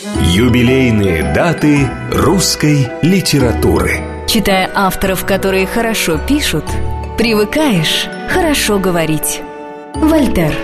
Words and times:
Юбилейные 0.00 1.34
даты 1.34 1.90
русской 2.12 2.86
литературы. 3.02 3.96
Читая 4.28 4.70
авторов, 4.72 5.24
которые 5.24 5.66
хорошо 5.66 6.18
пишут, 6.18 6.64
привыкаешь 7.18 8.06
хорошо 8.30 8.78
говорить. 8.78 9.40
Вольтер. 9.96 10.54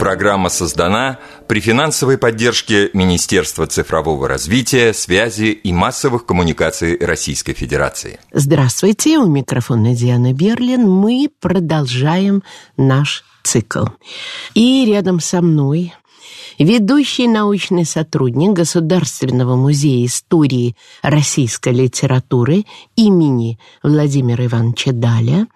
Программа 0.00 0.48
создана 0.48 1.20
при 1.46 1.60
финансовой 1.60 2.18
поддержке 2.18 2.90
Министерства 2.92 3.68
цифрового 3.68 4.26
развития, 4.26 4.92
связи 4.92 5.52
и 5.52 5.72
массовых 5.72 6.26
коммуникаций 6.26 6.98
Российской 6.98 7.52
Федерации. 7.52 8.18
Здравствуйте, 8.32 9.18
у 9.18 9.28
микрофона 9.28 9.94
Диана 9.94 10.32
Берлин. 10.32 10.90
Мы 10.90 11.28
продолжаем 11.40 12.42
наш 12.76 13.22
цикл. 13.46 13.84
И 14.54 14.84
рядом 14.86 15.20
со 15.20 15.40
мной 15.40 15.94
ведущий 16.58 17.28
научный 17.28 17.84
сотрудник 17.84 18.52
Государственного 18.52 19.56
музея 19.56 20.04
истории 20.06 20.76
российской 21.02 21.72
литературы 21.72 22.64
имени 22.96 23.58
Владимира 23.82 24.44
Ивановича 24.46 24.92
Даля, 24.92 25.46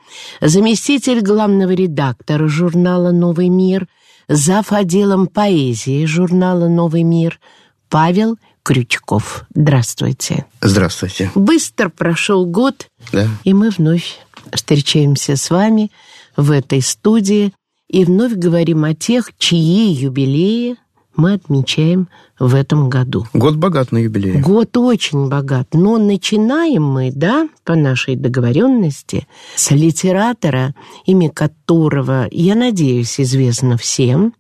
заместитель 0.41 1.21
главного 1.21 1.73
редактора 1.73 2.49
журнала 2.49 3.11
«Новый 3.11 3.49
мир», 3.49 3.89
зав. 4.29 4.73
отделом 4.73 5.27
поэзии 5.27 6.05
журнала 6.05 6.69
«Новый 6.69 7.03
мир» 7.03 7.41
Павел 7.89 8.39
Крючков. 8.63 9.45
Здравствуйте. 9.55 10.47
Здравствуйте. 10.61 11.31
Быстро 11.35 11.89
прошел 11.89 12.47
год, 12.47 12.87
да. 13.11 13.27
и 13.43 13.53
мы 13.53 13.71
вновь 13.71 14.19
встречаемся 14.53 15.37
с 15.37 15.51
вами 15.51 15.91
в 16.37 16.51
этой 16.51 16.83
студии 16.83 17.53
и 17.91 18.05
вновь 18.05 18.35
говорим 18.35 18.85
о 18.85 18.95
тех, 18.95 19.33
чьи 19.37 19.93
юбилеи 19.93 20.77
мы 21.17 21.35
отмечаем 21.35 22.09
в 22.39 22.55
этом 22.55 22.89
году. 22.89 23.27
Год 23.35 23.57
богат 23.57 23.91
на 23.91 23.99
юбилей. 23.99 24.41
Год 24.41 24.77
очень 24.77 25.29
богат. 25.29 25.69
Но 25.73 25.99
начинаем 25.99 26.85
мы, 26.85 27.11
да, 27.13 27.49
по 27.65 27.75
нашей 27.75 28.15
договоренности, 28.15 29.27
с 29.57 29.73
литератора, 29.73 30.75
имя 31.05 31.31
которого, 31.31 32.29
я 32.31 32.55
надеюсь, 32.55 33.19
известно 33.19 33.77
всем. 33.77 34.35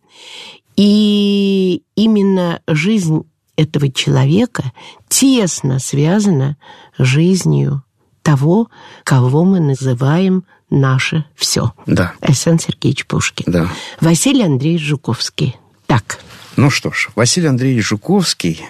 И 0.77 1.83
именно 1.96 2.61
жизнь 2.69 3.24
этого 3.56 3.91
человека 3.91 4.72
тесно 5.08 5.80
связана 5.80 6.56
с 6.96 7.02
жизнью 7.02 7.83
того, 8.22 8.69
кого 9.02 9.44
мы 9.44 9.58
называем 9.58 10.44
наше 10.70 11.24
все. 11.34 11.72
Да. 11.86 12.12
Александр 12.20 12.62
Сергеевич 12.62 13.06
Пушкин. 13.06 13.44
Да. 13.52 13.68
Василий 14.00 14.44
Андреевич 14.44 14.82
Жуковский. 14.82 15.56
Так. 15.86 16.20
Ну 16.56 16.70
что 16.70 16.92
ж, 16.92 17.08
Василий 17.14 17.48
Андреевич 17.48 17.86
Жуковский 17.86 18.62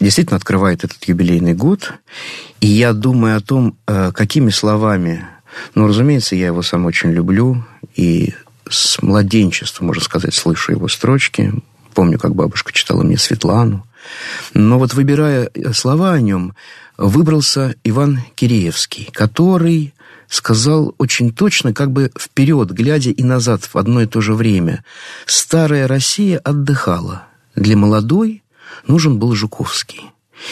действительно 0.00 0.36
открывает 0.36 0.84
этот 0.84 1.04
юбилейный 1.04 1.54
год. 1.54 1.94
И 2.60 2.66
я 2.66 2.92
думаю 2.92 3.36
о 3.36 3.40
том, 3.40 3.76
э, 3.86 4.12
какими 4.12 4.50
словами... 4.50 5.26
Ну, 5.76 5.86
разумеется, 5.86 6.34
я 6.34 6.46
его 6.46 6.62
сам 6.62 6.84
очень 6.86 7.12
люблю. 7.12 7.64
И 7.94 8.34
с 8.68 9.00
младенчества, 9.02 9.84
можно 9.84 10.02
сказать, 10.02 10.34
слышу 10.34 10.72
его 10.72 10.88
строчки. 10.88 11.52
Помню, 11.94 12.18
как 12.18 12.34
бабушка 12.34 12.72
читала 12.72 13.02
мне 13.02 13.16
Светлану. 13.16 13.86
Но 14.52 14.78
вот 14.78 14.94
выбирая 14.94 15.50
слова 15.72 16.12
о 16.12 16.20
нем, 16.20 16.54
выбрался 16.96 17.76
Иван 17.84 18.20
Киреевский, 18.34 19.08
который 19.12 19.93
сказал 20.34 20.96
очень 20.98 21.32
точно, 21.32 21.72
как 21.72 21.92
бы 21.92 22.10
вперед, 22.18 22.72
глядя 22.72 23.10
и 23.10 23.22
назад 23.22 23.62
в 23.72 23.78
одно 23.78 24.02
и 24.02 24.06
то 24.06 24.20
же 24.20 24.34
время. 24.34 24.84
Старая 25.26 25.86
Россия 25.86 26.38
отдыхала. 26.38 27.28
Для 27.54 27.76
молодой 27.76 28.42
нужен 28.88 29.20
был 29.20 29.34
Жуковский. 29.34 30.10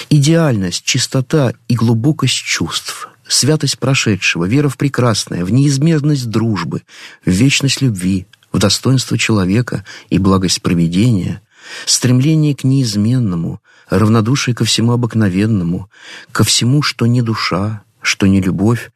Идеальность, 0.08 0.84
чистота 0.84 1.54
и 1.66 1.74
глубокость 1.74 2.36
чувств, 2.36 3.08
святость 3.26 3.80
прошедшего, 3.80 4.44
вера 4.44 4.68
в 4.68 4.76
прекрасное, 4.76 5.44
в 5.44 5.50
неизменность 5.50 6.30
дружбы, 6.30 6.82
в 7.26 7.30
вечность 7.30 7.82
любви, 7.82 8.28
в 8.52 8.58
достоинство 8.60 9.18
человека 9.18 9.84
и 10.10 10.18
благость 10.18 10.62
проведения, 10.62 11.42
стремление 11.86 12.54
к 12.54 12.62
неизменному, 12.62 13.60
равнодушие 13.90 14.54
ко 14.54 14.64
всему 14.64 14.92
обыкновенному, 14.92 15.90
ко 16.30 16.44
всему, 16.44 16.82
что 16.82 17.06
не 17.06 17.20
душа, 17.20 17.82
что 18.00 18.28
не 18.28 18.40
любовь, 18.40 18.92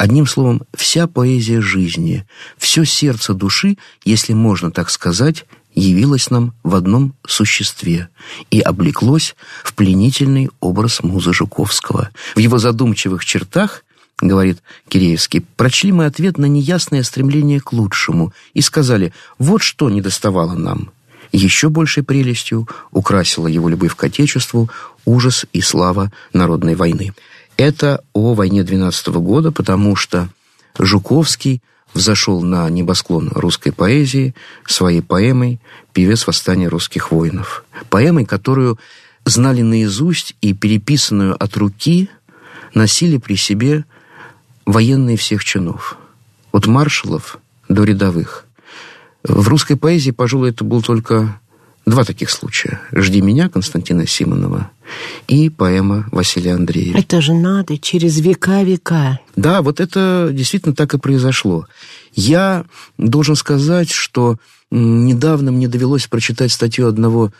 Одним 0.00 0.26
словом, 0.26 0.62
вся 0.72 1.06
поэзия 1.06 1.60
жизни, 1.60 2.24
все 2.56 2.86
сердце 2.86 3.34
души, 3.34 3.76
если 4.02 4.32
можно 4.32 4.70
так 4.70 4.88
сказать, 4.88 5.44
явилось 5.74 6.30
нам 6.30 6.54
в 6.62 6.74
одном 6.74 7.12
существе 7.26 8.08
и 8.50 8.60
облеклось 8.60 9.36
в 9.62 9.74
пленительный 9.74 10.48
образ 10.58 11.02
музы 11.02 11.34
Жуковского. 11.34 12.08
В 12.34 12.38
его 12.38 12.56
задумчивых 12.56 13.26
чертах, 13.26 13.84
говорит 14.22 14.62
Киреевский, 14.88 15.44
прочли 15.56 15.92
мы 15.92 16.06
ответ 16.06 16.38
на 16.38 16.46
неясное 16.46 17.02
стремление 17.02 17.60
к 17.60 17.74
лучшему 17.74 18.32
и 18.54 18.62
сказали, 18.62 19.12
вот 19.38 19.60
что 19.60 19.90
недоставало 19.90 20.54
нам. 20.54 20.92
Еще 21.30 21.68
большей 21.68 22.04
прелестью 22.04 22.66
украсила 22.90 23.48
его 23.48 23.68
любовь 23.68 23.94
к 23.94 24.02
Отечеству, 24.02 24.70
ужас 25.04 25.44
и 25.52 25.60
слава 25.60 26.10
народной 26.32 26.74
войны. 26.74 27.12
Это 27.56 28.02
о 28.12 28.34
войне 28.34 28.62
12 28.64 29.08
года, 29.08 29.52
потому 29.52 29.96
что 29.96 30.28
Жуковский 30.78 31.62
взошел 31.92 32.42
на 32.42 32.68
небосклон 32.70 33.30
русской 33.34 33.72
поэзии 33.72 34.34
своей 34.66 35.02
поэмой 35.02 35.60
«Певец 35.92 36.26
восстания 36.26 36.68
русских 36.68 37.10
воинов». 37.10 37.64
Поэмой, 37.90 38.24
которую 38.24 38.78
знали 39.24 39.62
наизусть 39.62 40.36
и 40.40 40.54
переписанную 40.54 41.34
от 41.42 41.56
руки 41.56 42.08
носили 42.74 43.18
при 43.18 43.34
себе 43.34 43.84
военные 44.64 45.16
всех 45.16 45.44
чинов. 45.44 45.98
От 46.52 46.66
маршалов 46.66 47.38
до 47.68 47.84
рядовых. 47.84 48.46
В 49.22 49.48
русской 49.48 49.76
поэзии, 49.76 50.12
пожалуй, 50.12 50.50
это 50.50 50.64
был 50.64 50.82
только 50.82 51.40
Два 51.86 52.04
таких 52.04 52.30
случая. 52.30 52.80
«Жди 52.92 53.20
меня» 53.20 53.48
Константина 53.48 54.06
Симонова 54.06 54.70
и 55.28 55.48
поэма 55.48 56.06
Василия 56.12 56.54
Андреева. 56.54 56.98
Это 56.98 57.20
же 57.20 57.32
надо, 57.34 57.78
через 57.78 58.18
века-века. 58.20 59.20
Да, 59.36 59.62
вот 59.62 59.80
это 59.80 60.30
действительно 60.32 60.74
так 60.74 60.94
и 60.94 60.98
произошло. 60.98 61.66
Я 62.14 62.64
должен 62.98 63.36
сказать, 63.36 63.90
что 63.90 64.38
недавно 64.70 65.52
мне 65.52 65.68
довелось 65.68 66.06
прочитать 66.06 66.52
статью 66.52 66.88
одного 66.88 67.32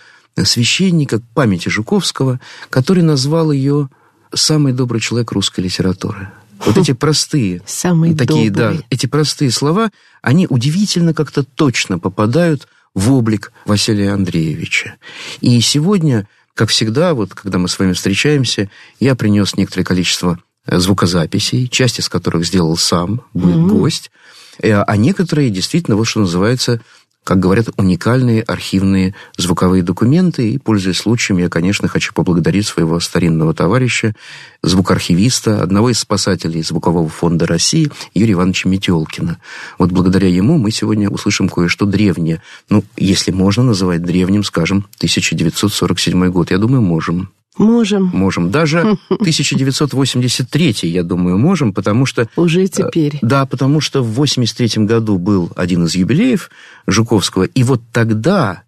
священника 0.43 1.21
памяти 1.34 1.69
Жуковского, 1.69 2.41
который 2.71 3.03
назвал 3.03 3.53
ее 3.53 3.89
«самый 4.33 4.72
добрый 4.72 5.00
человек 5.00 5.33
русской 5.33 5.60
литературы». 5.60 6.31
Вот 6.65 6.77
эти 6.77 6.93
простые, 6.93 7.62
Самый 7.66 8.15
такие, 8.15 8.50
добрый. 8.50 8.78
да, 8.78 8.84
эти 8.91 9.06
простые 9.06 9.50
слова, 9.50 9.91
они 10.21 10.47
удивительно 10.49 11.15
как-то 11.15 11.43
точно 11.43 11.99
попадают 11.99 12.69
в 12.94 13.12
облик 13.12 13.53
Василия 13.65 14.12
Андреевича. 14.12 14.97
И 15.41 15.59
сегодня, 15.60 16.28
как 16.60 16.69
всегда, 16.69 17.15
вот 17.15 17.32
когда 17.32 17.56
мы 17.56 17.69
с 17.69 17.78
вами 17.78 17.94
встречаемся, 17.94 18.69
я 18.98 19.15
принес 19.15 19.56
некоторое 19.56 19.82
количество 19.82 20.38
э, 20.66 20.78
звукозаписей, 20.78 21.69
часть 21.69 22.00
из 22.00 22.10
которых 22.10 22.44
сделал 22.44 22.76
сам, 22.76 23.22
будет 23.32 23.56
mm-hmm. 23.56 23.69
гость, 23.69 24.10
э, 24.59 24.75
а 24.75 24.97
некоторые 24.98 25.48
действительно, 25.48 25.97
вот 25.97 26.04
что 26.04 26.21
называется, 26.21 26.82
как 27.25 27.39
говорят, 27.39 27.69
уникальные 27.77 28.43
архивные 28.43 29.15
звуковые 29.37 29.83
документы. 29.83 30.51
И, 30.51 30.59
пользуясь 30.59 30.99
случаем, 30.99 31.39
я, 31.39 31.49
конечно, 31.49 31.87
хочу 31.87 32.13
поблагодарить 32.15 32.67
своего 32.67 32.99
старинного 32.99 33.55
товарища, 33.55 34.15
звукоархивиста, 34.63 35.63
одного 35.63 35.91
из 35.91 35.99
спасателей 36.01 36.63
Звукового 36.63 37.09
фонда 37.09 37.47
России, 37.47 37.91
Юрия 38.15 38.33
Ивановича 38.33 38.69
Метелкина. 38.69 39.39
Вот 39.79 39.93
благодаря 39.93 40.29
ему 40.29 40.59
мы 40.59 40.71
сегодня 40.71 41.09
услышим 41.09 41.49
кое-что 41.49 41.87
древнее. 41.87 42.43
Ну, 42.69 42.85
если 42.97 43.33
можно 43.33 43.63
называть 43.63 44.03
древним, 44.03 44.43
скажем, 44.43 44.87
1947 44.97 46.31
год. 46.31 46.51
Я 46.51 46.59
думаю, 46.59 46.83
можем. 46.83 47.31
Можем. 47.59 48.11
Можем. 48.13 48.51
Даже 48.51 48.81
1983, 49.09 50.75
я 50.83 51.03
думаю, 51.03 51.39
можем, 51.39 51.73
потому 51.73 52.07
что... 52.07 52.29
Уже 52.37 52.69
теперь. 52.69 53.19
Да, 53.23 53.45
потому 53.47 53.81
что 53.81 54.03
в 54.03 54.13
83 54.15 54.85
году 54.85 55.19
был 55.19 55.51
один 55.57 55.85
из 55.85 55.95
юбилеев 55.95 56.51
Жуковского, 56.87 57.45
и 57.45 57.63
вот 57.63 57.83
тогда, 57.93 58.63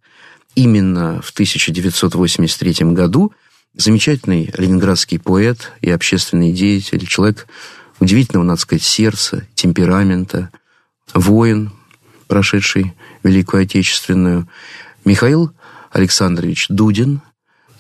именно 0.55 1.23
в 1.23 1.31
1983 1.31 2.93
году, 2.93 3.33
замечательный 3.75 4.53
ленинградский 4.57 5.19
поэт 5.19 5.73
и 5.81 5.91
общественный 5.91 6.53
деятель, 6.53 7.07
человек 7.07 7.47
удивительного, 8.01 8.45
надо 8.45 8.61
сказать, 8.61 8.83
сердца, 8.83 9.47
темперамента, 9.55 10.51
воин, 11.15 11.71
прошедший 12.27 12.95
Великую 13.23 13.63
Отечественную, 13.63 14.49
Михаил 15.05 15.53
Александрович 15.93 16.67
Дудин– 16.69 17.23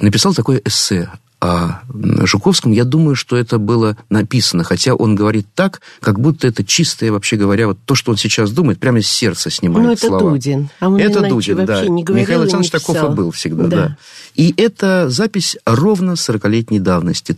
написал 0.02 0.34
такое 0.34 0.60
эссе 0.64 1.10
о 1.40 1.80
Жуковском, 2.24 2.70
я 2.70 2.84
думаю, 2.84 3.16
что 3.16 3.36
это 3.36 3.58
было 3.58 3.96
написано, 4.10 4.62
хотя 4.62 4.94
он 4.94 5.16
говорит 5.16 5.48
так, 5.56 5.80
как 6.00 6.20
будто 6.20 6.46
это 6.46 6.62
чистое, 6.62 7.10
вообще 7.10 7.36
говоря, 7.36 7.66
вот 7.66 7.78
то, 7.84 7.96
что 7.96 8.12
он 8.12 8.16
сейчас 8.16 8.52
думает, 8.52 8.78
прямо 8.78 9.00
из 9.00 9.08
сердца 9.08 9.50
снимает 9.50 9.86
Ну, 9.86 9.92
это 9.92 10.06
слова. 10.06 10.30
Дудин. 10.30 10.68
А 10.78 10.88
он 10.88 11.00
это 11.00 11.28
Дудин, 11.28 11.64
да. 11.64 11.84
не 11.84 12.04
говорил 12.04 12.22
Михаил 12.22 12.40
Александрович 12.42 12.70
таков 12.70 12.96
и 12.96 13.08
был 13.08 13.32
всегда, 13.32 13.64
Да. 13.64 13.76
да. 13.76 13.96
И 14.36 14.54
это 14.56 15.10
запись 15.10 15.56
ровно 15.66 16.12
40-летней 16.12 16.78
давности, 16.78 17.32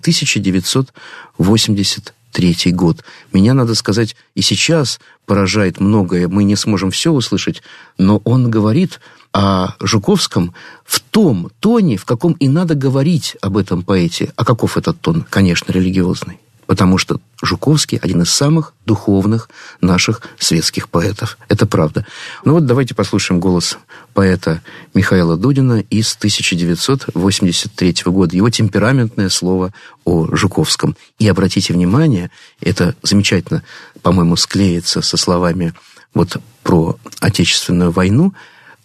1983 2.35 2.73
год. 2.73 3.05
Меня, 3.33 3.55
надо 3.55 3.75
сказать, 3.75 4.17
и 4.35 4.43
сейчас 4.43 5.01
поражает 5.27 5.81
многое. 5.81 6.29
Мы 6.29 6.45
не 6.45 6.57
сможем 6.57 6.91
все 6.91 7.13
услышать, 7.13 7.63
но 7.99 8.21
он 8.25 8.51
говорит 8.51 9.01
о 9.33 9.75
Жуковском 9.81 10.55
в 10.85 11.01
том 11.01 11.51
тоне, 11.61 11.97
в 11.97 12.05
каком 12.05 12.33
и 12.35 12.49
надо 12.49 12.75
говорить 12.75 13.37
об 13.41 13.57
этом 13.57 13.83
поэте. 13.83 14.33
А 14.37 14.45
каков 14.45 14.77
этот 14.77 15.01
тон? 15.01 15.25
Конечно, 15.29 15.73
религиозный. 15.73 16.39
Потому 16.67 16.99
что 16.99 17.21
Жуковский 17.43 17.99
один 17.99 18.23
из 18.23 18.31
самых 18.31 18.75
духовных 18.87 19.49
наших 19.81 20.23
светских 20.39 20.89
поэтов. 20.89 21.37
Это 21.49 21.67
правда. 21.67 22.07
Ну 22.45 22.55
вот 22.55 22.67
давайте 22.67 22.95
послушаем 22.95 23.41
голос 23.41 23.79
поэта 24.15 24.63
Михаила 24.95 25.37
Дудина 25.37 25.81
из 25.91 26.15
1983 26.17 27.95
года. 28.07 28.37
Его 28.37 28.51
темпераментное 28.51 29.29
слово 29.29 29.73
о 30.05 30.35
Жуковском. 30.35 30.97
И 31.19 31.29
обратите 31.29 31.73
внимание, 31.73 32.31
это 32.61 32.95
замечательно, 33.03 33.63
по-моему, 34.03 34.37
склеится 34.37 35.03
со 35.03 35.17
словами 35.17 35.75
вот 36.15 36.37
про 36.63 36.97
Отечественную 37.21 37.91
войну, 37.91 38.33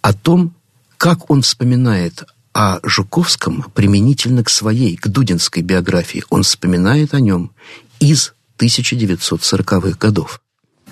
о 0.02 0.12
том, 0.12 0.54
как 0.96 1.30
он 1.30 1.42
вспоминает 1.42 2.24
о 2.60 2.78
Жуковском 2.82 3.64
применительно 3.74 4.44
к 4.44 4.50
своей, 4.50 4.94
к 4.94 5.08
дудинской 5.08 5.62
биографии. 5.62 6.24
Он 6.28 6.42
вспоминает 6.42 7.14
о 7.14 7.20
нем 7.20 7.52
из 8.00 8.34
1940-х 8.58 9.96
годов. 9.98 10.42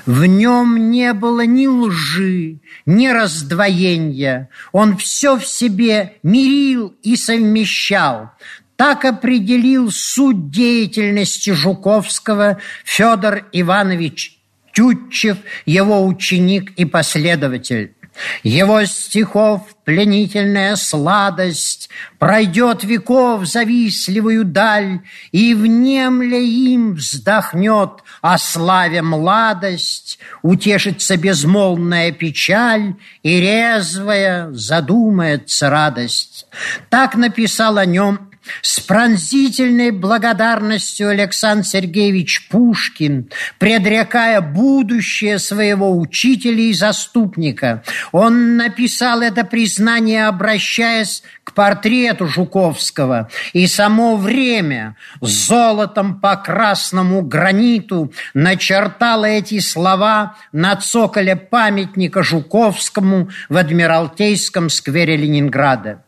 В 0.07 0.25
нем 0.25 0.91
не 0.91 1.13
было 1.13 1.45
ни 1.45 1.67
лжи, 1.67 2.61
ни 2.87 3.09
раздвоения. 3.09 4.49
Он 4.73 4.97
все 4.97 5.39
в 5.39 5.45
себе 5.45 6.15
мирил 6.23 6.95
и 7.03 7.17
совмещал. 7.17 8.31
Так 8.77 9.05
определил 9.05 9.91
суть 9.91 10.51
деятельности 10.51 11.51
Жуковского 11.51 12.57
Федор 12.87 13.45
Иванович 13.53 14.39
Тютчев, 14.73 15.37
его 15.67 16.07
ученик 16.07 16.71
и 16.79 16.87
последователь. 16.87 17.95
Его 18.43 18.85
стихов 18.85 19.63
пленительная 19.85 20.77
сладость 20.77 21.89
Пройдет 22.19 22.85
веков 22.85 23.47
завистливую 23.47 24.45
даль, 24.45 25.01
И 25.33 25.55
внемля 25.55 26.39
им 26.39 26.95
вздохнет 26.95 28.03
о 28.21 28.39
славе 28.39 29.03
младость, 29.03 30.19
Утешится 30.43 31.17
безмолвная 31.17 32.13
печаль, 32.13 32.95
И 33.23 33.41
резвая 33.41 34.51
задумается 34.53 35.71
радость. 35.71 36.47
Так 36.91 37.15
написал 37.15 37.79
о 37.79 37.85
нем 37.85 38.28
с 38.63 38.81
пронзительной 38.81 39.91
благодарностью 39.91 41.09
Александр 41.09 41.65
Сергеевич 41.65 42.49
Пушкин, 42.49 43.31
предрекая 43.59 44.41
будущее 44.41 45.39
своего 45.39 45.99
учителя 45.99 46.63
и 46.63 46.73
заступника. 46.73 47.83
Он 48.13 48.57
написал 48.57 49.23
это 49.23 49.45
признание, 49.45 50.27
обращаясь 50.27 51.23
к 51.45 51.53
портрету 51.53 52.27
Жуковского. 52.27 53.31
И 53.53 53.67
само 53.67 54.17
время 54.17 54.97
золотом 55.21 56.21
по 56.21 56.37
красному 56.37 57.23
граниту 57.23 58.13
начертало 58.35 59.25
эти 59.25 59.59
слова 59.61 60.37
на 60.53 60.77
цоколе 60.77 61.37
памятника 61.37 62.23
Жуковскому 62.23 63.31
в 63.49 63.57
Адмиралтейском 63.57 64.69
сквере 64.69 65.17
Ленинграда. 65.17 66.03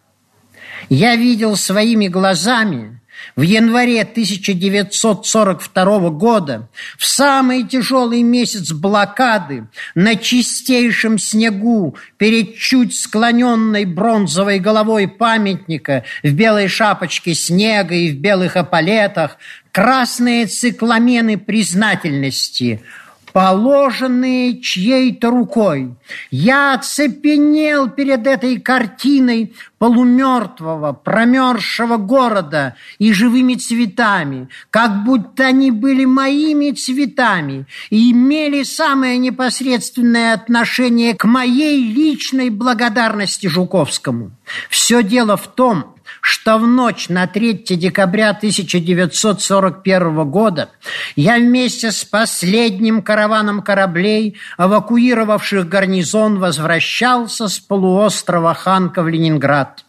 Я 0.89 1.17
видел 1.17 1.57
своими 1.57 2.09
глазами 2.09 3.01
в 3.37 3.43
январе 3.43 4.01
1942 4.03 6.11
года, 6.11 6.69
в 6.99 7.07
самый 7.07 7.63
тяжелый 7.65 8.23
месяц 8.23 8.73
блокады, 8.73 9.69
на 9.95 10.17
чистейшем 10.17 11.19
снегу, 11.19 11.97
перед 12.17 12.57
чуть 12.57 12.97
склоненной 12.97 13.85
бронзовой 13.85 14.59
головой 14.59 15.07
памятника, 15.07 16.05
в 16.23 16.33
белой 16.33 16.69
шапочке 16.69 17.35
снега 17.35 17.95
и 17.95 18.11
в 18.11 18.17
белых 18.17 18.57
эполетах, 18.57 19.37
красные 19.73 20.47
цикламены 20.47 21.37
признательности– 21.39 22.81
положенные 23.33 24.61
чьей-то 24.61 25.31
рукой. 25.31 25.95
Я 26.31 26.75
оцепенел 26.75 27.89
перед 27.89 28.27
этой 28.27 28.61
картиной 28.61 29.55
полумертвого, 29.79 30.93
промерзшего 30.93 31.97
города 31.97 32.75
и 32.99 33.13
живыми 33.13 33.55
цветами, 33.55 34.49
как 34.71 35.05
будто 35.05 35.47
они 35.47 35.71
были 35.71 36.05
моими 36.05 36.73
цветами 36.73 37.67
и 37.89 38.13
имели 38.13 38.63
самое 38.63 39.17
непосредственное 39.19 40.35
отношение 40.35 41.15
к 41.15 41.25
моей 41.25 41.83
личной 41.83 42.51
благодарности 42.51 43.47
Жуковскому. 43.47 44.33
Все 44.69 45.03
дело 45.03 45.37
в 45.37 45.47
том, 45.47 45.95
что 46.21 46.59
в 46.59 46.67
ночь 46.67 47.09
на 47.09 47.27
3 47.27 47.65
декабря 47.77 48.31
1941 48.31 50.31
года 50.31 50.71
я 51.17 51.37
вместе 51.37 51.93
с 51.93 52.05
последним 52.05 53.03
караваном 53.03 53.63
кораблей, 53.63 54.37
эвакуировавших 54.59 55.69
гарнизон, 55.69 56.39
возвращался 56.39 57.49
с 57.49 57.59
полуострова 57.59 58.55
Ханка 58.55 59.03
в 59.03 59.09
Ленинград. 59.09 59.85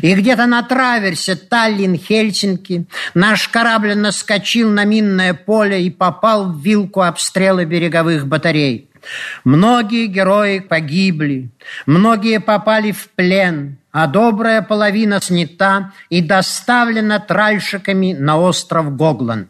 И 0.00 0.14
где-то 0.14 0.46
на 0.46 0.62
траверсе 0.62 1.34
Таллин-Хельсинки 1.34 2.86
наш 3.14 3.48
корабль 3.48 3.94
наскочил 3.94 4.70
на 4.70 4.84
минное 4.84 5.34
поле 5.34 5.82
и 5.82 5.90
попал 5.90 6.52
в 6.52 6.62
вилку 6.62 7.02
обстрела 7.02 7.64
береговых 7.64 8.26
батарей. 8.26 8.88
Многие 9.44 10.06
герои 10.06 10.58
погибли, 10.58 11.50
многие 11.86 12.40
попали 12.40 12.92
в 12.92 13.08
плен, 13.10 13.78
а 13.98 14.06
добрая 14.08 14.60
половина 14.60 15.22
снята 15.22 15.90
и 16.10 16.20
доставлена 16.20 17.18
тральщиками 17.18 18.12
на 18.12 18.38
остров 18.38 18.94
Гогланд. 18.94 19.48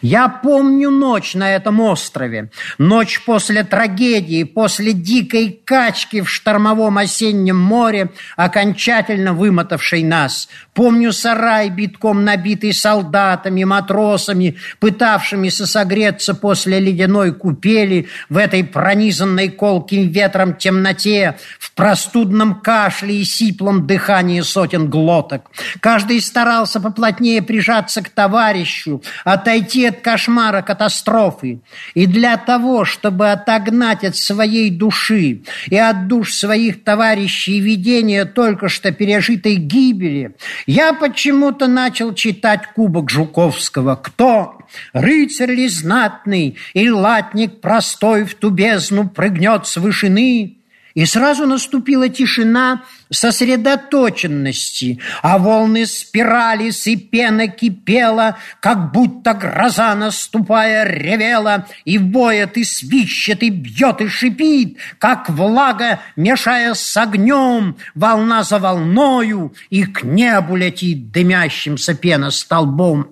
Я 0.00 0.28
помню 0.28 0.90
ночь 0.90 1.34
на 1.34 1.54
этом 1.54 1.80
острове, 1.80 2.50
ночь 2.78 3.22
после 3.24 3.64
трагедии, 3.64 4.44
после 4.44 4.92
дикой 4.92 5.60
качки 5.64 6.20
в 6.20 6.30
штормовом 6.30 6.98
осеннем 6.98 7.56
море, 7.56 8.10
окончательно 8.36 9.32
вымотавшей 9.32 10.04
нас. 10.04 10.48
Помню 10.72 11.12
сарай, 11.12 11.70
битком 11.70 12.24
набитый 12.24 12.72
солдатами, 12.72 13.64
матросами, 13.64 14.56
пытавшимися 14.78 15.66
согреться 15.66 16.34
после 16.34 16.78
ледяной 16.78 17.34
купели 17.34 18.08
в 18.28 18.36
этой 18.36 18.62
пронизанной 18.62 19.48
колким 19.48 20.08
ветром 20.08 20.54
темноте, 20.54 21.38
в 21.58 21.72
простудном 21.72 22.60
кашле 22.60 23.16
и 23.16 23.24
сиплом 23.24 23.85
дыхании 23.86 24.40
сотен 24.40 24.88
глоток. 24.90 25.50
Каждый 25.80 26.20
старался 26.20 26.80
поплотнее 26.80 27.42
прижаться 27.42 28.02
к 28.02 28.08
товарищу, 28.08 29.02
отойти 29.24 29.86
от 29.86 30.00
кошмара 30.00 30.62
катастрофы. 30.62 31.60
И 31.94 32.06
для 32.06 32.36
того, 32.36 32.84
чтобы 32.84 33.30
отогнать 33.30 34.04
от 34.04 34.16
своей 34.16 34.70
души 34.70 35.42
и 35.66 35.76
от 35.76 36.08
душ 36.08 36.34
своих 36.34 36.84
товарищей 36.84 37.60
видение 37.60 38.24
только 38.24 38.68
что 38.68 38.92
пережитой 38.92 39.56
гибели, 39.56 40.34
я 40.66 40.92
почему-то 40.92 41.66
начал 41.66 42.14
читать 42.14 42.66
Кубок 42.74 43.10
Жуковского. 43.10 43.96
Кто? 43.96 44.58
Рыцарь 44.92 45.52
ли 45.52 45.68
знатный 45.68 46.56
или 46.74 46.90
латник 46.90 47.60
простой 47.60 48.24
в 48.24 48.34
ту 48.34 48.50
бездну 48.50 49.08
прыгнет 49.08 49.66
с 49.66 49.76
вышины? 49.76 50.56
И 50.96 51.04
сразу 51.04 51.46
наступила 51.46 52.08
тишина 52.08 52.82
сосредоточенности, 53.10 54.98
а 55.20 55.36
волны 55.36 55.84
спирались, 55.84 56.86
и 56.86 56.96
пена 56.96 57.48
кипела, 57.48 58.38
как 58.60 58.92
будто 58.92 59.34
гроза, 59.34 59.94
наступая, 59.94 60.84
ревела, 60.84 61.66
и 61.84 61.98
воет, 61.98 62.56
и 62.56 62.64
свищет, 62.64 63.42
и 63.42 63.50
бьет, 63.50 64.00
и 64.00 64.08
шипит, 64.08 64.78
как 64.98 65.28
влага, 65.28 66.00
мешая 66.16 66.72
с 66.72 66.96
огнем, 66.96 67.76
волна 67.94 68.42
за 68.42 68.58
волною, 68.58 69.54
и 69.68 69.84
к 69.84 70.02
небу 70.02 70.56
летит 70.56 71.12
дымящимся 71.12 71.92
пеностолбом. 71.92 73.08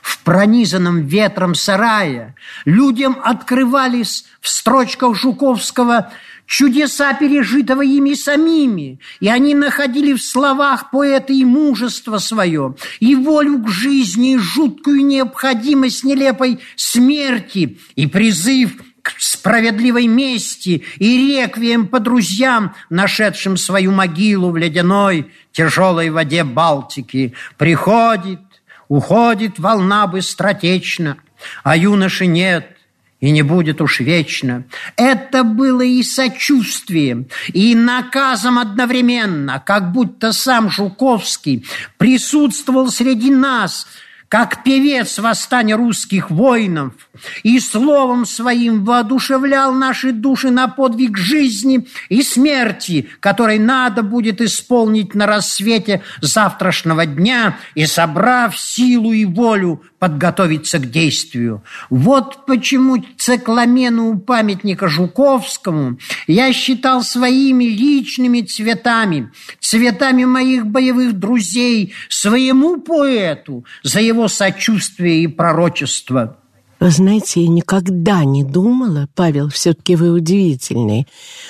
В 0.00 0.20
пронизанном 0.20 1.06
ветром 1.06 1.54
сарае 1.54 2.34
людям 2.64 3.18
открывались 3.22 4.24
в 4.40 4.48
строчках 4.48 5.14
Жуковского 5.14 6.10
чудеса 6.46 7.12
пережитого 7.14 7.82
ими 7.82 8.14
самими, 8.14 9.00
и 9.20 9.28
они 9.28 9.54
находили 9.54 10.12
в 10.12 10.22
словах 10.22 10.90
поэта 10.90 11.32
и 11.32 11.44
мужество 11.44 12.18
свое, 12.18 12.76
и 13.00 13.14
волю 13.14 13.58
к 13.58 13.68
жизни, 13.68 14.34
и 14.34 14.38
жуткую 14.38 15.04
необходимость 15.04 16.04
нелепой 16.04 16.60
смерти, 16.76 17.78
и 17.96 18.06
призыв 18.06 18.76
к 19.02 19.14
справедливой 19.18 20.08
мести 20.08 20.82
и 20.98 21.28
реквием 21.28 21.86
по 21.86 22.00
друзьям, 22.00 22.74
нашедшим 22.90 23.56
свою 23.56 23.92
могилу 23.92 24.50
в 24.50 24.56
ледяной 24.56 25.30
тяжелой 25.52 26.10
воде 26.10 26.42
Балтики. 26.42 27.34
Приходит, 27.56 28.40
уходит 28.88 29.58
волна 29.60 30.08
быстротечно, 30.08 31.18
а 31.62 31.76
юноши 31.76 32.26
нет, 32.26 32.75
и 33.26 33.32
не 33.32 33.42
будет 33.42 33.80
уж 33.80 33.98
вечно. 33.98 34.62
Это 34.94 35.42
было 35.42 35.80
и 35.82 36.04
сочувствием, 36.04 37.26
и 37.52 37.74
наказом 37.74 38.56
одновременно, 38.56 39.58
как 39.58 39.90
будто 39.90 40.32
сам 40.32 40.70
Жуковский 40.70 41.66
присутствовал 41.98 42.88
среди 42.88 43.32
нас– 43.32 43.88
как 44.28 44.64
певец 44.64 45.18
восстания 45.18 45.76
русских 45.76 46.30
воинов, 46.30 46.92
и 47.42 47.60
словом 47.60 48.26
своим 48.26 48.84
воодушевлял 48.84 49.72
наши 49.72 50.12
души 50.12 50.50
на 50.50 50.68
подвиг 50.68 51.16
жизни 51.16 51.86
и 52.08 52.22
смерти, 52.22 53.08
который 53.20 53.58
надо 53.58 54.02
будет 54.02 54.40
исполнить 54.40 55.14
на 55.14 55.26
рассвете 55.26 56.02
завтрашнего 56.20 57.06
дня 57.06 57.56
и, 57.74 57.86
собрав 57.86 58.58
силу 58.58 59.12
и 59.12 59.24
волю, 59.24 59.82
подготовиться 59.98 60.78
к 60.78 60.90
действию. 60.90 61.62
Вот 61.88 62.44
почему 62.46 63.02
цикламену 63.16 64.10
у 64.10 64.18
памятника 64.18 64.88
Жуковскому 64.88 65.98
я 66.26 66.52
считал 66.52 67.02
своими 67.02 67.64
личными 67.64 68.42
цветами, 68.42 69.32
цветами 69.60 70.24
моих 70.24 70.66
боевых 70.66 71.14
друзей, 71.14 71.94
своему 72.08 72.78
поэту 72.80 73.64
за 73.82 74.00
его 74.00 74.15
сочувствие 74.28 75.24
и 75.24 75.26
пророчество. 75.26 76.36
Вы 76.78 76.90
знаете, 76.90 77.40
я 77.42 77.48
никогда 77.48 78.24
не 78.24 78.44
думала, 78.44 79.08
Павел, 79.14 79.48
все-таки 79.48 79.96
вы 79.96 80.10
удивительный, 80.10 81.06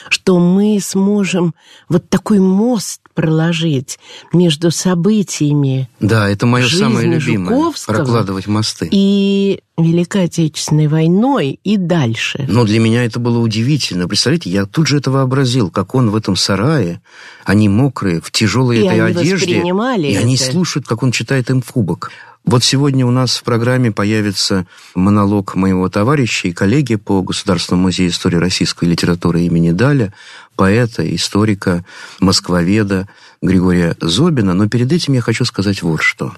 что 0.09 0.39
мы 0.39 0.79
сможем 0.81 1.55
вот 1.89 2.09
такой 2.09 2.39
мост 2.39 3.01
проложить 3.13 3.99
между 4.33 4.71
событиями. 4.71 5.89
Да, 5.99 6.29
это 6.29 6.47
мое 6.47 6.69
самое 6.69 7.09
любимое. 7.09 7.73
Прокладывать 7.87 8.47
мосты. 8.47 8.89
И 8.93 9.61
Великой 9.79 10.25
Отечественной 10.25 10.87
войной 10.87 11.59
и 11.65 11.77
дальше. 11.77 12.45
Но 12.49 12.65
для 12.65 12.79
меня 12.79 13.05
это 13.05 13.19
было 13.19 13.39
удивительно. 13.39 14.07
Представляете, 14.07 14.51
я 14.51 14.65
тут 14.65 14.87
же 14.87 14.99
это 14.99 15.11
вообразил, 15.11 15.71
как 15.71 15.95
он 15.95 16.11
в 16.11 16.17
этом 16.17 16.37
сарае, 16.37 17.01
они 17.45 17.69
мокрые, 17.69 18.21
в 18.21 18.31
тяжелой 18.31 18.79
и 18.79 18.87
этой 18.87 19.01
они 19.01 19.19
одежде. 19.19 19.57
И 19.57 20.13
это. 20.13 20.21
они 20.21 20.37
слушают, 20.37 20.87
как 20.87 21.03
он 21.03 21.11
читает 21.11 21.51
им 21.51 21.63
в 21.63 21.73
кубок. 21.73 22.13
Вот 22.47 22.63
сегодня 22.63 23.05
у 23.05 23.11
нас 23.11 23.39
в 23.39 23.43
программе 23.43 23.91
появится 23.91 24.69
монолог 24.95 25.57
моего 25.57 25.89
товарища 25.89 26.47
и 26.47 26.53
коллеги 26.53 26.95
по 26.95 27.21
Государственному 27.21 27.89
музею 27.89 28.11
истории 28.11 28.37
российской 28.37 28.85
литературы 28.85 29.43
имени 29.43 29.73
Даля, 29.73 30.15
поэта, 30.55 31.03
историка, 31.13 31.85
москвоведа 32.21 33.09
Григория 33.43 33.97
Зобина. 34.01 34.55
Но 34.55 34.69
перед 34.69 34.93
этим 34.93 35.15
я 35.15 35.23
хочу 35.23 35.45
сказать 35.45 35.83
вот 35.83 36.03
что. 36.03 36.37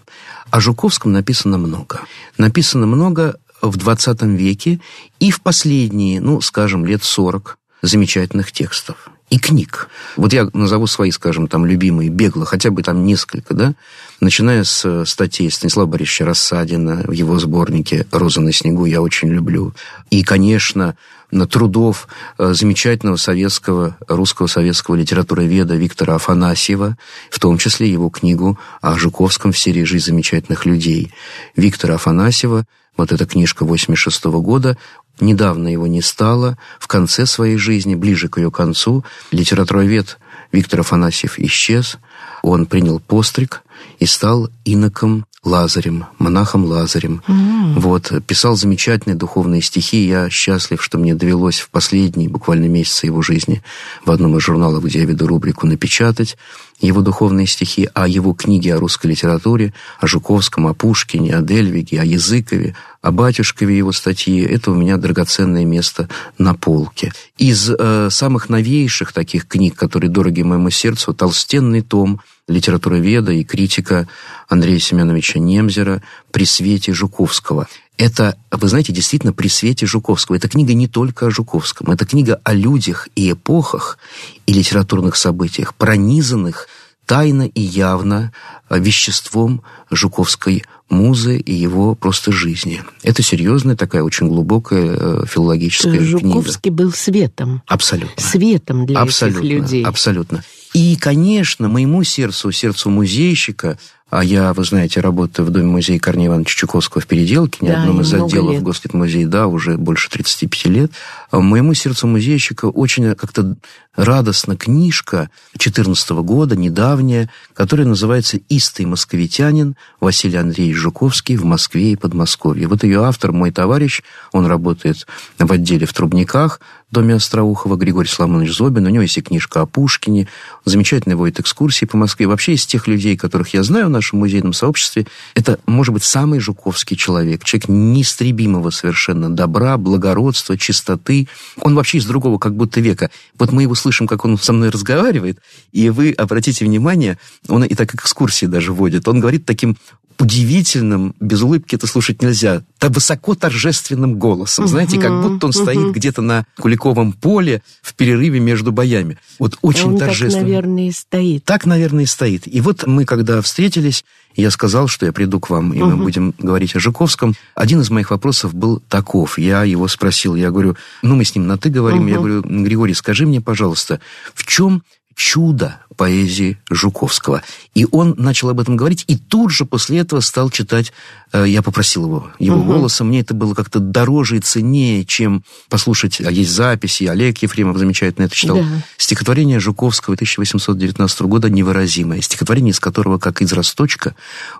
О 0.51 0.61
Жуковском 0.61 1.13
написано 1.13 1.59
много. 1.59 2.01
Написано 2.39 2.87
много 2.87 3.39
в 3.61 3.77
20 3.77 4.23
веке 4.23 4.81
и 5.21 5.31
в 5.31 5.43
последние, 5.43 6.23
ну, 6.23 6.41
скажем, 6.41 6.87
лет 6.87 7.05
40 7.05 7.59
замечательных 7.83 8.51
текстов 8.51 9.11
и 9.31 9.39
книг. 9.39 9.89
Вот 10.17 10.33
я 10.33 10.49
назову 10.53 10.87
свои, 10.87 11.11
скажем, 11.11 11.49
там, 11.49 11.67
любимые, 11.67 12.09
бегло, 12.09 12.45
хотя 12.45 12.71
бы 12.71 12.83
там 12.83 13.05
несколько, 13.05 13.55
да, 13.55 13.75
начиная 14.21 14.65
с 14.65 15.05
статей 15.05 15.51
Станислава 15.51 15.87
Борисовича 15.87 16.25
Рассадина 16.25 17.05
в 17.07 17.13
его 17.13 17.39
сборнике 17.39 18.07
«Роза 18.11 18.41
на 18.41 18.53
снегу» 18.53 18.87
я 18.87 19.03
очень 19.03 19.29
люблю. 19.29 19.75
И, 20.11 20.23
конечно, 20.23 20.97
на 21.31 21.47
трудов 21.47 22.09
э, 22.39 22.55
замечательного 22.55 23.17
советского, 23.17 23.99
русского 24.09 24.47
советского 24.47 24.95
литературоведа 24.95 25.77
Виктора 25.77 26.15
Афанасьева, 26.15 26.97
в 27.31 27.39
том 27.39 27.59
числе 27.59 27.91
его 27.91 28.09
книгу 28.09 28.59
о 28.81 28.99
Жуковском 28.99 29.53
в 29.53 29.59
серии 29.59 29.85
«Жизнь 29.85 30.07
замечательных 30.07 30.65
людей». 30.65 31.13
Виктора 31.55 31.97
Афанасьева, 31.97 32.65
вот 32.97 33.13
эта 33.13 33.27
книжка 33.27 33.65
86 33.65 34.25
-го 34.25 34.41
года, 34.41 34.79
недавно 35.21 35.69
его 35.69 35.87
не 35.87 36.03
стало, 36.03 36.59
в 36.79 36.87
конце 36.87 37.27
своей 37.27 37.57
жизни, 37.57 37.95
ближе 37.95 38.29
к 38.29 38.39
ее 38.39 38.51
концу, 38.51 39.05
литературовед 39.31 40.19
Виктор 40.53 40.81
Афанасьев 40.81 41.39
исчез, 41.39 41.99
он 42.43 42.67
принял 42.67 43.01
постриг 43.01 43.63
и 43.99 44.07
стал 44.07 44.49
иноком 44.65 45.27
Лазарем, 45.45 46.07
монахом 46.19 46.65
Лазарем. 46.65 47.23
Mm. 47.27 47.79
Вот, 47.79 48.13
писал 48.27 48.57
замечательные 48.57 49.17
духовные 49.17 49.63
стихи. 49.63 50.05
Я 50.05 50.29
счастлив, 50.31 50.83
что 50.83 50.99
мне 50.99 51.15
довелось 51.15 51.61
в 51.61 51.71
последние 51.71 52.29
буквально 52.29 52.67
месяцы 52.67 53.07
его 53.07 53.23
жизни 53.23 53.63
в 54.05 54.11
одном 54.11 54.37
из 54.37 54.43
журналов, 54.43 54.85
где 54.85 55.01
я 55.01 55.05
веду 55.05 55.29
рубрику, 55.29 55.67
напечатать 55.67 56.37
его 56.81 57.03
духовные 57.03 57.47
стихи, 57.47 57.89
а 57.95 58.09
его 58.09 58.35
книги 58.35 58.69
о 58.69 58.79
русской 58.79 59.09
литературе, 59.09 59.75
о 60.01 60.07
Жуковском, 60.07 60.67
о 60.67 60.75
Пушкине, 60.75 61.37
о 61.37 61.43
Дельвиге, 61.43 62.01
о 62.01 62.05
Языкове, 62.05 62.77
о 63.01 63.13
Батюшкове 63.13 63.77
его 63.77 63.93
статьи. 63.93 64.41
Это 64.41 64.73
у 64.73 64.75
меня 64.75 64.97
драгоценное 64.97 65.65
место 65.65 66.09
на 66.37 66.55
полке. 66.55 67.13
Из 67.37 67.71
э, 67.71 68.09
самых 68.11 68.49
новейших 68.49 69.13
таких 69.13 69.47
книг, 69.47 69.77
которые 69.77 70.11
дороги 70.11 70.43
моему 70.43 70.71
сердцу, 70.71 71.15
толстенный 71.15 71.83
том 71.83 72.21
литературоведа 72.49 73.33
и 73.33 73.45
критика 73.45 74.09
Андрея 74.49 74.79
Семеновича 74.79 75.39
Немзера 75.39 76.03
«При 76.33 76.45
свете 76.45 76.93
Жуковского». 76.93 77.69
Это, 77.99 78.37
вы 78.51 78.69
знаете, 78.69 78.93
действительно 78.93 79.33
при 79.33 79.49
свете 79.49 79.85
Жуковского. 79.85 80.37
Эта 80.37 80.49
книга 80.49 80.73
не 80.73 80.87
только 80.87 81.27
о 81.27 81.31
Жуковском. 81.31 81.91
Это 81.91 82.07
книга 82.07 82.41
о 82.45 82.55
людях 82.55 83.09
и 83.17 83.33
эпохах 83.33 83.99
и 84.47 84.53
литературных 84.53 85.17
событиях, 85.17 85.75
пронизанных 85.75 86.69
тайно 87.09 87.45
и 87.45 87.61
явно 87.61 88.33
веществом 88.71 89.63
Жуковской 89.91 90.63
музы 90.91 91.39
и 91.39 91.55
его 91.55 91.95
просто 91.95 92.33
жизни. 92.33 92.83
Это 93.03 93.23
серьезная 93.23 93.77
такая 93.77 94.03
очень 94.03 94.29
глубокая 94.29 94.95
э, 94.95 95.25
филологическая 95.27 96.01
Жуковский 96.01 96.19
книга. 96.21 96.41
Жуковский 96.41 96.71
был 96.71 96.93
светом. 96.93 97.63
Абсолютно. 97.67 98.23
Светом 98.23 98.85
для 98.85 99.01
абсолютно, 99.01 99.41
этих 99.41 99.51
людей. 99.51 99.85
Абсолютно. 99.85 100.45
И, 100.75 100.97
конечно, 100.97 101.69
моему 101.69 102.05
сердцу, 102.05 102.53
сердцу 102.53 102.91
музейщика, 102.91 103.79
а 104.11 104.25
я, 104.25 104.55
вы 104.55 104.65
знаете, 104.65 105.01
работаю 105.01 105.45
в 105.45 105.51
Доме-музея 105.51 105.99
Корнея 105.99 106.29
Ивановича 106.29 106.55
Чуковского 106.57 107.03
в 107.03 107.07
Переделке, 107.07 107.59
не 107.61 107.69
да, 107.69 107.83
одном 107.83 108.01
из 108.01 108.13
отделов 108.15 108.55
лет. 108.55 108.63
Гослитмузея, 108.63 109.27
да, 109.27 109.47
уже 109.47 109.77
больше 109.77 110.09
35 110.09 110.65
лет. 110.67 110.93
А 111.31 111.41
моему 111.41 111.75
сердцу 111.75 112.07
музейщика 112.07 112.67
очень 112.67 113.15
как-то 113.15 113.57
радостна 113.95 114.57
книжка 114.57 115.29
14 115.59 116.11
года, 116.11 116.57
недавняя, 116.57 117.29
которая 117.53 117.87
называется 117.87 118.39
«Истый 118.49 118.87
московитянин» 118.87 119.77
Василий 120.01 120.37
Андреевич 120.37 120.77
Жуковский 120.77 121.37
в 121.37 121.45
Москве 121.45 121.93
и 121.93 121.97
Подмосковье. 121.97 122.67
Вот 122.67 122.85
ее 122.85 123.05
автор, 123.05 123.33
мой 123.33 123.51
товарищ, 123.51 124.03
он 124.33 124.47
работает 124.47 125.07
в 125.39 125.53
отделе 125.53 125.85
в 125.85 125.93
Трубниках, 125.93 126.61
доме 126.91 127.15
Остроухова, 127.15 127.77
Григорий 127.77 128.09
Соломонович 128.09 128.57
Зобин. 128.57 128.87
У 128.87 128.89
него 128.89 129.03
есть 129.03 129.19
и 129.19 129.23
книжка 129.23 129.61
о 129.61 129.67
Пушкине, 129.67 130.29
замечательный 130.65 131.17
водит 131.17 131.41
экскурсии 131.41 131.85
по 131.85 131.97
Москве. 131.97 132.27
Вообще 132.27 132.55
из 132.55 132.65
тех 132.67 132.87
людей, 132.87 133.17
которых 133.17 133.53
я 133.55 133.63
знаю 133.63 133.87
в 133.87 133.91
нашем 133.91 134.21
музейном 134.21 134.53
сообществе, 134.53 135.07
это, 135.35 135.59
может 135.67 135.93
быть, 135.93 136.03
самый 136.03 136.41
жуковский 136.41 136.97
человек. 136.97 137.45
Человек 137.45 137.69
неистребимого 137.69 138.71
совершенно 138.71 139.29
добра, 139.29 139.77
благородства, 139.77 140.57
чистоты. 140.57 141.29
Он 141.61 141.75
вообще 141.75 141.99
из 141.99 142.07
другого 142.07 142.39
как 142.39 142.55
будто 142.55 142.81
века. 142.81 143.11
Вот 143.39 143.53
мы 143.53 143.63
его 143.63 143.75
слышим, 143.75 144.07
как 144.07 144.25
он 144.25 144.39
со 144.39 144.53
мной 144.53 144.71
разговаривает, 144.71 145.39
и 145.73 145.91
вы 145.91 146.13
обратите 146.13 146.65
внимание, 146.65 147.19
он 147.49 147.65
и 147.65 147.75
так 147.75 147.95
экскурсии 147.95 148.47
даже 148.47 148.73
водит. 148.73 149.07
Он 149.09 149.21
говорит 149.21 149.45
таким 149.45 149.77
удивительным, 150.19 151.15
без 151.21 151.43
улыбки 151.43 151.77
это 151.77 151.87
слушать 151.87 152.23
нельзя, 152.23 152.63
так 152.79 152.91
высоко 152.91 153.35
торжественным 153.35 154.19
голосом. 154.19 154.65
Угу, 154.65 154.71
Знаете, 154.71 155.01
как 155.01 155.23
будто 155.23 155.47
он 155.47 155.51
угу. 155.51 155.63
стоит 155.63 155.93
где-то 155.95 156.23
на 156.23 156.45
Куликовом 156.59 157.13
поле 157.13 157.63
в 157.83 157.95
перерыве 157.95 158.41
между 158.41 158.73
боями. 158.73 159.19
Вот 159.39 159.59
очень 159.63 159.91
он 159.91 159.99
торжественно. 159.99 160.33
так, 160.33 160.43
наверное, 160.43 160.89
и 160.89 160.93
стоит. 160.93 161.45
Так, 161.45 161.67
наверное, 161.67 162.05
и 162.05 162.07
стоит. 162.07 162.43
И 162.47 162.61
вот 162.61 162.87
мы, 162.87 163.05
когда 163.05 163.41
встретились, 163.43 164.05
я 164.35 164.51
сказал, 164.51 164.89
что 164.89 165.07
я 165.07 165.13
приду 165.13 165.41
к 165.41 165.51
вам, 165.51 165.73
и 165.73 165.81
угу. 165.81 165.91
мы 165.91 165.97
будем 166.05 166.35
говорить 166.39 166.75
о 166.75 166.81
Жуковском. 166.81 167.35
Один 167.55 167.81
из 167.81 167.91
моих 167.91 168.11
вопросов 168.11 168.55
был 168.55 168.81
таков. 168.89 169.39
Я 169.39 169.65
его 169.65 169.89
спросил, 169.89 170.35
я 170.35 170.51
говорю, 170.51 170.77
ну, 171.03 171.17
мы 171.17 171.25
с 171.25 171.35
ним 171.35 171.47
на 171.47 171.59
«ты» 171.59 171.71
говорим, 171.71 172.03
угу. 172.03 172.09
я 172.09 172.17
говорю, 172.17 172.43
Григорий, 172.43 172.95
скажи 172.95 173.27
мне, 173.27 173.41
пожалуйста, 173.41 174.01
в 174.35 174.45
чем 174.45 174.83
чудо 175.15 175.81
поэзии 175.99 176.57
Жуковского. 176.71 177.43
И 177.75 177.87
он 177.91 178.15
начал 178.17 178.49
об 178.49 178.61
этом 178.61 178.77
говорить, 178.77 179.05
и 179.09 179.17
тут 179.19 179.51
же 179.51 179.67
после 179.67 179.99
этого 179.99 180.21
стал 180.21 180.49
читать, 180.49 180.93
э, 181.33 181.45
я 181.47 181.61
попросил 181.61 182.05
его, 182.05 182.31
его 182.39 182.59
угу. 182.59 182.73
голоса. 182.73 183.05
Мне 183.05 183.21
это 183.21 183.35
было 183.35 183.53
как-то 183.53 183.81
дороже 183.81 184.39
и 184.39 184.41
ценнее, 184.41 185.05
чем 185.05 185.43
послушать, 185.69 186.21
а 186.21 186.31
есть 186.31 186.53
записи, 186.53 187.05
Олег 187.05 187.43
Ефремов 187.43 187.77
замечательно 187.77 188.27
это 188.27 188.35
читал. 188.35 188.59
Да. 188.59 188.65
Стихотворение 188.97 189.59
Жуковского 189.59 190.15
1819 190.15 191.21
года 191.23 191.51
невыразимое. 191.51 192.23
Стихотворение, 192.23 192.71
из 192.71 192.81
которого, 192.81 193.19
как 193.19 193.43
из 193.43 193.53
росточка, 193.53 194.15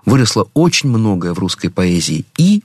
выросло 0.05 0.49
очень 0.53 0.89
многое 0.89 1.33
в 1.33 1.39
русской 1.39 1.69
поэзии. 1.69 2.25
И 2.37 2.61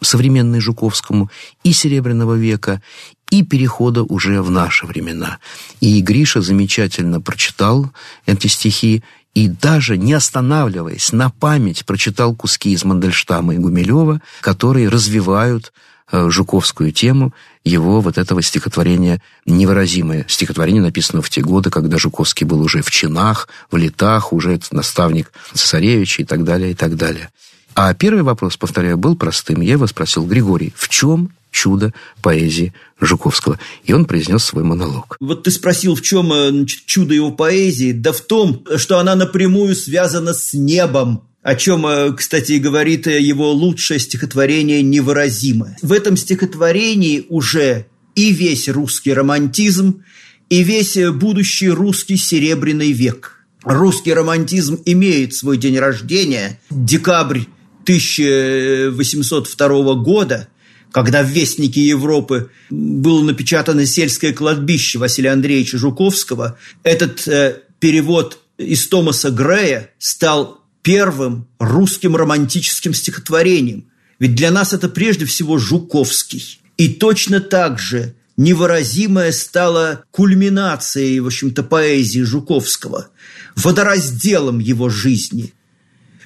современной 0.00 0.60
Жуковскому, 0.60 1.30
и 1.64 1.72
Серебряного 1.72 2.34
века, 2.34 2.82
и 3.30 3.42
перехода 3.42 4.02
уже 4.02 4.42
в 4.42 4.50
наши 4.50 4.86
времена. 4.86 5.38
И 5.80 6.00
Гриша 6.00 6.40
замечательно 6.40 7.20
прочитал 7.20 7.90
эти 8.26 8.46
стихи, 8.46 9.02
и 9.34 9.48
даже 9.48 9.96
не 9.96 10.14
останавливаясь, 10.14 11.12
на 11.12 11.30
память 11.30 11.84
прочитал 11.84 12.34
куски 12.34 12.72
из 12.72 12.84
Мандельштама 12.84 13.54
и 13.54 13.58
Гумилева, 13.58 14.20
которые 14.40 14.88
развивают 14.88 15.72
э, 16.10 16.30
жуковскую 16.30 16.92
тему 16.92 17.32
его 17.62 18.00
вот 18.00 18.18
этого 18.18 18.42
стихотворения 18.42 19.22
невыразимое. 19.46 20.24
Стихотворение 20.28 20.82
написано 20.82 21.22
в 21.22 21.30
те 21.30 21.42
годы, 21.42 21.70
когда 21.70 21.98
Жуковский 21.98 22.46
был 22.46 22.62
уже 22.62 22.82
в 22.82 22.90
чинах, 22.90 23.48
в 23.70 23.76
летах, 23.76 24.32
уже 24.32 24.58
наставник 24.70 25.30
цесаревича 25.52 26.22
и 26.22 26.24
так 26.24 26.44
далее, 26.44 26.72
и 26.72 26.74
так 26.74 26.96
далее. 26.96 27.28
А 27.74 27.94
первый 27.94 28.22
вопрос, 28.22 28.56
повторяю, 28.56 28.96
был 28.96 29.14
простым. 29.14 29.60
Я 29.60 29.72
его 29.72 29.86
спросил, 29.86 30.26
Григорий, 30.26 30.72
в 30.76 30.88
чем 30.88 31.30
чудо 31.50 31.92
поэзии 32.22 32.72
Жуковского. 33.00 33.58
И 33.84 33.92
он 33.92 34.04
произнес 34.04 34.44
свой 34.44 34.64
монолог. 34.64 35.16
Вот 35.20 35.44
ты 35.44 35.50
спросил, 35.50 35.94
в 35.94 36.02
чем 36.02 36.32
э, 36.32 36.66
чудо 36.66 37.14
его 37.14 37.30
поэзии? 37.30 37.92
Да 37.92 38.12
в 38.12 38.20
том, 38.20 38.64
что 38.76 38.98
она 38.98 39.14
напрямую 39.14 39.74
связана 39.74 40.34
с 40.34 40.54
небом, 40.54 41.24
о 41.42 41.54
чем, 41.54 41.86
э, 41.86 42.12
кстати, 42.12 42.54
говорит 42.54 43.06
его 43.06 43.52
лучшее 43.52 44.00
стихотворение 44.00 44.82
«Невыразимое». 44.82 45.76
В 45.82 45.92
этом 45.92 46.16
стихотворении 46.16 47.26
уже 47.28 47.86
и 48.14 48.32
весь 48.32 48.68
русский 48.68 49.12
романтизм, 49.12 50.02
и 50.50 50.62
весь 50.62 50.98
будущий 51.12 51.68
русский 51.68 52.16
серебряный 52.16 52.92
век. 52.92 53.44
Русский 53.62 54.12
романтизм 54.12 54.80
имеет 54.84 55.34
свой 55.34 55.56
день 55.56 55.78
рождения, 55.78 56.60
декабрь 56.70 57.42
1802 57.82 59.94
года, 59.94 60.48
когда 60.92 61.22
в 61.22 61.28
Вестнике 61.28 61.80
Европы 61.80 62.50
было 62.70 63.22
напечатано 63.22 63.86
сельское 63.86 64.32
кладбище 64.32 64.98
Василия 64.98 65.30
Андреевича 65.30 65.78
Жуковского, 65.78 66.58
этот 66.82 67.26
э, 67.28 67.62
перевод 67.78 68.38
из 68.56 68.88
Томаса 68.88 69.30
Грея 69.30 69.90
стал 69.98 70.64
первым 70.82 71.46
русским 71.58 72.16
романтическим 72.16 72.94
стихотворением. 72.94 73.86
Ведь 74.18 74.34
для 74.34 74.50
нас 74.50 74.72
это 74.72 74.88
прежде 74.88 75.26
всего 75.26 75.58
Жуковский. 75.58 76.60
И 76.76 76.88
точно 76.88 77.40
так 77.40 77.78
же 77.78 78.14
невыразимое 78.36 79.32
стало 79.32 80.04
кульминацией, 80.10 81.20
в 81.20 81.26
общем-то, 81.26 81.62
поэзии 81.62 82.20
Жуковского, 82.20 83.08
водоразделом 83.56 84.58
его 84.58 84.88
жизни– 84.88 85.52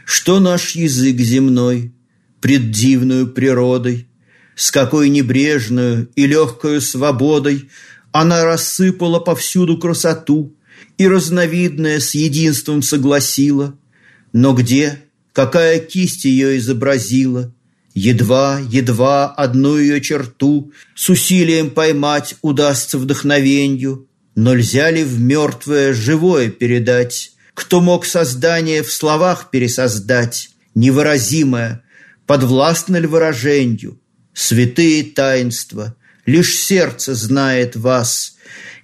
что 0.04 0.40
наш 0.40 0.72
язык 0.72 1.18
земной 1.18 1.92
пред 2.40 2.70
дивную 2.70 3.28
природой, 3.28 4.08
С 4.54 4.70
какой 4.70 5.08
небрежную 5.08 6.08
и 6.14 6.26
легкою 6.26 6.80
свободой 6.80 7.68
Она 8.12 8.44
рассыпала 8.44 9.20
повсюду 9.20 9.78
красоту 9.78 10.54
И 10.98 11.06
разновидное 11.06 12.00
с 12.00 12.14
единством 12.14 12.82
согласила. 12.82 13.78
Но 14.32 14.54
где, 14.54 14.98
какая 15.32 15.78
кисть 15.78 16.24
ее 16.24 16.58
изобразила, 16.58 17.52
Едва, 17.94 18.58
едва 18.70 19.26
одну 19.30 19.76
ее 19.76 20.00
черту 20.00 20.72
С 20.94 21.08
усилием 21.08 21.70
поймать 21.70 22.36
удастся 22.42 22.98
вдохновенью, 22.98 24.08
Но 24.34 24.54
нельзя 24.54 24.90
ли 24.90 25.04
в 25.04 25.20
мертвое 25.20 25.92
живое 25.92 26.48
передать 26.50 27.32
кто 27.54 27.80
мог 27.80 28.06
создание 28.06 28.82
в 28.82 28.90
словах 28.90 29.50
пересоздать, 29.50 30.50
невыразимое, 30.74 31.82
подвластно 32.26 32.96
ли 32.96 33.06
выражению? 33.06 34.00
Святые 34.34 35.04
таинства, 35.04 35.94
лишь 36.26 36.58
сердце 36.58 37.14
знает 37.14 37.76
вас. 37.76 38.36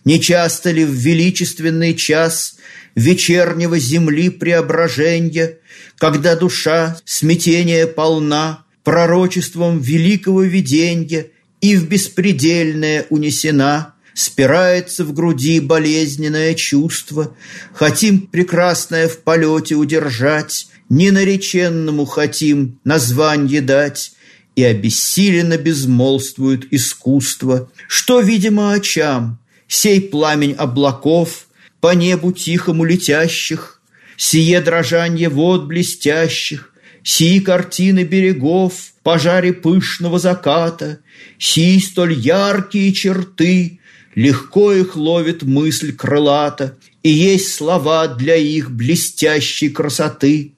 Не 0.05 0.21
часто 0.21 0.71
ли 0.71 0.85
в 0.85 0.93
величественный 0.93 1.95
час 1.95 2.57
вечернего 2.95 3.78
земли 3.78 4.31
преображения, 4.31 5.59
когда 5.97 6.37
душа 6.37 6.97
смятения 7.05 7.87
полна 7.87 8.64
пророчеством 8.85 9.81
великого 9.81 10.42
виденья 10.42 11.27
и 11.61 11.77
в 11.77 11.88
беспредельное 11.88 13.07
унесена– 13.11 13.94
Спирается 14.18 15.05
в 15.05 15.12
груди 15.12 15.61
болезненное 15.61 16.55
чувство, 16.55 17.37
Хотим 17.73 18.23
прекрасное 18.23 19.07
в 19.07 19.18
полете 19.18 19.77
удержать, 19.77 20.66
Ненареченному 20.88 22.05
хотим 22.05 22.81
названье 22.83 23.61
дать, 23.61 24.11
И 24.59 24.64
обессиленно 24.64 25.57
безмолвствует 25.57 26.66
искусство, 26.73 27.71
Что, 27.87 28.18
видимо, 28.18 28.73
очам, 28.73 29.38
сей 29.68 30.01
пламень 30.01 30.55
облаков, 30.55 31.47
По 31.81 31.94
небу 31.94 32.33
тихому 32.33 32.83
летящих, 32.85 33.81
Сие 34.16 34.61
дрожанье 34.61 35.29
вод 35.29 35.66
блестящих, 35.66 36.73
Сии 37.05 37.38
картины 37.38 38.03
берегов, 38.03 38.73
пожаре 39.05 39.53
пышного 39.53 40.18
заката, 40.18 40.99
Сии 41.38 41.79
столь 41.79 42.14
яркие 42.14 42.92
черты, 42.92 43.79
Легко 44.16 44.73
их 44.73 44.97
ловит 44.97 45.44
мысль 45.44 45.94
крылата, 45.94 46.77
И 47.05 47.11
есть 47.11 47.55
слова 47.55 48.09
для 48.09 48.35
их 48.35 48.73
блестящей 48.73 49.68
красоты. 49.68 50.55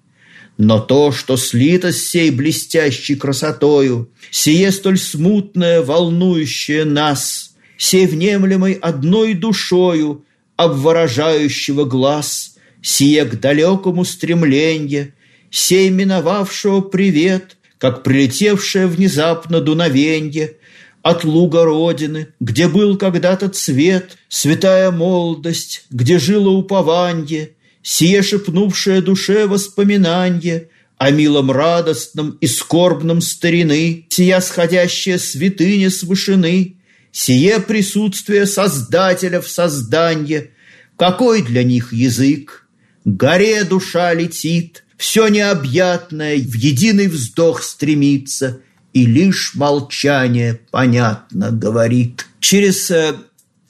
Но 0.63 0.79
то, 0.79 1.11
что 1.11 1.39
слито 1.39 1.91
с 1.91 2.11
сей 2.11 2.31
блестящей 2.31 3.17
красотою, 3.17 4.11
Сие 4.31 4.71
столь 4.73 4.99
смутное, 4.99 5.81
волнующее 5.81 6.85
нас, 6.85 7.55
Сей 7.79 8.07
внемлемой 8.07 8.75
одной 8.75 9.33
душою 9.33 10.27
Обворожающего 10.57 11.87
глаз, 11.87 12.57
Сие 12.83 13.25
к 13.25 13.41
далекому 13.41 14.05
стремленье, 14.05 15.15
Сей 15.51 15.89
миновавшего 15.89 16.83
привет, 16.83 17.57
Как 17.79 18.03
прилетевшее 18.03 18.87
внезапно 18.87 19.63
дуновенье, 19.63 20.57
от 21.01 21.25
луга 21.25 21.65
Родины, 21.65 22.35
где 22.39 22.69
был 22.69 22.99
когда-то 22.99 23.49
цвет, 23.49 24.19
святая 24.29 24.91
молодость, 24.91 25.87
где 25.89 26.19
жило 26.19 26.51
упованье, 26.51 27.53
сие 27.83 28.23
шепнувшее 28.23 29.01
душе 29.01 29.47
воспоминанье 29.47 30.69
о 30.99 31.11
милом 31.11 31.51
радостном 31.51 32.39
и 32.41 32.47
скорбном 32.47 33.21
старины, 33.21 34.07
сия 34.09 34.41
сходящая 34.41 35.19
святыня 35.19 35.91
с 35.91 36.03
вышины, 36.03 36.77
сие 37.13 37.59
присутствие 37.61 38.47
Создателя 38.47 39.41
в 39.41 39.49
созданье, 39.49 40.51
какой 40.97 41.43
для 41.43 41.65
них 41.65 41.93
язык? 41.93 42.67
горе 43.07 43.65
душа 43.65 44.13
летит, 44.13 44.85
все 44.99 45.29
необъятное 45.29 46.37
в 46.37 46.55
единый 46.55 47.09
вздох 47.09 47.63
стремится– 47.63 48.61
и 48.93 49.07
лишь 49.07 49.55
молчание 49.55 50.61
понятно 50.71 51.51
говорит. 51.51 52.27
Через 52.41 52.91
э, 52.91 53.15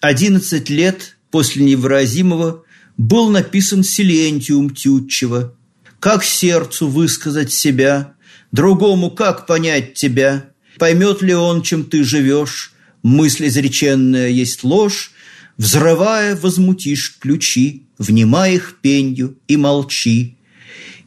одиннадцать 0.01 0.71
лет 0.71 1.17
после 1.31 1.65
невыразимого 1.65 2.65
был 3.01 3.31
написан 3.31 3.83
Силентиум 3.83 4.69
Тютчева. 4.69 5.55
Как 6.01 6.23
сердцу 6.23 6.87
высказать 6.87 7.51
себя, 7.51 8.13
другому 8.53 9.11
как 9.11 9.47
понять 9.47 9.95
тебя, 9.95 10.51
поймет 10.77 11.23
ли 11.23 11.33
он, 11.33 11.63
чем 11.63 11.85
ты 11.85 12.05
живешь, 12.05 12.75
мысль 13.03 13.47
изреченная 13.47 14.29
есть 14.29 14.65
ложь, 14.65 15.13
взрывая, 15.57 16.37
возмутишь 16.37 17.17
ключи, 17.19 17.87
внимай 17.97 18.57
их 18.57 18.77
пенью 18.83 19.39
и 19.49 19.57
молчи. 19.57 20.37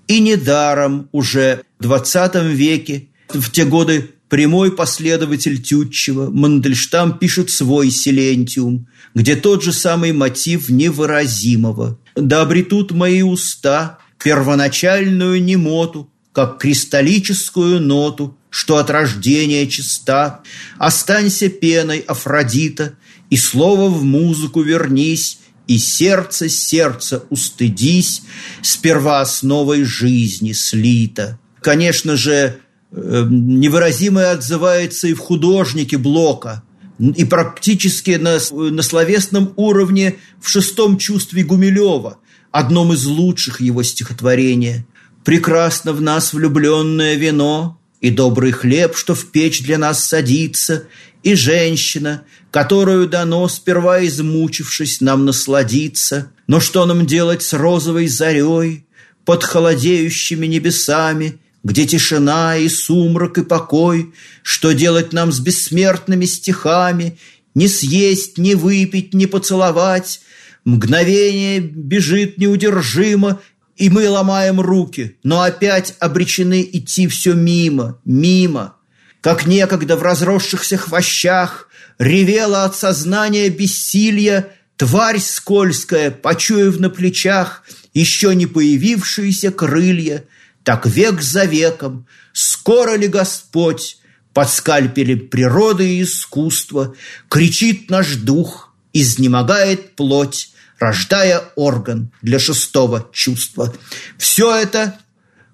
И 0.08 0.20
недаром 0.20 1.10
уже 1.12 1.62
в 1.78 1.84
двадцатом 1.84 2.48
веке 2.48 3.08
в 3.30 3.52
те 3.52 3.66
годы 3.66 4.13
прямой 4.34 4.72
последователь 4.72 5.62
Тютчева, 5.62 6.32
Мандельштам 6.32 7.20
пишет 7.20 7.52
свой 7.52 7.92
«Силентиум», 7.92 8.88
где 9.14 9.36
тот 9.36 9.62
же 9.62 9.72
самый 9.72 10.12
мотив 10.12 10.70
невыразимого. 10.70 12.00
«Да 12.16 12.42
обретут 12.42 12.90
мои 12.90 13.22
уста 13.22 14.00
первоначальную 14.24 15.40
немоту, 15.44 16.10
как 16.32 16.58
кристаллическую 16.58 17.80
ноту, 17.80 18.36
что 18.50 18.78
от 18.78 18.90
рождения 18.90 19.68
чиста. 19.68 20.42
Останься 20.80 21.50
пеной, 21.50 22.00
Афродита, 22.00 22.96
и 23.30 23.38
слово 23.38 23.88
в 23.88 24.04
музыку 24.04 24.64
вернись, 24.64 25.42
и 25.68 25.78
сердце 25.78 26.50
сердце 26.50 27.24
устыдись, 27.30 28.24
сперва 28.64 29.24
с 29.28 29.44
новой 29.44 29.84
жизни 29.84 30.54
слито. 30.54 31.38
Конечно 31.62 32.16
же, 32.18 32.60
невыразимое 32.96 34.32
отзывается 34.32 35.08
и 35.08 35.14
в 35.14 35.20
художнике 35.20 35.98
Блока, 35.98 36.64
и 37.00 37.26
практически 37.26 38.12
на, 38.12 38.38
на 38.52 38.82
словесном 38.84 39.54
уровне 39.56 40.18
в 40.40 40.48
шестом 40.48 40.98
чувстве 40.98 41.44
Гумилева, 41.44 42.20
одном 42.52 42.94
из 42.94 43.06
лучших 43.06 43.62
его 43.62 43.84
стихотворения. 43.84 44.86
«Прекрасно 45.24 45.94
в 45.94 46.02
нас 46.02 46.34
влюбленное 46.34 47.16
вино, 47.16 47.80
и 48.00 48.10
добрый 48.10 48.52
хлеб, 48.52 48.96
что 48.96 49.16
в 49.16 49.32
печь 49.32 49.64
для 49.64 49.78
нас 49.78 50.04
садится, 50.04 50.84
и 51.24 51.36
женщина, 51.36 52.24
которую 52.52 53.08
дано, 53.08 53.48
сперва 53.48 54.06
измучившись, 54.06 55.00
нам 55.00 55.24
насладиться. 55.24 56.32
Но 56.46 56.60
что 56.60 56.86
нам 56.86 57.06
делать 57.06 57.42
с 57.42 57.54
розовой 57.54 58.08
зарей, 58.08 58.86
под 59.24 59.44
холодеющими 59.46 60.46
небесами, 60.46 61.40
где 61.64 61.86
тишина 61.86 62.58
и 62.58 62.68
сумрак 62.68 63.38
и 63.38 63.44
покой? 63.44 64.14
Что 64.42 64.74
делать 64.74 65.14
нам 65.14 65.32
с 65.32 65.40
бессмертными 65.40 66.26
стихами? 66.26 67.18
Не 67.56 67.68
съесть, 67.68 68.38
не 68.38 68.56
выпить, 68.56 69.14
не 69.14 69.28
поцеловать. 69.28 70.22
Мгновение 70.66 71.60
бежит 71.60 72.38
неудержимо, 72.38 73.40
и 73.76 73.90
мы 73.90 74.10
ломаем 74.10 74.62
руки, 74.62 75.18
но 75.24 75.42
опять 75.42 75.96
обречены 76.00 76.68
идти 76.72 77.08
все 77.08 77.34
мимо, 77.34 78.00
мимо. 78.06 78.76
Как 79.22 79.46
некогда 79.46 79.96
в 79.96 80.04
разросшихся 80.04 80.78
хвощах 80.78 81.70
ревела 81.98 82.66
от 82.66 82.76
сознания 82.76 83.50
бессилия 83.50 84.50
Тварь 84.76 85.20
скользкая, 85.20 86.12
почуяв 86.12 86.80
на 86.80 86.90
плечах 86.90 87.64
Еще 87.94 88.36
не 88.36 88.48
появившиеся 88.48 89.52
крылья, 89.52 90.26
Так 90.64 90.86
век 90.86 91.22
за 91.22 91.46
веком, 91.46 92.06
скоро 92.32 92.96
ли 92.96 93.08
Господь 93.08 93.98
Под 94.34 94.50
скальпелем 94.50 95.28
природы 95.28 95.96
и 95.96 96.04
искусства 96.04 96.96
Кричит 97.30 97.90
наш 97.90 98.16
дух, 98.16 98.74
изнемогает 98.94 99.96
плоть, 99.96 100.50
Рождая 100.80 101.42
орган 101.56 102.12
для 102.22 102.40
шестого 102.40 103.08
чувства. 103.14 103.74
Все 104.18 104.54
это 104.54 104.98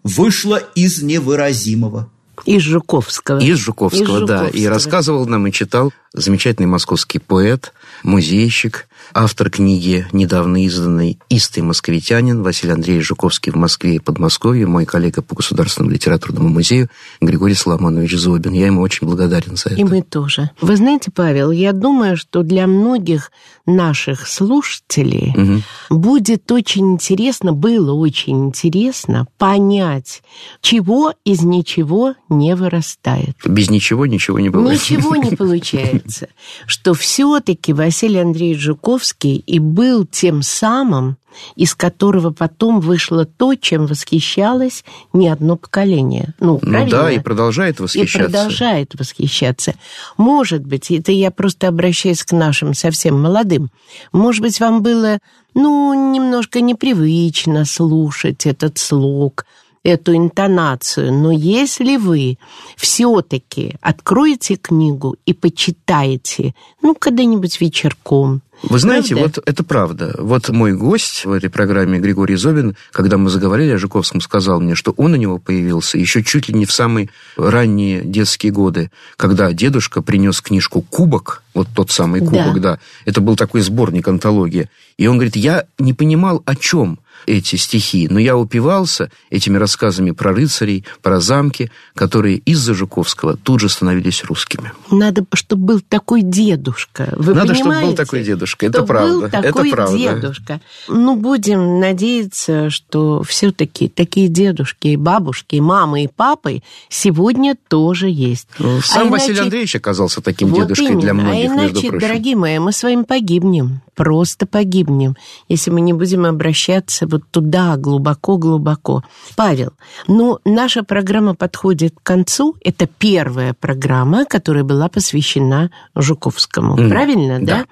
вышло 0.04 0.56
из 0.74 1.04
невыразимого. 1.04 2.10
Из 2.45 2.63
Жуковского. 2.63 3.39
Из 3.39 3.58
Жуковского, 3.58 4.24
Из 4.24 4.28
да. 4.28 4.38
Жуковского. 4.38 4.60
И 4.60 4.65
рассказывал 4.65 5.28
нам 5.28 5.45
и 5.45 5.52
читал 5.52 5.93
замечательный 6.13 6.65
московский 6.65 7.19
поэт, 7.19 7.74
музейщик, 8.04 8.88
автор 9.13 9.50
книги, 9.50 10.06
недавно 10.12 10.63
изданной 10.65 11.19
«Истый 11.30 11.63
московитянин» 11.63 12.43
Василий 12.43 12.74
Андреевич 12.74 13.08
Жуковский 13.08 13.52
в 13.52 13.56
Москве 13.56 13.95
и 13.95 14.00
Подмосковье, 14.00 14.67
мой 14.67 14.86
коллега 14.86 15.22
по 15.22 15.36
Государственному 15.36 15.93
литературному 15.93 16.50
музею 16.50 16.89
Григорий 17.22 17.56
Соломонович 17.56 18.13
Зобин. 18.15 18.54
Я 18.54 18.67
ему 18.67 18.82
очень 18.82 19.08
благодарен 19.08 19.56
за 19.56 19.69
это. 19.69 19.80
И 19.82 19.84
мы 19.84 20.02
тоже. 20.02 20.52
Вы 20.62 20.76
знаете, 20.78 21.12
Павел, 21.13 21.52
я 21.52 21.74
думаю, 21.74 22.17
что 22.17 22.43
для 22.43 22.67
многих 22.67 23.32
наших 23.65 24.28
слушателей 24.28 25.34
Мгм. 25.36 25.63
будет 25.89 26.52
очень 26.52 26.93
интересно, 26.93 27.54
было 27.54 27.93
очень 27.93 28.45
интересно 28.48 29.28
понять, 29.38 30.22
чего 30.62 31.13
из 31.26 31.41
ничего 31.41 32.15
не 32.30 32.56
вырастает. 32.56 33.38
Без 33.45 33.69
ничего 33.69 34.06
ничего 34.06 34.39
не 34.39 34.50
бывает. 34.50 34.80
Ничего 34.80 35.15
не 35.15 35.36
получается. 35.36 36.28
Что 36.65 36.93
все-таки 36.93 37.74
Василий 37.74 38.19
Андреевич 38.19 38.62
Жуковский 38.62 38.98
и 39.35 39.59
был 39.59 40.05
тем 40.05 40.41
самым, 40.41 41.17
из 41.55 41.75
которого 41.75 42.31
потом 42.31 42.79
вышло 42.79 43.25
то, 43.25 43.55
чем 43.55 43.85
восхищалось 43.85 44.83
не 45.13 45.27
одно 45.27 45.55
поколение. 45.55 46.33
Ну, 46.39 46.53
Ну 46.53 46.59
правильно? 46.59 46.89
да, 46.89 47.12
и 47.12 47.19
продолжает 47.19 47.79
и 47.79 47.83
восхищаться. 47.83 48.19
продолжает 48.19 48.95
восхищаться. 48.95 49.73
Может 50.17 50.65
быть, 50.65 50.91
это 50.91 51.12
я 51.12 51.31
просто 51.31 51.67
обращаюсь 51.67 52.23
к 52.23 52.31
нашим 52.31 52.73
совсем 52.73 53.21
молодым, 53.21 53.69
может 54.12 54.41
быть, 54.41 54.59
вам 54.59 54.81
было, 54.81 55.19
ну, 55.53 56.13
немножко 56.13 56.62
непривычно 56.62 57.65
слушать 57.65 58.45
этот 58.45 58.77
слог, 58.77 59.45
эту 59.83 60.15
интонацию, 60.15 61.13
но 61.13 61.31
если 61.31 61.95
вы 61.95 62.38
все-таки 62.75 63.75
откроете 63.81 64.55
книгу 64.55 65.15
и 65.25 65.33
почитаете, 65.33 66.53
ну, 66.81 66.95
когда-нибудь 66.95 67.62
вечерком, 67.62 68.41
Вы 68.62 68.80
знаете, 68.80 69.15
Правда? 69.15 69.34
вот 69.36 69.50
это 69.50 69.63
правда. 69.63 70.15
Вот 70.17 70.50
мой 70.50 70.74
гость 70.74 71.26
в 71.26 71.32
этой 71.32 71.50
программе 71.50 72.00
Григорий 72.00 72.36
Зобин, 72.36 72.76
когда 72.91 73.17
мы 73.17 73.30
заговорили 73.30 73.72
о 73.72 73.78
Жуковском, 73.78 74.22
сказал 74.22 74.60
мне, 74.60 74.76
что 74.76 74.91
он 74.98 75.13
у 75.13 75.15
него 75.15 75.38
появился 75.38 75.98
еще 75.98 76.24
чуть 76.24 76.50
ли 76.50 76.54
не 76.54 76.65
в 76.65 76.74
самые 76.74 77.10
ранние 77.38 78.02
детские 78.02 78.52
годы, 78.52 78.91
когда 79.17 79.52
дедушка 79.54 80.02
принес 80.02 80.41
книжку 80.41 80.82
«Кубок», 80.82 81.43
вот 81.54 81.67
тот 81.74 81.91
самый 81.91 82.22
кубок, 82.22 82.62
да. 82.62 82.80
Это 83.06 83.22
был 83.22 83.36
такой 83.36 83.62
сборник, 83.62 84.08
антология. 84.08 84.69
И 84.98 85.08
он 85.08 85.15
говорит, 85.15 85.36
я 85.36 85.65
не 85.78 85.93
понимал, 85.93 86.43
о 86.45 86.56
чем 86.56 87.00
эти 87.25 87.55
стихи, 87.55 88.08
но 88.10 88.19
я 88.19 88.38
упивался 88.38 89.12
этими 89.29 89.58
рассказами 89.58 90.12
про 90.12 90.34
рыцарей, 90.34 90.86
про 91.01 91.19
замки, 91.19 91.71
которые 91.95 92.38
из-за 92.38 92.73
Жуковского 92.73 93.38
тут 93.38 93.60
же 93.60 93.69
становились 93.69 94.23
русскими. 94.23 94.71
надо, 94.91 95.25
чтобы 95.34 95.65
был 95.65 95.82
такой 95.82 96.21
дедушка. 96.21 97.13
Вы 97.17 97.34
Надо, 97.34 97.53
чтобы 97.55 97.82
был 97.82 97.93
такой 97.95 98.23
дедушка. 98.23 98.65
Это 98.65 98.84
правда. 98.84 99.13
был 99.13 99.29
такой 99.29 99.49
Это 99.67 99.75
правда. 99.75 99.97
дедушка. 99.97 100.62
Ну, 100.88 101.15
будем 101.15 101.79
надеяться, 101.79 102.69
что 102.69 103.23
все-таки 103.23 103.88
такие 103.89 104.27
дедушки 104.27 104.88
и 104.89 104.95
бабушки, 104.95 105.55
и 105.55 105.62
мамы, 105.62 106.03
и 106.03 106.08
папы 106.08 106.62
сегодня 106.89 107.55
тоже 107.67 108.10
есть. 108.10 108.47
Ну, 108.60 108.82
Сам 108.82 109.08
А 109.08 109.12
Василий 109.12 109.34
иначе- 109.34 109.43
Андреевич 109.43 109.75
оказался 109.75 110.21
таким 110.21 110.49
Вот 110.49 110.62
дедушкой 110.62 110.95
для 110.95 111.12
именно. 111.12 111.13
многих, 111.13 111.51
а 111.51 111.55
между 111.55 111.71
иначе, 111.77 111.88
прочим. 111.89 112.08
дорогие 112.08 112.36
мои, 112.36 112.60
мы 112.60 112.71
с 112.71 112.84
вами 112.84 113.03
погибнем. 113.03 113.82
Просто 113.95 114.45
погибнем, 114.45 115.17
если 115.49 115.71
мы 115.71 115.82
не 115.82 115.91
будем 115.91 116.25
обращаться 116.25 117.05
вот 117.05 117.18
туда, 117.32 117.77
глубоко-глубоко. 117.77 119.03
Павел, 119.36 119.73
ну, 120.08 120.39
наша 120.45 120.84
программа 120.84 121.36
подходит 121.36 121.95
к 121.95 122.03
концу. 122.03 122.55
Это 122.63 122.88
первая 122.88 123.53
программа, 123.53 124.25
которая 124.25 124.63
была 124.63 124.89
посвящена 124.89 125.71
Жуковскому. 125.95 126.75
Мгм. 126.75 126.89
Правильно, 126.89 127.39
да? 127.39 127.58
Да. 127.58 127.65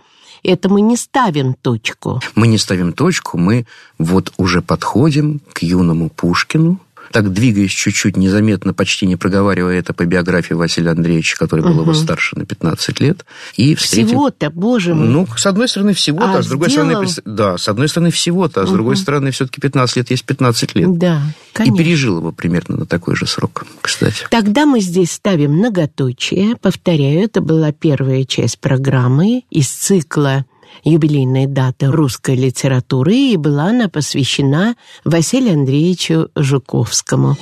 Это 0.43 0.69
мы 0.69 0.81
не 0.81 0.97
ставим 0.97 1.53
точку. 1.53 2.21
Мы 2.35 2.47
не 2.47 2.57
ставим 2.57 2.93
точку, 2.93 3.37
мы 3.37 3.65
вот 3.97 4.31
уже 4.37 4.61
подходим 4.61 5.41
к 5.53 5.63
юному 5.63 6.09
Пушкину, 6.09 6.79
так 7.11 7.31
двигаясь 7.31 7.71
чуть-чуть 7.71 8.17
незаметно, 8.17 8.73
почти 8.73 9.05
не 9.07 9.15
проговаривая 9.15 9.79
это 9.79 9.93
по 9.93 10.05
биографии 10.05 10.53
Василия 10.53 10.91
Андреевича, 10.91 11.37
который 11.37 11.61
был 11.63 11.81
его 11.81 11.93
старше 11.93 12.37
на 12.37 12.45
15 12.45 12.99
лет, 12.99 13.25
и 13.55 13.75
встретим... 13.75 14.07
Всего-то, 14.07 14.49
боже 14.49 14.93
мой. 14.93 15.07
Ну, 15.07 15.27
с 15.35 15.45
одной 15.45 15.67
стороны, 15.67 15.93
всего-то, 15.93 16.33
а, 16.33 16.37
А 16.39 16.43
с 16.43 16.47
другой 16.47 16.69
сделал- 16.69 17.05
стороны... 17.07 17.37
Да, 17.37 17.57
с 17.57 17.67
одной 17.67 17.89
стороны, 17.89 18.11
всего-то, 18.11 18.61
а 18.63 18.67
с 18.67 18.71
другой 18.71 18.95
стороны, 18.97 19.31
все-таки 19.31 19.61
15 19.61 19.97
лет 19.97 20.11
есть 20.11 20.23
15 20.25 20.75
лет. 20.75 20.97
Да, 20.97 21.21
И 21.53 21.57
конечно. 21.57 21.77
пережил 21.77 22.17
его 22.17 22.31
примерно 22.31 22.77
на 22.77 22.85
такой 22.85 23.15
же 23.15 23.25
срок, 23.27 23.65
кстати. 23.81 24.25
Тогда 24.29 24.65
мы 24.65 24.79
здесь 24.79 25.11
ставим 25.11 25.53
многоточие. 25.53 26.55
Повторяю, 26.57 27.23
это 27.23 27.41
была 27.41 27.71
первая 27.71 28.23
часть 28.25 28.59
программы 28.59 29.43
из 29.49 29.67
цикла 29.69 30.45
юбилейной 30.83 31.45
даты 31.45 31.87
русской 31.87 32.35
литературы, 32.35 33.15
и 33.15 33.37
была 33.37 33.65
она 33.65 33.89
посвящена 33.89 34.75
Василию 35.03 35.53
Андреевичу 35.53 36.29
Жуковскому. 36.35 37.37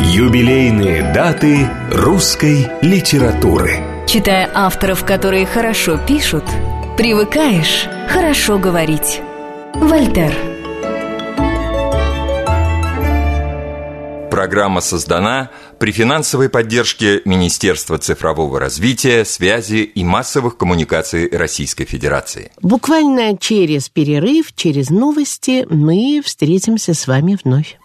Юбилейные 0.00 1.12
даты 1.12 1.68
русской 1.92 2.68
литературы. 2.82 3.78
Читая 4.06 4.50
авторов, 4.52 5.04
которые 5.04 5.46
хорошо 5.46 5.98
пишут, 5.98 6.44
привыкаешь 6.96 7.86
хорошо 8.08 8.58
говорить. 8.58 9.20
Вольтер. 9.74 10.34
Программа 14.30 14.80
создана 14.80 15.50
при 15.80 15.92
финансовой 15.92 16.50
поддержке 16.50 17.22
Министерства 17.24 17.96
цифрового 17.96 18.60
развития, 18.60 19.24
связи 19.24 19.78
и 19.78 20.04
массовых 20.04 20.58
коммуникаций 20.58 21.26
Российской 21.32 21.86
Федерации. 21.86 22.52
Буквально 22.60 23.38
через 23.38 23.88
перерыв, 23.88 24.54
через 24.54 24.90
новости 24.90 25.66
мы 25.70 26.20
встретимся 26.22 26.92
с 26.92 27.06
вами 27.06 27.38
вновь. 27.42 27.79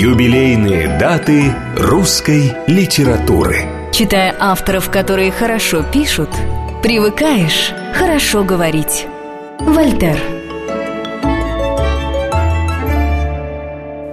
Юбилейные 0.00 0.96
даты 0.96 1.52
русской 1.76 2.52
литературы. 2.68 3.90
Читая 3.92 4.32
авторов, 4.38 4.90
которые 4.90 5.32
хорошо 5.32 5.82
пишут, 5.82 6.30
привыкаешь 6.84 7.72
хорошо 7.96 8.44
говорить. 8.44 9.08
Вольтер. 9.58 10.16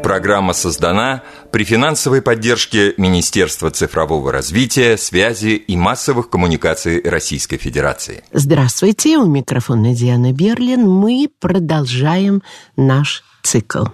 Программа 0.02 0.54
создана 0.54 1.22
при 1.52 1.64
финансовой 1.64 2.24
поддержке 2.24 2.96
Министерства 2.98 3.70
цифрового 3.70 4.32
развития, 4.32 4.98
связи 4.98 5.50
и 5.50 5.78
массовых 5.78 6.32
коммуникаций 6.32 7.00
Российской 7.04 7.58
Федерации. 7.58 8.24
Здравствуйте, 8.32 9.20
у 9.20 9.28
микрофона 9.28 9.94
Диана 9.94 10.34
Берлин. 10.34 10.90
Мы 10.90 11.30
продолжаем 11.40 12.42
наш 12.76 13.24
цикл. 13.46 13.86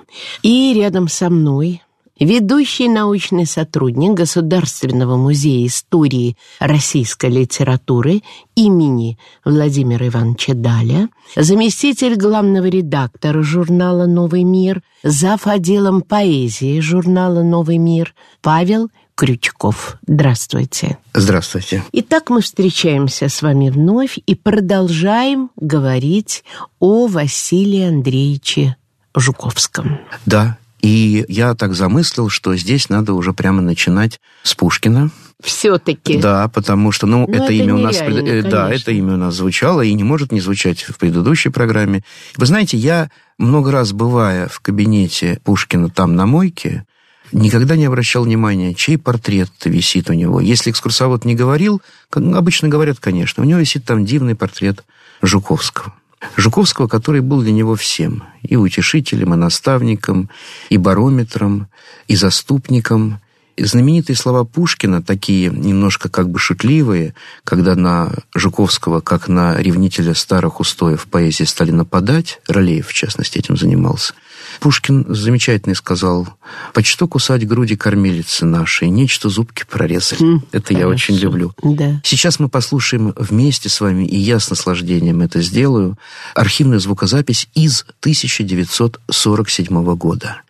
И 0.41 0.73
рядом 0.73 1.07
со 1.07 1.29
мной 1.29 1.81
ведущий 2.19 2.87
научный 2.87 3.45
сотрудник 3.45 4.11
Государственного 4.11 5.17
музея 5.17 5.65
истории 5.67 6.37
российской 6.59 7.29
литературы 7.29 8.21
имени 8.55 9.17
Владимира 9.43 10.07
Ивановича 10.07 10.53
Даля, 10.53 11.09
заместитель 11.35 12.15
главного 12.15 12.67
редактора 12.67 13.41
журнала 13.41 14.05
«Новый 14.05 14.43
мир», 14.43 14.81
зав. 15.03 15.47
отделом 15.47 16.01
поэзии 16.01 16.79
журнала 16.79 17.41
«Новый 17.41 17.77
мир» 17.77 18.13
Павел 18.41 18.89
Крючков. 19.15 19.97
Здравствуйте. 20.07 20.97
Здравствуйте. 21.13 21.83
Итак, 21.91 22.29
мы 22.29 22.41
встречаемся 22.41 23.29
с 23.29 23.41
вами 23.41 23.69
вновь 23.69 24.17
и 24.25 24.35
продолжаем 24.35 25.51
говорить 25.57 26.43
о 26.79 27.07
Василии 27.07 27.87
Андреевиче 27.87 28.77
Жуковском. 29.15 30.00
Да, 30.26 30.58
и 30.82 31.26
я 31.28 31.54
так 31.54 31.76
замыслил, 31.76 32.30
что 32.30 32.56
здесь 32.56 32.89
надо 32.89 33.13
уже 33.13 33.34
прямо 33.34 33.62
начинать 33.62 34.19
с 34.43 34.56
Пушкина. 34.56 35.12
Все-таки. 35.43 36.17
Да, 36.17 36.47
потому 36.47 36.91
что, 36.91 37.08
ну, 37.08 37.28
Ну, 37.28 37.34
это, 37.34 37.45
это 37.45 37.54
имя 37.54 37.76
у 37.76 37.78
нас, 37.78 37.97
э, 38.00 38.41
да, 38.43 38.65
конечно. 38.65 38.82
это 38.82 38.91
имя 38.91 39.13
у 39.13 39.17
нас 39.17 39.36
звучало 39.36 39.82
и 39.82 39.93
не 39.93 40.04
может 40.04 40.32
не 40.32 40.39
звучать 40.39 40.82
в 40.84 40.97
предыдущей 40.97 41.50
программе. 41.50 42.04
Вы 42.38 42.45
знаете, 42.45 42.78
я 42.78 43.10
много 43.38 43.71
раз 43.71 43.91
бывая 43.91 44.47
в 44.47 44.60
кабинете 44.60 45.39
Пушкина 45.43 45.89
там 45.89 46.15
на 46.15 46.26
мойке, 46.26 46.86
никогда 47.32 47.76
не 47.76 47.86
обращал 47.86 48.24
внимания, 48.24 48.74
чей 48.74 48.97
портрет 48.97 49.52
висит 49.65 50.10
у 50.10 50.13
него. 50.13 50.39
Если 50.41 50.69
экскурсовод 50.71 51.26
не 51.26 51.36
говорил, 51.36 51.82
как 52.10 52.24
обычно 52.24 52.69
говорят, 52.69 53.00
конечно, 53.00 53.43
у 53.43 53.45
него 53.45 53.60
висит 53.60 53.86
там 53.86 54.06
дивный 54.06 54.36
портрет 54.36 54.84
Жуковского. 55.21 55.93
Жуковского, 56.36 56.88
который 56.88 57.21
был 57.21 57.41
для 57.41 57.51
него 57.51 57.75
всем. 57.75 58.23
И 58.43 58.55
утешителем, 58.55 59.34
и 59.34 59.38
наставником, 59.38 60.29
и 60.69 60.77
барометром, 60.77 61.67
и 62.07 62.15
заступником. 62.15 63.19
И 63.57 63.65
знаменитые 63.65 64.15
слова 64.15 64.43
Пушкина, 64.43 65.03
такие 65.03 65.49
немножко 65.49 66.10
как 66.10 66.29
бы 66.29 66.39
шутливые, 66.39 67.13
когда 67.43 67.75
на 67.75 68.12
Жуковского, 68.34 69.01
как 69.01 69.27
на 69.27 69.57
ревнителя 69.57 70.13
старых 70.13 70.60
устоев 70.60 71.05
поэзии 71.07 71.43
стали 71.43 71.71
нападать, 71.71 72.39
Ролеев, 72.47 72.88
в 72.88 72.93
частности, 72.93 73.39
этим 73.39 73.57
занимался, 73.57 74.13
Пушкин 74.62 75.06
замечательно 75.10 75.74
сказал, 75.74 76.28
«Почто 76.74 77.08
кусать 77.08 77.47
груди 77.47 77.76
кормилицы 77.76 78.45
нашей, 78.45 78.89
нечто 78.89 79.28
зубки 79.28 79.65
прорезали». 79.67 80.39
Это 80.52 80.76
я 80.76 80.88
очень 80.88 81.15
Хорошо. 81.15 81.26
люблю. 81.26 81.54
Да. 81.63 82.00
Сейчас 82.04 82.39
мы 82.39 82.47
послушаем 82.47 83.12
вместе 83.17 83.69
с 83.69 83.82
вами, 83.82 84.06
и 84.06 84.17
я 84.17 84.39
с 84.39 84.52
наслаждением 84.52 85.21
это 85.21 85.41
сделаю, 85.41 85.97
архивную 86.36 86.80
звукозапись 86.80 87.50
из 87.56 87.88
1947 88.02 89.95
года. 89.95 90.41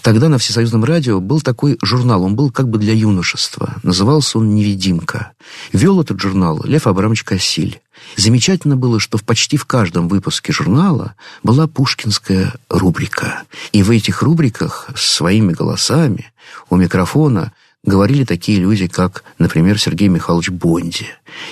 Тогда 0.00 0.30
на 0.30 0.38
Всесоюзном 0.38 0.84
радио 0.84 1.20
был 1.20 1.42
такой 1.42 1.76
журнал, 1.82 2.22
он 2.22 2.36
был 2.36 2.50
как 2.50 2.70
бы 2.70 2.78
для 2.78 2.94
юношества. 2.94 3.74
Назывался 3.82 4.38
он 4.38 4.54
«Невидимка». 4.54 5.32
Вел 5.74 6.00
этот 6.00 6.18
журнал 6.18 6.62
Лев 6.64 6.86
Абрамович 6.86 7.22
Кассиль. 7.22 7.82
Замечательно 8.16 8.76
было, 8.76 9.00
что 9.00 9.18
в 9.18 9.24
почти 9.24 9.56
в 9.56 9.64
каждом 9.64 10.08
выпуске 10.08 10.52
журнала 10.52 11.14
была 11.42 11.66
пушкинская 11.66 12.54
рубрика. 12.68 13.42
И 13.72 13.82
в 13.82 13.90
этих 13.90 14.22
рубриках 14.22 14.90
своими 14.96 15.52
голосами 15.52 16.32
у 16.70 16.76
микрофона 16.76 17.52
говорили 17.84 18.24
такие 18.24 18.58
люди, 18.58 18.88
как, 18.88 19.22
например, 19.38 19.78
Сергей 19.78 20.08
Михайлович 20.08 20.50
Бонди, 20.50 21.06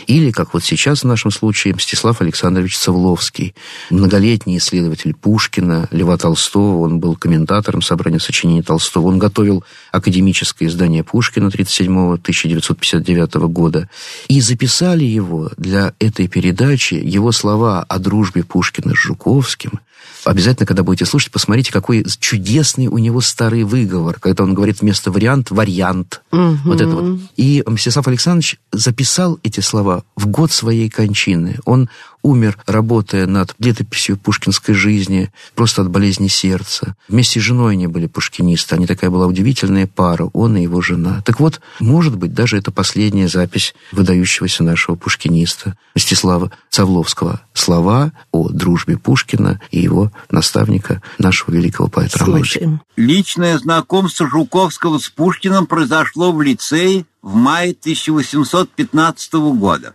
или, 0.07 0.31
как 0.33 0.55
вот 0.55 0.65
сейчас 0.65 1.03
в 1.03 1.07
нашем 1.07 1.31
случае, 1.31 1.75
Мстислав 1.75 2.21
Александрович 2.21 2.77
Цавловский, 2.77 3.55
многолетний 3.91 4.59
исследователь 4.59 5.15
Пушкина, 5.15 5.89
Льва 5.93 6.17
Толстого, 6.17 6.83
он 6.83 6.99
был 6.99 7.15
комментатором 7.17 7.81
собрания 7.81 8.19
сочинений 8.19 8.63
Толстого, 8.63 9.07
он 9.07 9.19
готовил 9.19 9.65
академическое 9.93 10.69
издание 10.69 11.05
Пушкина 11.05 11.49
1937-1959 11.49 13.47
года, 13.49 13.89
и 14.29 14.41
записали 14.41 15.05
его 15.05 15.51
для 15.57 15.95
этой 16.01 16.27
передачи, 16.27 16.95
его 16.95 17.31
слова 17.31 17.83
о 17.83 17.99
дружбе 17.99 18.43
Пушкина 18.43 18.95
с 18.95 18.99
Жуковским, 18.99 19.81
Обязательно, 20.27 20.67
когда 20.67 20.83
будете 20.83 21.07
слушать, 21.07 21.31
посмотрите, 21.31 21.73
какой 21.73 22.05
чудесный 22.19 22.89
у 22.89 22.99
него 22.99 23.21
старый 23.21 23.63
выговор, 23.63 24.19
когда 24.19 24.43
он 24.43 24.55
говорит 24.55 24.81
вместо 24.81 25.13
вариант 25.13 25.53
вариант. 25.53 26.21
Вот 26.33 26.81
это 26.81 26.91
вот. 26.91 27.21
И 27.37 27.63
Мстислав 27.65 28.09
Александрович 28.09 28.59
записал 28.73 29.39
эти 29.45 29.61
слова 29.61 30.03
в 30.17 30.27
год 30.27 30.51
своей 30.51 30.91
кончины. 30.91 31.61
Он 31.65 31.89
умер, 32.23 32.59
работая 32.67 33.27
над 33.29 33.55
летописью 33.61 34.17
пушкинской 34.17 34.75
жизни, 34.75 35.31
просто 35.55 35.83
от 35.83 35.91
болезни 35.91 36.27
сердца. 36.27 36.97
Вместе 37.09 37.39
с 37.39 37.43
женой 37.45 37.75
они 37.75 37.87
были 37.87 38.09
пушкинисты. 38.09 38.75
Они 38.75 38.89
такая 38.89 39.11
была 39.11 39.29
удивительная 39.29 39.87
пара, 39.87 40.29
он 40.33 40.57
и 40.57 40.63
его 40.63 40.81
жена. 40.81 41.23
Так 41.25 41.39
вот, 41.39 41.61
может 41.79 42.17
быть, 42.17 42.35
даже 42.35 42.59
это 42.59 42.73
последняя 42.73 43.29
запись 43.29 43.77
выдающегося 43.93 44.65
нашего 44.65 44.97
пушкиниста 44.97 45.77
Мстислава 45.95 46.51
Цавловского. 46.69 47.43
Слова 47.55 48.11
о 48.33 48.49
дружбе 48.49 48.99
Пушкина 48.99 49.61
и 49.71 49.79
его 49.79 50.11
наставника, 50.31 51.03
нашего 51.19 51.55
великого 51.55 51.89
поэта-романтика. 51.89 52.59
Слушаем. 52.59 52.81
Личное 52.97 53.59
знакомство 53.59 54.29
Жуковского 54.29 54.99
с 54.99 55.09
Пушкиным 55.09 55.67
произошло 55.67 56.33
в 56.33 56.43
лицее 56.43 57.07
в 57.23 57.35
мае 57.35 57.73
1815 57.73 59.33
года. 59.35 59.95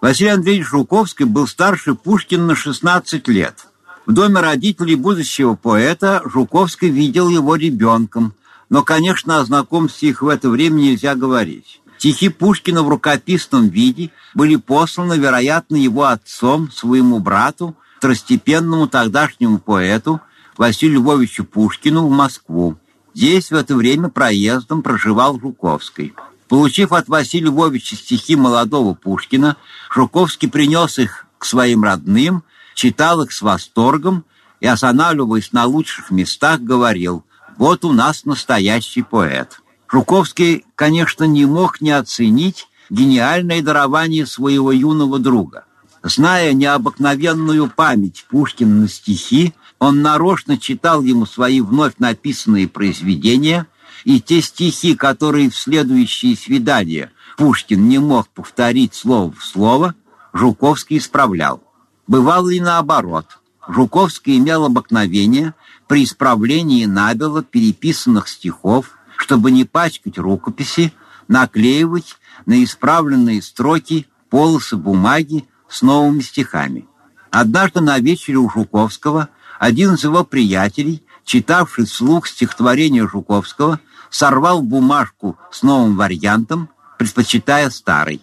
Василий 0.00 0.30
Андреевич 0.30 0.66
Жуковский 0.66 1.26
был 1.26 1.46
старше 1.46 1.94
Пушкина 1.94 2.46
на 2.46 2.56
16 2.56 3.28
лет. 3.28 3.66
В 4.04 4.12
доме 4.12 4.40
родителей 4.40 4.96
будущего 4.96 5.54
поэта 5.54 6.22
Жуковский 6.24 6.88
видел 6.88 7.28
его 7.28 7.54
ребенком, 7.54 8.34
но, 8.68 8.82
конечно, 8.82 9.38
о 9.38 9.44
знакомстве 9.44 10.08
их 10.08 10.22
в 10.22 10.28
это 10.28 10.48
время 10.50 10.76
нельзя 10.80 11.14
говорить. 11.14 11.80
Стихи 11.98 12.30
Пушкина 12.30 12.82
в 12.82 12.88
рукописном 12.88 13.68
виде 13.68 14.10
были 14.34 14.56
посланы, 14.56 15.14
вероятно, 15.18 15.76
его 15.76 16.06
отцом, 16.06 16.68
своему 16.72 17.20
брату, 17.20 17.76
второстепенному 18.02 18.88
тогдашнему 18.88 19.60
поэту 19.60 20.20
Василию 20.56 21.02
Львовичу 21.02 21.44
Пушкину 21.44 22.08
в 22.08 22.10
Москву. 22.10 22.76
Здесь 23.14 23.52
в 23.52 23.54
это 23.54 23.76
время 23.76 24.08
проездом 24.08 24.82
проживал 24.82 25.38
Жуковский. 25.38 26.12
Получив 26.48 26.90
от 26.90 27.06
Василия 27.06 27.46
Львовича 27.46 27.94
стихи 27.94 28.34
молодого 28.34 28.94
Пушкина, 28.94 29.56
Жуковский 29.94 30.50
принес 30.50 30.98
их 30.98 31.26
к 31.38 31.44
своим 31.44 31.84
родным, 31.84 32.42
читал 32.74 33.22
их 33.22 33.30
с 33.30 33.40
восторгом 33.40 34.24
и, 34.58 34.66
останавливаясь 34.66 35.52
на 35.52 35.66
лучших 35.66 36.10
местах, 36.10 36.60
говорил 36.60 37.24
«Вот 37.56 37.84
у 37.84 37.92
нас 37.92 38.24
настоящий 38.24 39.02
поэт». 39.02 39.60
Жуковский, 39.88 40.64
конечно, 40.74 41.22
не 41.22 41.46
мог 41.46 41.80
не 41.80 41.92
оценить 41.92 42.66
гениальное 42.90 43.62
дарование 43.62 44.26
своего 44.26 44.72
юного 44.72 45.20
друга. 45.20 45.66
Зная 46.02 46.52
необыкновенную 46.52 47.70
память 47.70 48.26
Пушкина 48.28 48.82
на 48.82 48.88
стихи, 48.88 49.54
он 49.78 50.02
нарочно 50.02 50.58
читал 50.58 51.02
ему 51.02 51.26
свои 51.26 51.60
вновь 51.60 51.94
написанные 51.98 52.66
произведения, 52.66 53.66
и 54.04 54.20
те 54.20 54.42
стихи, 54.42 54.96
которые 54.96 55.48
в 55.50 55.56
следующие 55.56 56.36
свидания 56.36 57.12
Пушкин 57.36 57.88
не 57.88 57.98
мог 57.98 58.28
повторить 58.28 58.94
слово 58.94 59.32
в 59.32 59.44
слово, 59.44 59.94
Жуковский 60.32 60.98
исправлял. 60.98 61.62
Бывало 62.08 62.50
и 62.50 62.58
наоборот. 62.58 63.38
Жуковский 63.68 64.38
имел 64.38 64.64
обыкновение 64.64 65.54
при 65.86 66.02
исправлении 66.02 66.84
набело 66.86 67.44
переписанных 67.44 68.26
стихов, 68.26 68.98
чтобы 69.16 69.52
не 69.52 69.64
пачкать 69.64 70.18
рукописи, 70.18 70.92
наклеивать 71.28 72.16
на 72.44 72.64
исправленные 72.64 73.40
строки 73.40 74.08
полосы 74.30 74.76
бумаги 74.76 75.46
с 75.72 75.80
новыми 75.82 76.20
стихами. 76.20 76.86
Однажды 77.30 77.80
на 77.80 77.98
вечере 77.98 78.36
у 78.36 78.48
Жуковского 78.50 79.30
один 79.58 79.94
из 79.94 80.04
его 80.04 80.22
приятелей, 80.22 81.02
читавший 81.24 81.86
вслух 81.86 82.26
стихотворение 82.26 83.08
Жуковского, 83.08 83.80
сорвал 84.10 84.60
бумажку 84.60 85.38
с 85.50 85.62
новым 85.62 85.96
вариантом, 85.96 86.68
предпочитая 86.98 87.70
старый. 87.70 88.22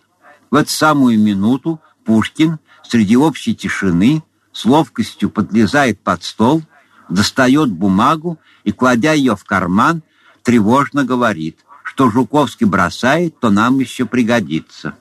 В 0.51 0.55
эту 0.55 0.69
самую 0.69 1.19
минуту 1.19 1.81
Пушкин 2.05 2.59
среди 2.83 3.17
общей 3.17 3.55
тишины 3.55 4.23
с 4.51 4.65
ловкостью 4.65 5.31
подлезает 5.31 5.99
под 6.01 6.23
стол, 6.23 6.61
достает 7.09 7.71
бумагу 7.71 8.37
и, 8.63 8.71
кладя 8.71 9.13
ее 9.13 9.35
в 9.35 9.43
карман, 9.43 10.03
тревожно 10.43 11.03
говорит, 11.03 11.59
что 11.83 12.11
Жуковский 12.11 12.67
бросает, 12.67 13.39
то 13.39 13.49
нам 13.49 13.79
еще 13.79 14.05
пригодится. 14.05 14.95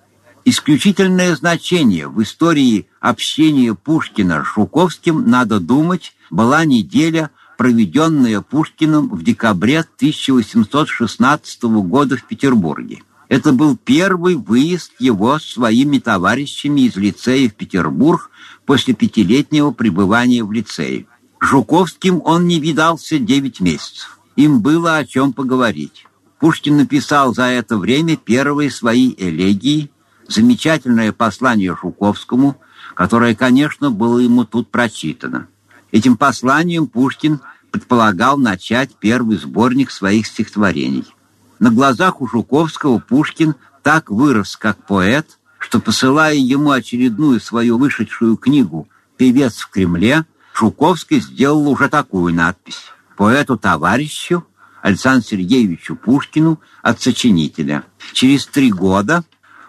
Исключительное 0.51 1.37
значение 1.37 2.09
в 2.09 2.23
истории 2.23 2.87
общения 3.01 3.75
Пушкина 3.75 4.43
с 4.43 4.55
Жуковским, 4.55 5.29
надо 5.29 5.61
думать, 5.61 6.15
была 6.31 6.65
неделя, 6.65 7.31
проведенная 7.59 8.41
Пушкиным 8.41 9.11
в 9.11 9.23
декабре 9.23 9.81
1816 9.81 11.65
года 11.65 12.17
в 12.17 12.25
Петербурге. 12.25 13.03
Это 13.29 13.53
был 13.53 13.77
первый 13.77 14.37
выезд 14.37 14.93
его 14.99 15.39
с 15.39 15.45
своими 15.45 15.99
товарищами 15.99 16.81
из 16.81 16.97
лицея 16.97 17.51
в 17.51 17.55
Петербург 17.55 18.31
после 18.65 18.95
пятилетнего 18.95 19.73
пребывания 19.73 20.43
в 20.43 20.51
лицее. 20.51 21.05
Жуковским 21.41 22.23
он 22.25 22.47
не 22.47 22.59
видался 22.59 23.19
9 23.19 23.61
месяцев. 23.61 24.19
Им 24.37 24.63
было 24.63 24.97
о 24.97 25.05
чем 25.05 25.35
поговорить. 25.35 26.07
Пушкин 26.41 26.79
написал 26.79 27.35
за 27.35 27.49
это 27.49 27.77
время 27.77 28.17
первые 28.17 28.71
свои 28.71 29.15
элегии, 29.19 29.91
замечательное 30.29 31.12
послание 31.12 31.77
Жуковскому, 31.81 32.61
которое, 32.95 33.35
конечно, 33.35 33.91
было 33.91 34.19
ему 34.19 34.45
тут 34.45 34.71
прочитано. 34.71 35.49
Этим 35.91 36.17
посланием 36.17 36.87
Пушкин 36.87 37.41
предполагал 37.71 38.38
начать 38.38 38.95
первый 38.95 39.38
сборник 39.38 39.91
своих 39.91 40.27
стихотворений. 40.27 41.07
На 41.59 41.71
глазах 41.71 42.21
у 42.21 42.29
Жуковского 42.29 42.99
Пушкин 42.99 43.55
так 43.83 44.11
вырос 44.11 44.57
как 44.57 44.85
поэт, 44.87 45.38
что, 45.59 45.81
посылая 45.81 46.35
ему 46.35 46.71
очередную 46.71 47.41
свою 47.41 47.79
вышедшую 47.79 48.37
книгу 48.37 48.88
«Певец 49.17 49.57
в 49.57 49.71
Кремле», 49.71 50.25
Жуковский 50.55 51.21
сделал 51.21 51.69
уже 51.69 51.88
такую 51.88 52.35
надпись 52.35 52.93
«Поэту-товарищу 53.17 54.47
Александру 54.83 55.29
Сергеевичу 55.29 55.97
Пушкину 55.97 56.61
от 56.83 57.01
сочинителя». 57.01 57.85
Через 58.12 58.47
три 58.47 58.71
года, 58.71 59.25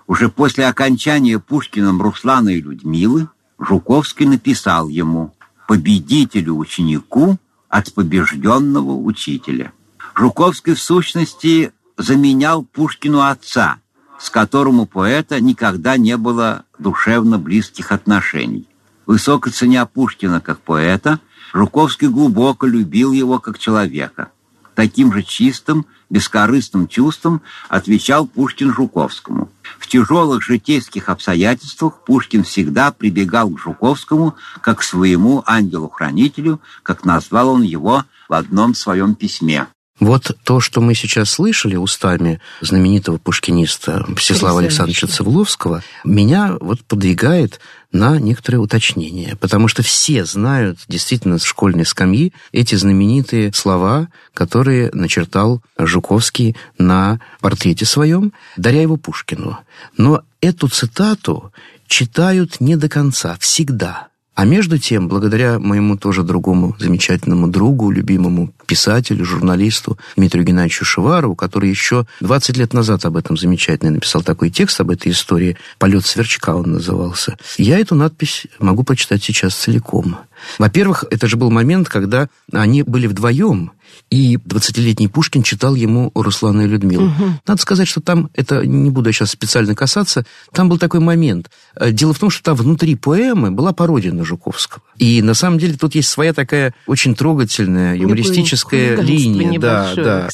уже 0.10 0.28
после 0.28 0.66
окончания 0.66 1.38
Пушкиным 1.38 2.02
Руслана 2.02 2.50
и 2.50 2.60
Людмилы, 2.60 3.30
Жуковский 3.60 4.26
написал 4.26 4.90
ему 4.90 5.36
«Победителю-ученику 5.68 7.38
от 7.70 7.94
побежденного 7.94 8.94
учителя». 8.94 9.72
Жуковский, 10.16 10.74
в 10.74 10.82
сущности, 10.82 11.74
заменял 11.96 12.64
Пушкину 12.64 13.22
отца, 13.22 13.78
с 14.18 14.32
которым 14.32 14.80
у 14.80 14.88
поэта 14.88 15.40
никогда 15.40 15.96
не 15.96 16.18
было 16.18 16.64
душевно 16.80 17.38
близких 17.38 17.92
отношений. 17.92 18.68
Высоко 19.06 19.52
ценя 19.52 19.86
Пушкина 19.86 20.42
как 20.42 20.60
поэта, 20.60 21.20
Жуковский 21.54 22.08
глубоко 22.08 22.66
любил 22.66 23.12
его 23.12 23.38
как 23.38 23.60
человека. 23.60 24.32
Таким 24.80 25.12
же 25.12 25.24
чистым, 25.24 25.86
бескорыстным 26.10 26.88
чувством 26.88 27.42
отвечал 27.68 28.26
Пушкин 28.26 28.74
Жуковскому. 28.74 29.52
В 29.78 29.88
тяжелых 29.88 30.42
житейских 30.42 31.10
обстоятельствах 31.10 32.06
Пушкин 32.06 32.46
всегда 32.46 32.94
прибегал 32.94 33.50
к 33.50 33.60
Жуковскому 33.60 34.36
как 34.62 34.80
к 34.80 34.84
своему 34.84 35.44
ангелу-хранителю, 35.46 36.62
как 36.82 37.04
назвал 37.04 37.50
он 37.50 37.64
его 37.64 38.06
в 38.30 38.34
одном 38.34 38.74
своем 38.74 39.16
письме. 39.16 39.68
Вот 40.00 40.38
то, 40.46 40.62
что 40.62 40.80
мы 40.80 40.96
сейчас 40.96 41.30
слышали 41.32 41.76
устами 41.76 42.40
знаменитого 42.62 43.18
пушкиниста 43.18 44.06
Всеслава 44.16 44.62
Александровича 44.62 45.08
Цивловского, 45.08 45.84
меня 46.06 46.56
вот 46.62 46.86
подвигает 46.86 47.60
на 47.92 48.20
некоторые 48.20 48.62
уточнения, 48.62 49.36
потому 49.36 49.68
что 49.68 49.82
все 49.82 50.26
знают 50.26 50.80
действительно 50.88 51.40
с 51.40 51.44
школьной 51.44 51.86
скамьи 51.86 52.34
эти 52.52 52.76
знаменитые 52.76 53.52
слова, 53.54 54.10
которые 54.34 54.92
начертал 54.94 55.62
Жуковский 55.78 56.56
на 56.78 57.20
портрете 57.42 57.86
своем, 57.86 58.34
даря 58.58 58.82
его 58.82 58.98
Пушкину. 58.98 59.58
Но 59.98 60.24
эту 60.42 60.68
цитату 60.68 61.52
читают 61.88 62.60
не 62.60 62.76
до 62.76 62.90
конца, 62.90 63.38
всегда– 63.40 64.08
а 64.40 64.46
между 64.46 64.78
тем, 64.78 65.10
благодаря 65.10 65.60
моему 65.60 65.98
тоже 65.98 66.24
другому 66.24 66.74
замечательному 66.80 67.50
другу, 67.50 67.92
любимому 67.92 68.54
писателю, 68.68 69.26
журналисту 69.26 70.00
Дмитрию 70.16 70.46
Геннадьевичу 70.46 70.86
Шеварову, 70.86 71.36
который 71.36 71.70
еще 71.70 72.06
20 72.22 72.56
лет 72.56 72.74
назад 72.74 73.04
об 73.04 73.18
этом 73.18 73.36
замечательно 73.36 73.92
написал 73.92 74.22
такой 74.22 74.50
текст 74.50 74.80
об 74.80 74.92
этой 74.92 75.12
истории, 75.12 75.58
«Полет 75.78 76.06
сверчка» 76.06 76.56
он 76.56 76.72
назывался, 76.72 77.38
я 77.58 77.80
эту 77.80 77.96
надпись 77.96 78.48
могу 78.60 78.84
прочитать 78.84 79.22
сейчас 79.22 79.56
целиком. 79.56 80.16
Во-первых, 80.58 81.06
это 81.10 81.28
же 81.28 81.38
был 81.38 81.52
момент, 81.52 81.90
когда 81.90 82.30
они 82.52 82.84
были 82.84 83.08
вдвоем, 83.08 83.72
и 84.10 84.36
20-летний 84.38 85.08
Пушкин 85.08 85.44
читал 85.44 85.76
ему 85.76 86.12
Руслана 86.16 86.62
и 86.62 86.68
Людмилу. 86.68 87.08
Угу. 87.08 87.26
Надо 87.48 87.62
сказать, 87.62 87.88
что 87.88 88.02
там, 88.02 88.30
это 88.34 88.66
не 88.66 88.90
буду 88.90 89.12
сейчас 89.12 89.32
специально 89.32 89.76
касаться, 89.76 90.26
там 90.52 90.70
был 90.70 90.78
такой 90.78 91.00
момент. 91.00 91.50
Э, 91.76 91.92
дело 91.92 92.14
в 92.14 92.20
том, 92.20 92.30
что 92.30 92.44
там 92.44 92.56
внутри 92.56 92.96
поэмы 92.96 93.52
была 93.52 93.72
пародия 93.72 94.12
на 94.12 94.24
Жуковского. 94.24 94.82
И 94.98 95.22
на 95.22 95.34
самом 95.34 95.60
деле 95.60 95.76
тут 95.76 95.96
есть 95.96 96.10
своя 96.10 96.34
такая 96.34 96.74
очень 96.88 97.16
трогательная 97.16 97.96
юмористическая 97.96 99.00
линия. 99.02 99.60
Да, 99.60 99.94
да. 99.96 100.30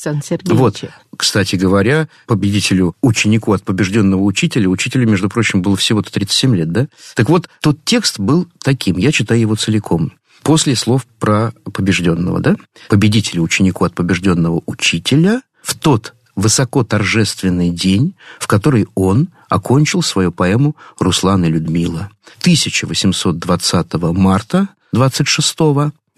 Вот, 0.46 0.84
кстати 1.18 1.56
говоря, 1.56 2.08
победителю, 2.28 2.96
ученику 3.02 3.54
от 3.54 3.64
побежденного 3.64 4.22
учителя, 4.22 4.70
учителю, 4.70 5.08
между 5.08 5.30
прочим, 5.30 5.62
было 5.62 5.76
всего-то 5.76 6.12
37 6.12 6.56
лет, 6.56 6.72
да? 6.72 6.88
Так 7.16 7.30
вот, 7.30 7.50
тот 7.62 7.78
текст 7.84 8.20
был 8.20 8.48
таким, 8.64 8.98
я 8.98 9.12
читаю 9.12 9.40
его 9.42 9.56
целиком 9.56 9.95
после 10.46 10.76
слов 10.76 11.08
про 11.20 11.54
побежденного, 11.74 12.40
да? 12.40 12.56
Победителю 12.88 13.42
ученику 13.42 13.84
от 13.84 13.96
побежденного 13.96 14.62
учителя 14.68 15.42
в 15.64 15.74
тот 15.76 16.14
высоко 16.36 16.84
торжественный 16.84 17.72
день, 17.72 18.14
в 18.40 18.46
который 18.46 18.86
он 18.94 19.30
окончил 19.50 20.04
свою 20.04 20.32
поэму 20.32 20.76
«Руслан 21.00 21.46
и 21.46 21.50
Людмила». 21.50 22.12
1820 22.42 23.94
марта 24.14 24.70
26 24.94 25.58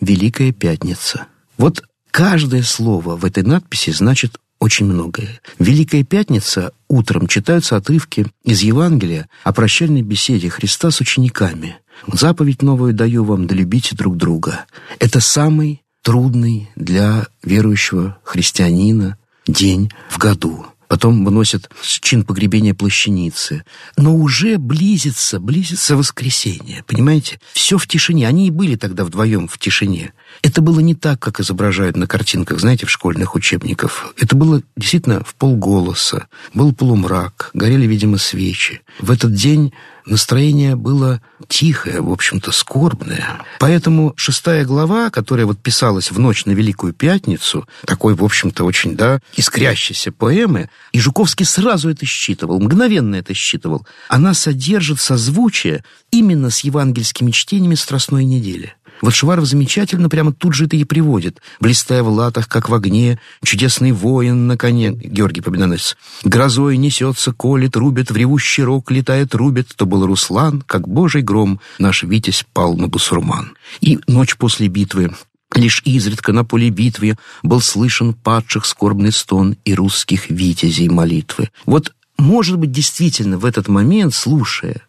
Великая 0.02 0.52
Пятница. 0.52 1.28
Вот 1.58 1.84
каждое 2.12 2.64
слово 2.64 3.16
в 3.16 3.24
этой 3.24 3.44
надписи 3.44 3.92
значит 3.92 4.40
очень 4.60 4.88
многое. 4.88 5.40
Великая 5.58 6.04
Пятница 6.04 6.74
утром 6.90 7.28
читаются 7.28 7.78
отрывки 7.78 8.28
из 8.44 8.62
Евангелия 8.62 9.30
о 9.46 9.54
прощальной 9.54 10.02
беседе 10.02 10.50
Христа 10.50 10.92
с 10.92 11.00
учениками. 11.00 11.78
Заповедь 12.12 12.62
новую 12.62 12.94
даю 12.94 13.24
вам, 13.24 13.48
да 13.48 13.56
любите 13.56 13.96
друг 13.96 14.18
друга. 14.18 14.66
Это 15.00 15.20
самый 15.20 15.84
трудный 16.04 16.70
для 16.76 17.28
верующего 17.44 18.18
христианина 18.24 19.18
день 19.48 19.92
в 20.10 20.18
году. 20.18 20.66
Потом 20.88 21.26
выносят 21.26 21.70
чин 21.82 22.24
погребения 22.24 22.74
плащаницы. 22.74 23.66
Но 23.98 24.16
уже 24.16 24.58
близится, 24.58 25.40
близится 25.40 25.98
воскресенье, 25.98 26.84
понимаете? 26.88 27.40
Все 27.52 27.78
в 27.78 27.88
тишине. 27.88 28.28
Они 28.28 28.48
и 28.48 28.52
были 28.52 28.76
тогда 28.76 29.04
вдвоем 29.04 29.48
в 29.48 29.58
тишине. 29.58 30.14
Это 30.42 30.62
было 30.62 30.80
не 30.80 30.96
так, 30.96 31.20
как 31.20 31.42
изображают 31.42 31.98
на 31.98 32.08
картинках, 32.08 32.60
знаете, 32.60 32.86
в 32.86 32.92
школьных 32.92 33.36
учебниках. 33.36 34.14
Это 34.18 34.36
было 34.36 34.62
действительно 34.78 35.24
в 35.26 35.36
полголоса. 35.36 36.28
Был 36.54 36.74
полумрак, 36.74 37.52
горели, 37.54 37.86
видимо, 37.86 38.18
свечи. 38.18 38.82
В 39.00 39.12
этот 39.12 39.34
день 39.34 39.74
настроение 40.08 40.76
было 40.76 41.22
тихое, 41.48 42.02
в 42.02 42.12
общем-то, 42.12 42.52
скорбное. 42.52 43.42
Поэтому 43.60 44.14
шестая 44.16 44.66
глава, 44.66 45.10
которая 45.10 45.46
вот 45.46 45.60
писалась 45.60 46.12
в 46.12 46.20
ночь 46.20 46.46
на 46.46 46.52
Великую 46.52 46.94
Пятницу, 46.94 47.68
такой, 47.86 48.16
в 48.16 48.24
общем-то, 48.24 48.64
очень, 48.64 48.96
да, 48.96 49.20
искрящейся 49.36 50.12
поэмы, 50.12 50.70
и 50.92 51.00
Жуковский 51.00 51.46
сразу 51.46 51.90
это 51.90 52.06
считывал, 52.06 52.60
мгновенно 52.60 53.16
это 53.16 53.34
считывал, 53.34 53.86
она 54.08 54.34
содержит 54.34 55.00
созвучие 55.00 55.84
именно 56.12 56.50
с 56.50 56.62
евангельскими 56.62 57.32
чтениями 57.32 57.76
Страстной 57.76 58.24
недели. 58.26 58.77
Вот 59.02 59.14
Шваров 59.14 59.46
замечательно 59.46 60.10
прямо 60.10 60.34
тут 60.34 60.54
же 60.54 60.66
это 60.66 60.76
и 60.76 60.84
приводит. 60.84 61.42
Блистая 61.60 62.04
в 62.04 62.10
латах, 62.10 62.48
как 62.48 62.70
в 62.70 62.74
огне, 62.74 63.20
чудесный 63.44 63.92
воин 63.92 64.48
на 64.48 64.58
коне, 64.58 64.92
Георгий 64.92 65.42
Победоносец. 65.42 65.98
Грозой 66.24 66.78
несется, 66.78 67.32
колет, 67.32 67.76
рубит, 67.76 68.12
в 68.12 68.18
ревущий 68.18 68.64
рог 68.64 68.90
летает, 68.92 69.36
рубит. 69.36 69.70
То 69.76 69.86
был 69.86 70.06
Руслан, 70.06 70.62
как 70.62 70.88
божий 70.88 71.22
гром, 71.22 71.60
наш 71.80 72.04
Витязь 72.04 72.46
пал 72.54 72.76
на 72.76 72.88
бусурман. 72.88 73.56
И 73.82 74.00
ночь 74.08 74.36
после 74.38 74.68
битвы 74.68 75.12
Лишь 75.56 75.82
изредка 75.86 76.34
на 76.34 76.44
поле 76.44 76.70
битвы 76.70 77.16
был 77.42 77.62
слышен 77.62 78.14
падших 78.14 78.66
скорбный 78.66 79.12
стон 79.12 79.56
и 79.64 79.74
русских 79.74 80.30
витязей 80.30 80.90
молитвы. 80.90 81.50
Вот, 81.66 81.94
может 82.18 82.58
быть, 82.58 82.72
действительно 82.72 83.38
в 83.38 83.46
этот 83.46 83.68
момент, 83.68 84.14
слушая 84.14 84.82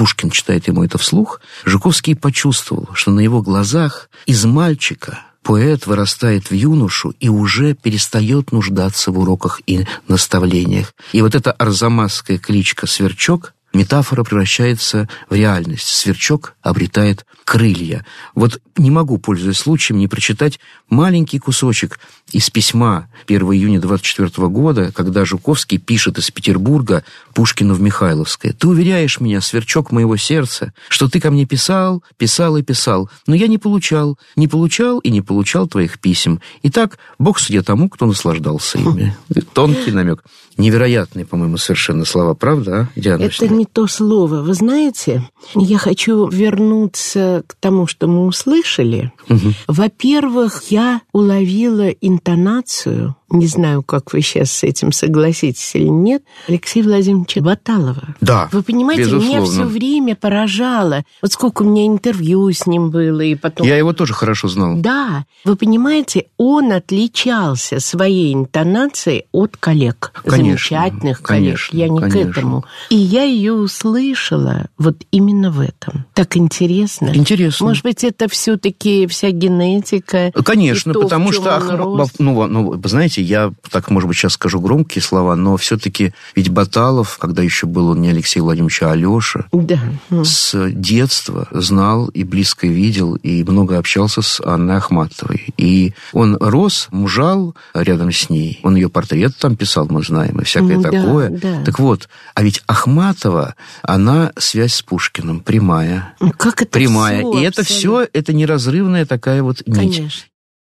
Пушкин 0.00 0.30
читает 0.30 0.66
ему 0.66 0.82
это 0.82 0.96
вслух, 0.96 1.42
Жуковский 1.66 2.16
почувствовал, 2.16 2.88
что 2.94 3.10
на 3.10 3.20
его 3.20 3.42
глазах 3.42 4.08
из 4.24 4.46
мальчика 4.46 5.26
поэт 5.42 5.86
вырастает 5.86 6.48
в 6.48 6.54
юношу 6.54 7.12
и 7.20 7.28
уже 7.28 7.74
перестает 7.74 8.50
нуждаться 8.50 9.12
в 9.12 9.18
уроках 9.18 9.60
и 9.66 9.86
наставлениях. 10.08 10.94
И 11.12 11.20
вот 11.20 11.34
эта 11.34 11.52
арзамасская 11.52 12.38
кличка 12.38 12.86
«Сверчок» 12.86 13.52
метафора 13.74 14.24
превращается 14.24 15.06
в 15.28 15.34
реальность. 15.34 15.88
Сверчок 15.88 16.54
обретает 16.62 17.26
крылья. 17.44 18.06
Вот 18.34 18.58
не 18.78 18.90
могу, 18.90 19.18
пользуясь 19.18 19.58
случаем, 19.58 19.98
не 19.98 20.08
прочитать 20.08 20.60
маленький 20.88 21.38
кусочек 21.38 22.00
из 22.32 22.50
письма 22.50 23.08
1 23.26 23.42
июня 23.52 23.80
24 23.80 24.48
года, 24.48 24.92
когда 24.92 25.24
Жуковский 25.24 25.78
пишет 25.78 26.18
из 26.18 26.30
Петербурга 26.30 27.04
Пушкину 27.34 27.74
в 27.74 27.80
Михайловское. 27.80 28.52
«Ты 28.52 28.68
уверяешь 28.68 29.20
меня, 29.20 29.40
сверчок 29.40 29.92
моего 29.92 30.16
сердца, 30.16 30.72
что 30.88 31.08
ты 31.08 31.20
ко 31.20 31.30
мне 31.30 31.46
писал, 31.46 32.02
писал 32.16 32.56
и 32.56 32.62
писал, 32.62 33.10
но 33.26 33.34
я 33.34 33.46
не 33.46 33.58
получал, 33.58 34.18
не 34.36 34.48
получал 34.48 34.98
и 35.00 35.10
не 35.10 35.20
получал 35.20 35.68
твоих 35.68 35.98
писем. 35.98 36.40
Итак, 36.62 36.98
Бог 37.18 37.38
судья 37.38 37.62
тому, 37.62 37.88
кто 37.88 38.06
наслаждался 38.06 38.78
ими». 38.78 39.16
Тонкий 39.52 39.92
намек. 39.92 40.24
Невероятные, 40.56 41.24
по-моему, 41.24 41.56
совершенно 41.56 42.04
слова, 42.04 42.34
правда, 42.34 42.90
а, 42.94 43.00
Диана? 43.00 43.22
Это 43.22 43.48
не 43.48 43.64
то 43.64 43.86
слово. 43.86 44.42
Вы 44.42 44.52
знаете, 44.52 45.28
я 45.54 45.78
хочу 45.78 46.28
вернуться 46.28 47.42
к 47.46 47.54
тому, 47.54 47.86
что 47.86 48.08
мы 48.08 48.26
услышали. 48.26 49.12
Угу. 49.28 49.52
Во-первых, 49.68 50.64
я 50.68 51.00
уловила 51.12 51.88
интонацию 52.20 53.16
не 53.30 53.46
знаю, 53.46 53.82
как 53.82 54.12
вы 54.12 54.22
сейчас 54.22 54.50
с 54.50 54.62
этим 54.64 54.92
согласитесь 54.92 55.74
или 55.74 55.88
нет, 55.88 56.22
Алексея 56.48 56.84
Владимировича 56.84 57.40
Баталова. 57.40 58.14
Да, 58.20 58.48
Вы 58.52 58.62
понимаете, 58.62 59.04
безусловно. 59.04 59.28
меня 59.28 59.44
все 59.44 59.64
время 59.64 60.16
поражало. 60.16 61.04
Вот 61.22 61.32
сколько 61.32 61.62
у 61.62 61.66
меня 61.66 61.86
интервью 61.86 62.50
с 62.52 62.66
ним 62.66 62.90
было, 62.90 63.20
и 63.20 63.34
потом... 63.34 63.66
Я 63.66 63.76
его 63.76 63.92
тоже 63.92 64.14
хорошо 64.14 64.48
знал. 64.48 64.76
Да, 64.76 65.24
вы 65.44 65.56
понимаете, 65.56 66.26
он 66.36 66.72
отличался 66.72 67.80
своей 67.80 68.34
интонацией 68.34 69.26
от 69.32 69.56
коллег. 69.56 70.12
Конечно, 70.24 70.44
замечательных 70.44 71.22
конечно, 71.22 71.68
коллег. 71.68 71.82
Я 71.84 71.88
не 71.88 72.00
конечно. 72.00 72.32
к 72.32 72.38
этому. 72.38 72.64
И 72.88 72.96
я 72.96 73.22
ее 73.22 73.52
услышала 73.52 74.66
вот 74.78 74.96
именно 75.10 75.50
в 75.50 75.60
этом. 75.60 76.04
Так 76.14 76.36
интересно. 76.36 77.10
Интересно. 77.14 77.66
Может 77.66 77.84
быть, 77.84 78.04
это 78.04 78.28
все-таки 78.28 79.06
вся 79.06 79.30
генетика. 79.30 80.32
Конечно, 80.44 80.92
то, 80.92 81.02
потому 81.02 81.32
что, 81.32 81.58
рос. 81.60 82.10
ну, 82.18 82.46
ну, 82.46 82.70
вы 82.70 82.78
знаете, 83.20 83.22
я 83.22 83.52
так, 83.70 83.90
может 83.90 84.08
быть, 84.08 84.16
сейчас 84.16 84.34
скажу 84.34 84.60
громкие 84.60 85.02
слова, 85.02 85.36
но 85.36 85.56
все-таки 85.56 86.12
ведь 86.34 86.48
Баталов, 86.48 87.18
когда 87.18 87.42
еще 87.42 87.66
был 87.66 87.88
он 87.88 88.00
не 88.00 88.10
Алексей 88.10 88.40
Владимирович, 88.40 88.82
а 88.82 88.92
Алеша, 88.92 89.46
Да. 89.52 89.78
С 90.24 90.70
детства 90.70 91.48
знал 91.50 92.08
и 92.08 92.24
близко 92.24 92.66
видел, 92.66 93.14
и 93.16 93.42
много 93.44 93.78
общался 93.78 94.22
с 94.22 94.40
Анной 94.44 94.76
Ахматовой. 94.76 95.52
И 95.56 95.92
он 96.12 96.36
рос, 96.40 96.88
мужал 96.90 97.54
рядом 97.74 98.12
с 98.12 98.30
ней. 98.30 98.60
Он 98.62 98.76
ее 98.76 98.88
портрет 98.88 99.36
там 99.38 99.56
писал, 99.56 99.86
мы 99.90 100.02
знаем, 100.02 100.40
и 100.40 100.44
всякое 100.44 100.78
да, 100.78 100.90
такое. 100.90 101.30
да. 101.30 101.64
Так 101.64 101.78
вот, 101.78 102.08
а 102.34 102.42
ведь 102.42 102.62
Ахматова, 102.66 103.54
она 103.82 104.32
связь 104.38 104.74
с 104.74 104.82
Пушкиным, 104.82 105.40
прямая. 105.40 106.14
Ну, 106.20 106.32
Как 106.36 106.62
это 106.62 106.70
Прямая. 106.70 107.20
всё 107.20 107.38
и 107.38 107.42
это 107.42 107.62
абсолютно. 107.62 108.04
все, 108.04 108.08
это 108.12 108.32
неразрывная 108.32 109.06
такая 109.06 109.42
вот 109.42 109.66
нить. 109.66 109.76
Конечно. 109.76 110.22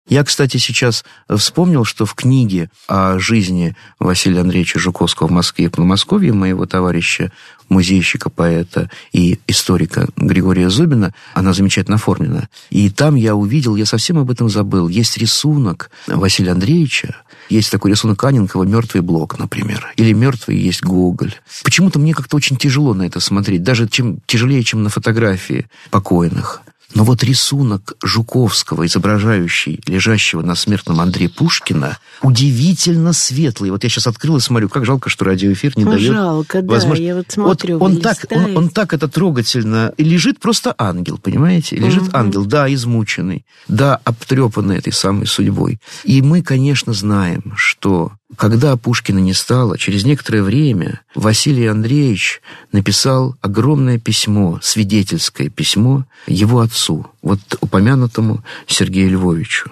Я, 0.08 0.24
кстати, 0.24 0.58
сейчас 0.58 1.06
вспомнил, 1.30 1.86
что 1.86 2.06
в 2.06 2.16
книге 2.16 2.70
о 2.88 3.20
жизни 3.20 3.76
Василия 3.99 4.41
Андреевича 4.41 4.80
Жуковского 4.80 5.28
в 5.28 5.32
Москве 5.32 5.66
и 5.66 5.70
Подмосковье 5.70 6.34
моего 6.34 6.66
товарища, 6.66 7.32
музейщика, 7.70 8.30
поэта 8.30 8.89
и 9.14 9.39
историка 9.47 10.08
Григория 10.18 10.70
Зубина, 10.70 11.14
она 11.34 11.54
замечательно 11.54 11.95
оформлена. 11.95 12.49
И 12.72 12.89
там 12.89 13.16
я 13.16 13.36
увидел, 13.36 13.76
я 13.76 13.86
совсем 13.86 14.18
об 14.18 14.32
этом 14.32 14.49
забыл, 14.49 14.88
есть 14.88 15.18
рисунок 15.18 15.91
Василия 16.08 16.52
Андреевича, 16.52 17.16
есть 17.49 17.72
такой 17.72 17.91
рисунок 17.91 18.24
Аненкова 18.24 18.64
«Мертвый 18.64 19.02
блок», 19.02 19.38
например. 19.38 19.93
Или 19.97 20.14
«Мертвый 20.14 20.58
есть 20.58 20.84
Гоголь». 20.84 21.36
Почему-то 21.64 21.99
мне 21.99 22.14
как-то 22.14 22.38
очень 22.38 22.58
тяжело 22.58 22.93
на 22.93 23.04
это 23.04 23.20
смотреть, 23.20 23.64
даже 23.64 23.88
чем, 23.88 24.20
тяжелее, 24.26 24.64
чем 24.64 24.84
на 24.84 24.89
фотографии 24.89 25.68
покойных. 25.89 26.62
Но 26.94 27.04
вот 27.04 27.24
рисунок 27.24 27.94
Жуковского, 28.04 28.86
изображающий 28.86 29.82
лежащего 29.88 30.42
на 30.42 30.56
смертном 30.56 31.00
Андрея 31.00 31.30
Пушкина, 31.30 31.98
удивительно 32.22 33.14
светлый. 33.14 33.72
Вот 33.72 33.84
я 33.84 33.89
сейчас 33.89 34.08
открыл 34.08 34.38
и 34.38 34.42
смотрю, 34.42 34.70
как 34.70 34.86
жалко, 34.86 35.10
что 35.10 35.26
радиоэфир 35.26 35.74
не 35.78 35.86
дает 35.86 36.02
жалко, 36.02 36.62
да, 36.62 36.74
возможно- 36.74 37.02
я 37.04 37.16
вот 37.16 37.26
смотрю, 37.30 37.78
он, 37.80 37.96
вы 37.96 38.02
так, 38.02 38.18
он, 38.32 38.58
он 38.58 38.70
так 38.70 38.94
это 38.94 39.08
трогательно... 39.08 39.94
И 39.98 40.04
лежит 40.04 40.39
просто 40.39 40.74
ангел, 40.78 41.18
понимаете? 41.18 41.76
Лежит 41.76 42.04
Мгм. 42.04 42.16
ангел, 42.16 42.46
да, 42.46 42.72
измученный, 42.74 43.46
да, 43.68 44.00
обтрепанный 44.04 44.78
этой 44.78 44.94
самой 44.94 45.28
судьбой. 45.28 45.80
И 46.04 46.22
мы, 46.22 46.42
конечно, 46.42 46.94
знаем, 46.94 47.54
что 47.56 48.12
когда 48.36 48.76
Пушкина 48.78 49.20
не 49.20 49.34
стало, 49.34 49.78
через 49.78 50.06
некоторое 50.06 50.44
время 50.44 51.02
Василий 51.16 51.68
Андреевич 51.68 52.42
написал 52.72 53.36
огромное 53.42 54.00
письмо, 54.00 54.60
свидетельское 54.62 55.50
письмо 55.50 56.06
его 56.28 56.60
отцу, 56.60 57.08
вот 57.22 57.40
упомянутому 57.62 58.44
Сергею 58.68 59.12
Львовичу. 59.12 59.72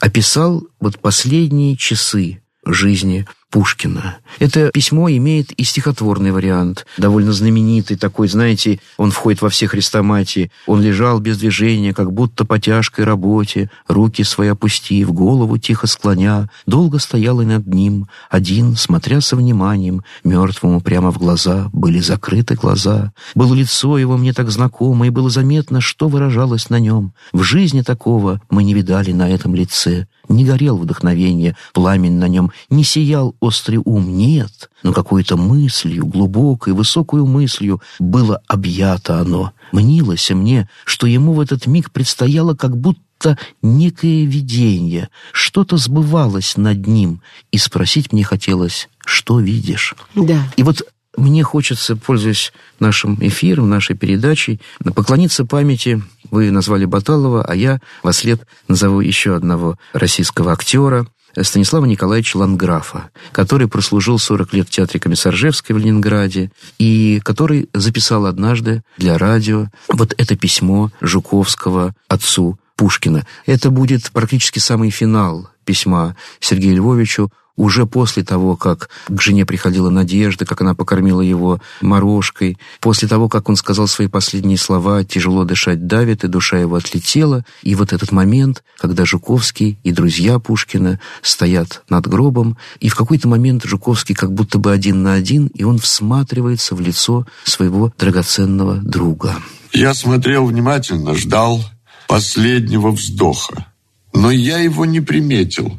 Описал 0.00 0.66
вот 0.80 0.98
последние 0.98 1.76
часы 1.76 2.40
жизни 2.64 3.26
Пушкина. 3.50 4.18
Это 4.40 4.70
письмо 4.70 5.08
имеет 5.08 5.52
и 5.52 5.64
стихотворный 5.64 6.32
вариант, 6.32 6.84
довольно 6.98 7.32
знаменитый 7.32 7.96
такой, 7.96 8.28
знаете, 8.28 8.78
он 8.98 9.10
входит 9.10 9.40
во 9.40 9.48
все 9.48 9.66
хрестоматии. 9.66 10.50
Он 10.66 10.82
лежал 10.82 11.18
без 11.18 11.38
движения, 11.38 11.94
как 11.94 12.12
будто 12.12 12.44
по 12.44 12.58
тяжкой 12.58 13.06
работе, 13.06 13.70
руки 13.86 14.22
свои 14.22 14.48
опустив, 14.48 15.12
голову 15.14 15.56
тихо 15.56 15.86
склоня, 15.86 16.50
долго 16.66 16.98
стоял 16.98 17.40
и 17.40 17.46
над 17.46 17.66
ним, 17.66 18.08
один, 18.28 18.76
смотря 18.76 19.22
со 19.22 19.34
вниманием, 19.34 20.02
мертвому 20.24 20.82
прямо 20.82 21.10
в 21.10 21.18
глаза, 21.18 21.70
были 21.72 22.00
закрыты 22.00 22.54
глаза. 22.54 23.12
Было 23.34 23.54
лицо 23.54 23.96
его 23.96 24.18
мне 24.18 24.34
так 24.34 24.50
знакомо, 24.50 25.06
и 25.06 25.10
было 25.10 25.30
заметно, 25.30 25.80
что 25.80 26.08
выражалось 26.08 26.68
на 26.68 26.78
нем. 26.78 27.14
В 27.32 27.42
жизни 27.42 27.80
такого 27.80 28.42
мы 28.50 28.62
не 28.62 28.74
видали 28.74 29.12
на 29.12 29.30
этом 29.30 29.54
лице. 29.54 30.06
Не 30.28 30.44
горел 30.44 30.76
вдохновение, 30.76 31.56
пламень 31.72 32.18
на 32.18 32.28
нем, 32.28 32.52
не 32.68 32.84
сиял 32.84 33.34
острый 33.40 33.80
ум, 33.84 34.16
нет, 34.16 34.70
но 34.82 34.92
какой-то 34.92 35.36
мыслью, 35.36 36.06
глубокой, 36.06 36.72
высокую 36.72 37.26
мыслью 37.26 37.80
было 37.98 38.40
объято 38.46 39.20
оно. 39.20 39.52
Мнилось 39.72 40.30
мне, 40.30 40.68
что 40.84 41.06
ему 41.06 41.32
в 41.32 41.40
этот 41.40 41.66
миг 41.66 41.90
предстояло 41.90 42.54
как 42.54 42.76
будто 42.76 43.38
некое 43.62 44.24
видение, 44.24 45.08
что-то 45.32 45.76
сбывалось 45.76 46.56
над 46.56 46.86
ним, 46.86 47.22
и 47.50 47.58
спросить 47.58 48.12
мне 48.12 48.24
хотелось, 48.24 48.88
что 49.04 49.40
видишь? 49.40 49.94
Да. 50.14 50.42
И 50.56 50.62
вот 50.62 50.82
мне 51.18 51.42
хочется, 51.42 51.96
пользуясь 51.96 52.52
нашим 52.78 53.18
эфиром, 53.20 53.68
нашей 53.68 53.96
передачей, 53.96 54.60
поклониться 54.94 55.44
памяти. 55.44 56.00
Вы 56.30 56.50
назвали 56.50 56.84
Баталова, 56.84 57.44
а 57.44 57.54
я 57.54 57.80
во 58.02 58.12
след 58.12 58.46
назову 58.68 59.00
еще 59.00 59.34
одного 59.34 59.78
российского 59.92 60.52
актера, 60.52 61.06
Станислава 61.42 61.84
Николаевича 61.86 62.36
Ланграфа, 62.38 63.10
который 63.32 63.68
прослужил 63.68 64.18
40 64.18 64.52
лет 64.54 64.68
в 64.68 64.70
театре 64.70 65.00
Комиссаржевской 65.00 65.74
в 65.74 65.78
Ленинграде 65.78 66.50
и 66.78 67.20
который 67.24 67.68
записал 67.72 68.26
однажды 68.26 68.82
для 68.96 69.18
радио 69.18 69.68
вот 69.88 70.14
это 70.16 70.36
письмо 70.36 70.90
Жуковского 71.00 71.94
отцу 72.08 72.58
Пушкина. 72.76 73.26
Это 73.46 73.70
будет 73.70 74.10
практически 74.12 74.58
самый 74.60 74.90
финал 74.90 75.50
письма 75.64 76.16
Сергею 76.40 76.76
Львовичу 76.76 77.30
уже 77.58 77.86
после 77.86 78.22
того, 78.22 78.56
как 78.56 78.88
к 79.08 79.20
жене 79.20 79.44
приходила 79.44 79.90
Надежда, 79.90 80.46
как 80.46 80.60
она 80.62 80.74
покормила 80.74 81.20
его 81.20 81.60
морожкой, 81.82 82.56
после 82.80 83.08
того, 83.08 83.28
как 83.28 83.48
он 83.48 83.56
сказал 83.56 83.88
свои 83.88 84.06
последние 84.06 84.56
слова 84.56 85.04
«тяжело 85.04 85.44
дышать 85.44 85.86
давит», 85.86 86.24
и 86.24 86.28
душа 86.28 86.56
его 86.56 86.76
отлетела, 86.76 87.44
и 87.62 87.74
вот 87.74 87.92
этот 87.92 88.12
момент, 88.12 88.62
когда 88.78 89.04
Жуковский 89.04 89.78
и 89.82 89.90
друзья 89.90 90.38
Пушкина 90.38 91.00
стоят 91.20 91.82
над 91.90 92.06
гробом, 92.06 92.56
и 92.78 92.88
в 92.88 92.94
какой-то 92.94 93.28
момент 93.28 93.64
Жуковский 93.64 94.14
как 94.14 94.32
будто 94.32 94.58
бы 94.58 94.72
один 94.72 95.02
на 95.02 95.14
один, 95.14 95.48
и 95.48 95.64
он 95.64 95.78
всматривается 95.78 96.76
в 96.76 96.80
лицо 96.80 97.26
своего 97.42 97.92
драгоценного 97.98 98.76
друга. 98.76 99.34
Я 99.72 99.94
смотрел 99.94 100.46
внимательно, 100.46 101.14
ждал 101.14 101.60
последнего 102.06 102.92
вздоха. 102.92 103.66
Но 104.14 104.30
я 104.30 104.58
его 104.58 104.86
не 104.86 105.00
приметил. 105.00 105.78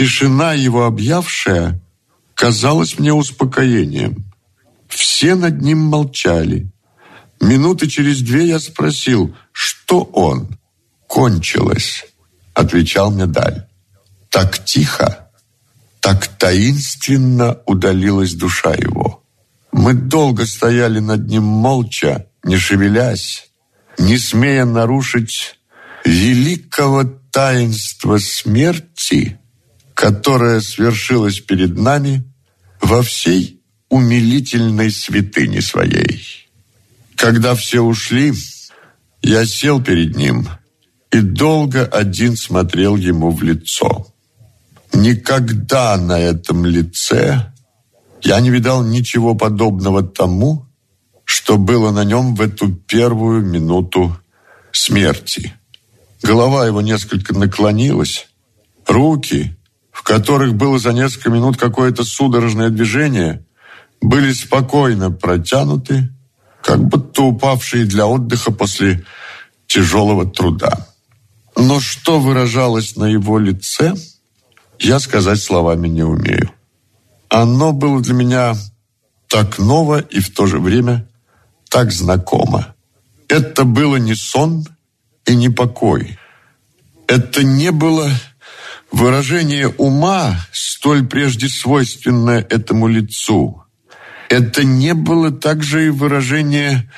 Тишина, 0.00 0.54
его 0.54 0.86
объявшая, 0.86 1.78
казалась 2.34 2.98
мне 2.98 3.12
успокоением. 3.12 4.32
Все 4.88 5.34
над 5.34 5.60
ним 5.60 5.76
молчали. 5.76 6.72
Минуты 7.38 7.86
через 7.86 8.22
две 8.22 8.46
я 8.46 8.60
спросил, 8.60 9.36
что 9.52 10.04
он? 10.04 10.58
Кончилось, 11.06 12.06
отвечал 12.54 13.10
медаль. 13.10 13.66
Так 14.30 14.64
тихо, 14.64 15.28
так 16.00 16.28
таинственно 16.28 17.58
удалилась 17.66 18.32
душа 18.32 18.72
его. 18.72 19.22
Мы 19.70 19.92
долго 19.92 20.46
стояли 20.46 21.00
над 21.00 21.26
ним 21.26 21.42
молча, 21.42 22.24
не 22.42 22.56
шевелясь, 22.56 23.50
не 23.98 24.16
смея 24.16 24.64
нарушить 24.64 25.58
великого 26.06 27.04
таинства 27.04 28.16
смерти, 28.16 29.39
которое 30.00 30.62
свершилось 30.62 31.40
перед 31.40 31.76
нами 31.76 32.24
во 32.80 33.02
всей 33.02 33.60
умилительной 33.90 34.90
святыни 34.90 35.60
своей. 35.60 36.22
Когда 37.16 37.54
все 37.54 37.82
ушли, 37.82 38.32
я 39.20 39.44
сел 39.44 39.82
перед 39.82 40.16
ним 40.16 40.48
и 41.12 41.20
долго 41.20 41.84
один 41.84 42.34
смотрел 42.38 42.96
ему 42.96 43.30
в 43.30 43.42
лицо. 43.42 44.06
Никогда 44.94 45.98
на 45.98 46.18
этом 46.18 46.64
лице 46.64 47.52
я 48.22 48.40
не 48.40 48.48
видал 48.48 48.82
ничего 48.82 49.34
подобного 49.34 50.02
тому, 50.02 50.64
что 51.26 51.58
было 51.58 51.90
на 51.90 52.04
нем 52.04 52.34
в 52.36 52.40
эту 52.40 52.72
первую 52.72 53.44
минуту 53.44 54.16
смерти. 54.72 55.52
Голова 56.22 56.66
его 56.66 56.80
несколько 56.80 57.34
наклонилась, 57.34 58.28
руки, 58.86 59.58
в 60.00 60.02
которых 60.02 60.54
было 60.54 60.78
за 60.78 60.94
несколько 60.94 61.28
минут 61.28 61.58
какое-то 61.58 62.04
судорожное 62.04 62.70
движение, 62.70 63.44
были 64.00 64.32
спокойно 64.32 65.10
протянуты, 65.10 66.08
как 66.62 66.82
будто 66.82 67.24
упавшие 67.24 67.84
для 67.84 68.06
отдыха 68.06 68.50
после 68.50 69.04
тяжелого 69.66 70.24
труда. 70.24 70.86
Но 71.54 71.80
что 71.80 72.18
выражалось 72.18 72.96
на 72.96 73.04
его 73.04 73.38
лице, 73.38 73.94
я 74.78 75.00
сказать 75.00 75.42
словами 75.42 75.88
не 75.88 76.02
умею. 76.02 76.50
Оно 77.28 77.74
было 77.74 78.00
для 78.00 78.14
меня 78.14 78.54
так 79.28 79.58
ново 79.58 80.00
и 80.00 80.20
в 80.20 80.32
то 80.32 80.46
же 80.46 80.58
время 80.60 81.06
так 81.68 81.92
знакомо. 81.92 82.74
Это 83.28 83.64
было 83.64 83.96
не 83.96 84.14
сон 84.14 84.64
и 85.26 85.36
не 85.36 85.50
покой. 85.50 86.18
Это 87.06 87.44
не 87.44 87.70
было 87.70 88.10
выражение 88.90 89.68
ума, 89.68 90.46
столь 90.52 91.06
прежде 91.06 91.48
свойственное 91.48 92.40
этому 92.40 92.88
лицу. 92.88 93.64
Это 94.28 94.64
не 94.64 94.94
было 94.94 95.30
также 95.30 95.86
и 95.86 95.90
выражение 95.90 96.90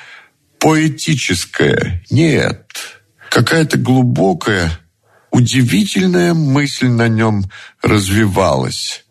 поэтическое. 0.59 2.03
Нет. 2.09 2.67
Какая-то 3.29 3.77
глубокая, 3.77 4.71
удивительная 5.31 6.33
мысль 6.33 6.87
на 6.87 7.07
нем 7.07 7.45
развивалась. 7.81 9.05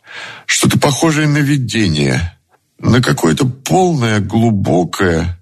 Что-то 0.47 0.79
похожее 0.79 1.27
на 1.27 1.39
видение, 1.39 2.39
на 2.79 3.03
какое-то 3.03 3.47
полное, 3.47 4.21
глубокое, 4.21 5.41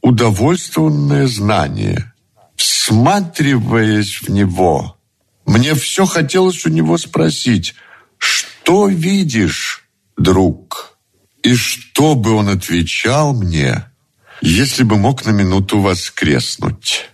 удовольствованное 0.00 1.26
знание. 1.26 2.12
Всматриваясь 2.56 4.22
в 4.22 4.28
него, 4.28 4.99
мне 5.50 5.74
все 5.74 6.06
хотелось 6.06 6.64
у 6.64 6.68
него 6.68 6.96
спросить, 6.96 7.74
что 8.18 8.86
видишь, 8.86 9.84
друг? 10.16 10.96
И 11.42 11.56
что 11.56 12.14
бы 12.14 12.34
он 12.34 12.48
отвечал 12.48 13.34
мне, 13.34 13.84
если 14.40 14.84
бы 14.84 14.96
мог 14.96 15.24
на 15.24 15.30
минуту 15.30 15.80
воскреснуть? 15.80 17.08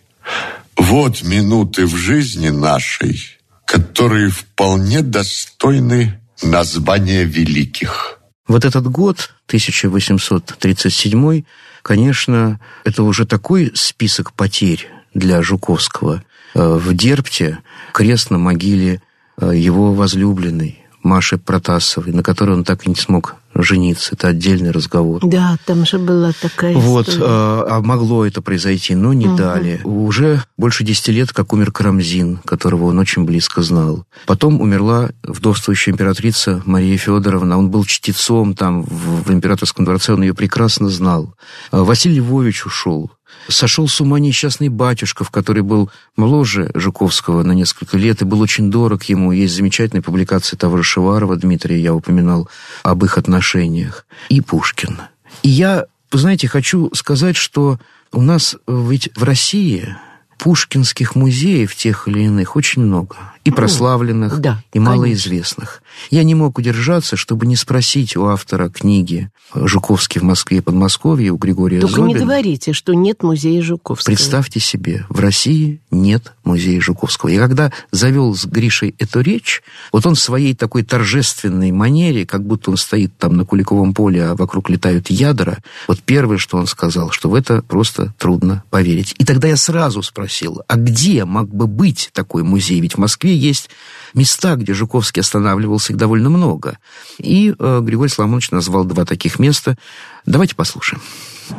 Вот 0.77 1.23
минуты 1.23 1.87
в 1.87 1.97
жизни 1.97 2.51
нашей, 2.51 3.39
которые 3.65 4.29
вполне 4.29 5.01
достойны 5.01 6.21
названия 6.43 7.25
великих. 7.25 8.19
Вот 8.47 8.67
этот 8.67 8.87
год, 8.87 9.31
1837, 9.47 11.43
конечно, 11.81 12.61
это 12.85 13.03
уже 13.03 13.25
такой 13.25 13.73
список 13.75 14.35
потерь 14.35 14.87
для 15.15 15.41
Жуковского. 15.41 16.23
Э, 16.57 16.77
в 16.79 16.95
Дерпте 16.95 17.59
крест 17.93 18.31
на 18.31 18.39
могиле 18.39 19.03
э, 19.39 19.53
его 19.55 19.93
возлюбленной, 19.93 20.81
Маши 21.03 21.37
Протасовой, 21.37 22.13
на 22.15 22.23
которой 22.23 22.53
он 22.53 22.65
так 22.65 22.87
и 22.87 22.89
не 22.89 22.97
смог 22.97 23.37
жениться. 23.55 24.15
Это 24.15 24.29
отдельный 24.29 24.71
разговор. 24.71 25.21
Да, 25.23 25.57
там 25.67 25.85
же 25.87 25.99
была 25.99 26.33
такая 26.41 26.75
Вот, 26.75 27.09
история. 27.09 27.27
а, 27.29 27.67
а 27.71 27.81
могло 27.83 28.25
это 28.27 28.41
произойти, 28.43 28.95
но 28.95 29.13
не 29.13 29.29
Угу. 29.29 29.37
дали. 29.37 29.81
Уже 29.85 30.43
больше 30.57 30.83
десяти 30.85 31.13
лет, 31.13 31.33
как 31.33 31.53
умер 31.53 31.73
Карамзин, 31.73 32.39
которого 32.45 32.85
он 32.87 32.99
очень 32.99 33.25
близко 33.25 33.63
знал. 33.63 34.05
Потом 34.27 34.61
умерла 34.61 35.11
вдовствующая 35.23 35.93
императрица 35.93 36.63
Мария 36.65 36.97
Федоровна. 36.99 37.59
Он 37.59 37.71
был 37.71 37.85
чтецом 37.85 38.55
там 38.55 38.83
в, 38.83 39.25
в 39.29 39.31
императорском 39.33 39.85
дворце, 39.85 40.15
он 40.15 40.23
ее 40.23 40.35
прекрасно 40.35 40.89
знал. 40.89 41.35
Василий 41.71 42.17
Львович 42.17 42.67
ушел. 42.67 43.11
Сошел 43.49 43.89
с 43.89 44.01
ума 44.01 44.19
несчастный 44.19 44.69
батюшков, 44.69 45.31
который 45.31 45.63
был 45.63 45.91
моложе 46.17 46.71
Жуковского 46.75 47.43
на 47.43 47.53
несколько 47.53 47.97
лет 47.97 48.23
и 48.23 48.25
был 48.25 48.41
очень 48.41 48.71
дорог 48.71 49.05
ему. 49.05 49.33
Есть 49.33 49.55
замечательная 49.55 50.03
публикация 50.03 50.57
того 50.57 50.79
же 50.79 50.83
Шеварова 50.83 51.37
Дмитрия, 51.37 51.81
я 51.81 51.95
упоминал, 51.95 52.49
об 52.83 53.05
их 53.05 53.19
отношениях. 53.19 54.07
И 54.29 54.41
Пушкин. 54.41 55.01
И 55.43 55.49
я, 55.49 55.87
знаете, 56.13 56.49
хочу 56.49 56.91
сказать, 56.95 57.37
что 57.37 57.79
у 58.13 58.23
нас 58.23 58.57
ведь 58.67 59.11
в 59.15 59.23
России 59.23 59.97
пушкинских 60.39 61.15
музеев 61.15 61.75
тех 61.75 62.09
или 62.09 62.25
иных 62.25 62.57
очень 62.57 62.83
много. 62.83 63.17
И 63.47 63.51
прославленных, 63.51 64.41
да, 64.41 64.63
и 64.73 64.79
малоизвестных. 64.79 65.83
Я 66.11 66.25
не 66.25 66.35
мог 66.35 66.59
удержаться, 66.59 67.17
чтобы 67.17 67.47
не 67.47 67.57
спросить 67.57 68.17
у 68.17 68.27
автора 68.27 68.69
книги 68.69 69.31
«Жуковский 69.55 70.21
в 70.21 70.25
Москве 70.25 70.59
и 70.59 70.61
Подмосковье» 70.61 71.31
у 71.31 71.37
Григория 71.37 71.81
Только 71.81 71.97
Зобина. 71.97 72.19
не 72.19 72.25
говорите, 72.25 72.73
что 72.73 72.95
нет 72.95 73.23
музея 73.23 73.63
Жуковского. 73.63 74.13
Представьте 74.13 74.61
себе, 74.61 75.07
в 75.09 75.21
России 75.21 75.81
нет 75.91 76.33
музея 76.45 76.81
Жуковского. 76.81 77.31
И 77.31 77.39
когда 77.39 77.73
завел 77.91 78.35
с 78.35 78.45
Гришей 78.45 78.95
эту 78.99 79.21
речь, 79.21 79.63
вот 79.93 80.05
он 80.07 80.15
в 80.15 80.21
своей 80.21 80.55
такой 80.55 80.83
торжественной 80.83 81.71
манере, 81.71 82.27
как 82.27 82.45
будто 82.45 82.71
он 82.71 82.77
стоит 82.77 83.17
там 83.19 83.37
на 83.37 83.45
Куликовом 83.45 83.95
поле, 83.95 84.25
а 84.25 84.35
вокруг 84.35 84.69
летают 84.69 85.11
ядра, 85.11 85.59
вот 85.89 86.01
первое, 86.01 86.39
что 86.39 86.59
он 86.59 86.67
сказал, 86.67 87.11
что 87.11 87.31
в 87.31 87.35
это 87.35 87.63
просто 87.63 88.13
трудно 88.19 88.65
поверить. 88.71 89.15
И 89.19 89.25
тогда 89.25 89.49
я 89.49 89.57
сразу 89.57 90.03
спросил, 90.03 90.63
а 90.69 90.77
где 90.77 91.25
мог 91.25 91.49
бы 91.49 91.67
быть 91.67 92.11
такой 92.13 92.43
музей? 92.43 92.81
Ведь 92.81 92.95
в 92.95 92.99
Москве 92.99 93.35
есть 93.37 93.71
места, 94.15 94.57
где 94.57 94.75
Жуковский 94.75 95.21
останавливался, 95.21 95.93
их 95.93 95.99
довольно 95.99 96.31
много. 96.31 96.79
И 97.19 97.55
э, 97.59 97.81
Григорий 97.83 98.11
Соломонович 98.11 98.51
назвал 98.51 98.85
два 98.85 99.05
таких 99.05 99.39
места. 99.39 99.77
Давайте 100.25 100.55
послушаем. 100.55 101.03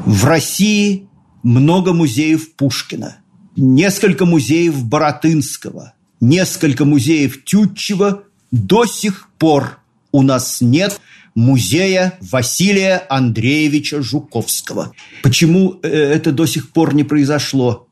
В 0.05 0.25
России 0.25 1.07
много 1.43 1.93
музеев 1.93 2.53
Пушкина, 2.55 3.17
несколько 3.55 4.25
музеев 4.25 4.83
Боротынского, 4.83 5.93
несколько 6.19 6.85
музеев 6.85 7.43
Тютчева. 7.43 8.23
До 8.51 8.85
сих 8.85 9.29
пор 9.37 9.79
у 10.11 10.21
нас 10.21 10.61
нет 10.61 10.99
музея 11.35 12.17
Василия 12.19 13.05
Андреевича 13.09 14.01
Жуковского. 14.01 14.93
Почему 15.21 15.79
э, 15.83 15.87
это 15.89 16.31
до 16.31 16.45
сих 16.45 16.71
пор 16.71 16.95
не 16.95 17.03
произошло? 17.03 17.87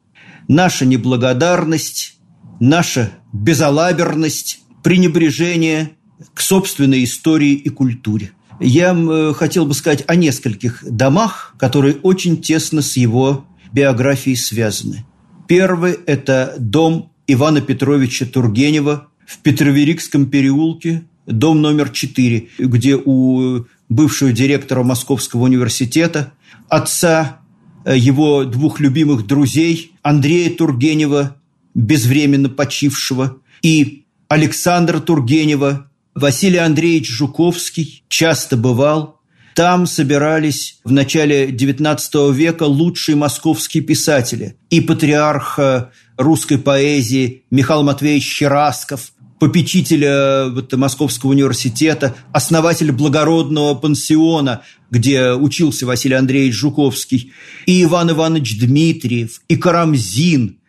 Наша 0.47 0.86
неблагодарность, 0.86 2.14
наша 2.60 3.12
безалаберность, 3.34 4.62
пренебрежение 4.84 5.91
к 6.34 6.41
собственной 6.41 7.03
истории 7.03 7.53
и 7.53 7.70
культуре. 7.70 8.32
Я 8.60 8.95
э, 8.95 9.34
хотел 9.34 9.66
бы 9.66 9.74
сказать 9.74 10.03
о 10.08 10.16
нескольких 10.16 10.84
домах, 10.89 11.56
которые 11.60 11.95
очень 11.95 12.41
тесно 12.41 12.82
с 12.82 12.95
его 12.95 13.45
биографией 13.74 14.38
связаны. 14.38 15.06
Первый– 15.47 15.97
это 16.06 16.56
дом 16.58 17.12
Ивана 17.28 17.62
Петровича 17.62 18.26
Тургенева 18.26 19.08
в 19.26 19.39
Петроверикском 19.39 20.28
переулке, 20.28 21.03
дом 21.26 21.62
номер 21.62 21.89
4, 21.89 22.47
где 22.60 22.95
у 22.95 23.66
бывшего 23.89 24.32
директора 24.32 24.84
Московского 24.84 25.43
университета, 25.43 26.34
отца 26.70 27.39
э, 27.84 27.97
его 27.97 28.45
двух 28.45 28.80
любимых 28.80 29.28
друзей 29.28 29.91
Андрея 30.01 30.49
Тургенева, 30.51 31.36
безвременно 31.76 32.49
почившего, 32.49 33.38
и 33.61 34.05
Александра 34.28 34.99
Тургенева, 34.99 35.91
Василий 36.15 36.57
Андреевич 36.57 37.09
Жуковский 37.09 38.03
часто 38.07 38.57
бывал. 38.57 39.19
Там 39.53 39.86
собирались 39.86 40.80
в 40.84 40.91
начале 40.91 41.49
XIX 41.49 42.34
века 42.34 42.63
лучшие 42.63 43.15
московские 43.15 43.84
писатели. 43.84 44.57
И 44.69 44.82
патриарх 44.82 45.59
э, 45.59 45.89
русской 46.17 46.57
поэзии 46.57 47.43
Михаил 47.51 47.84
Матвеевич 47.84 48.26
Щерасков, 48.26 49.11
попечителя 49.39 50.49
вот, 50.49 50.73
Московского 50.73 51.32
университета, 51.32 52.15
основатель 52.32 52.91
благородного 52.91 53.76
пансиона, 53.76 54.61
где 54.89 55.32
учился 55.34 55.86
Василий 55.86 56.15
Андреевич 56.15 56.55
Жуковский, 56.55 57.34
и 57.65 57.84
Иван 57.84 58.11
Иванович 58.11 58.59
Дмитриев, 58.59 59.41
и 59.47 59.55
Карамзин, 59.55 60.59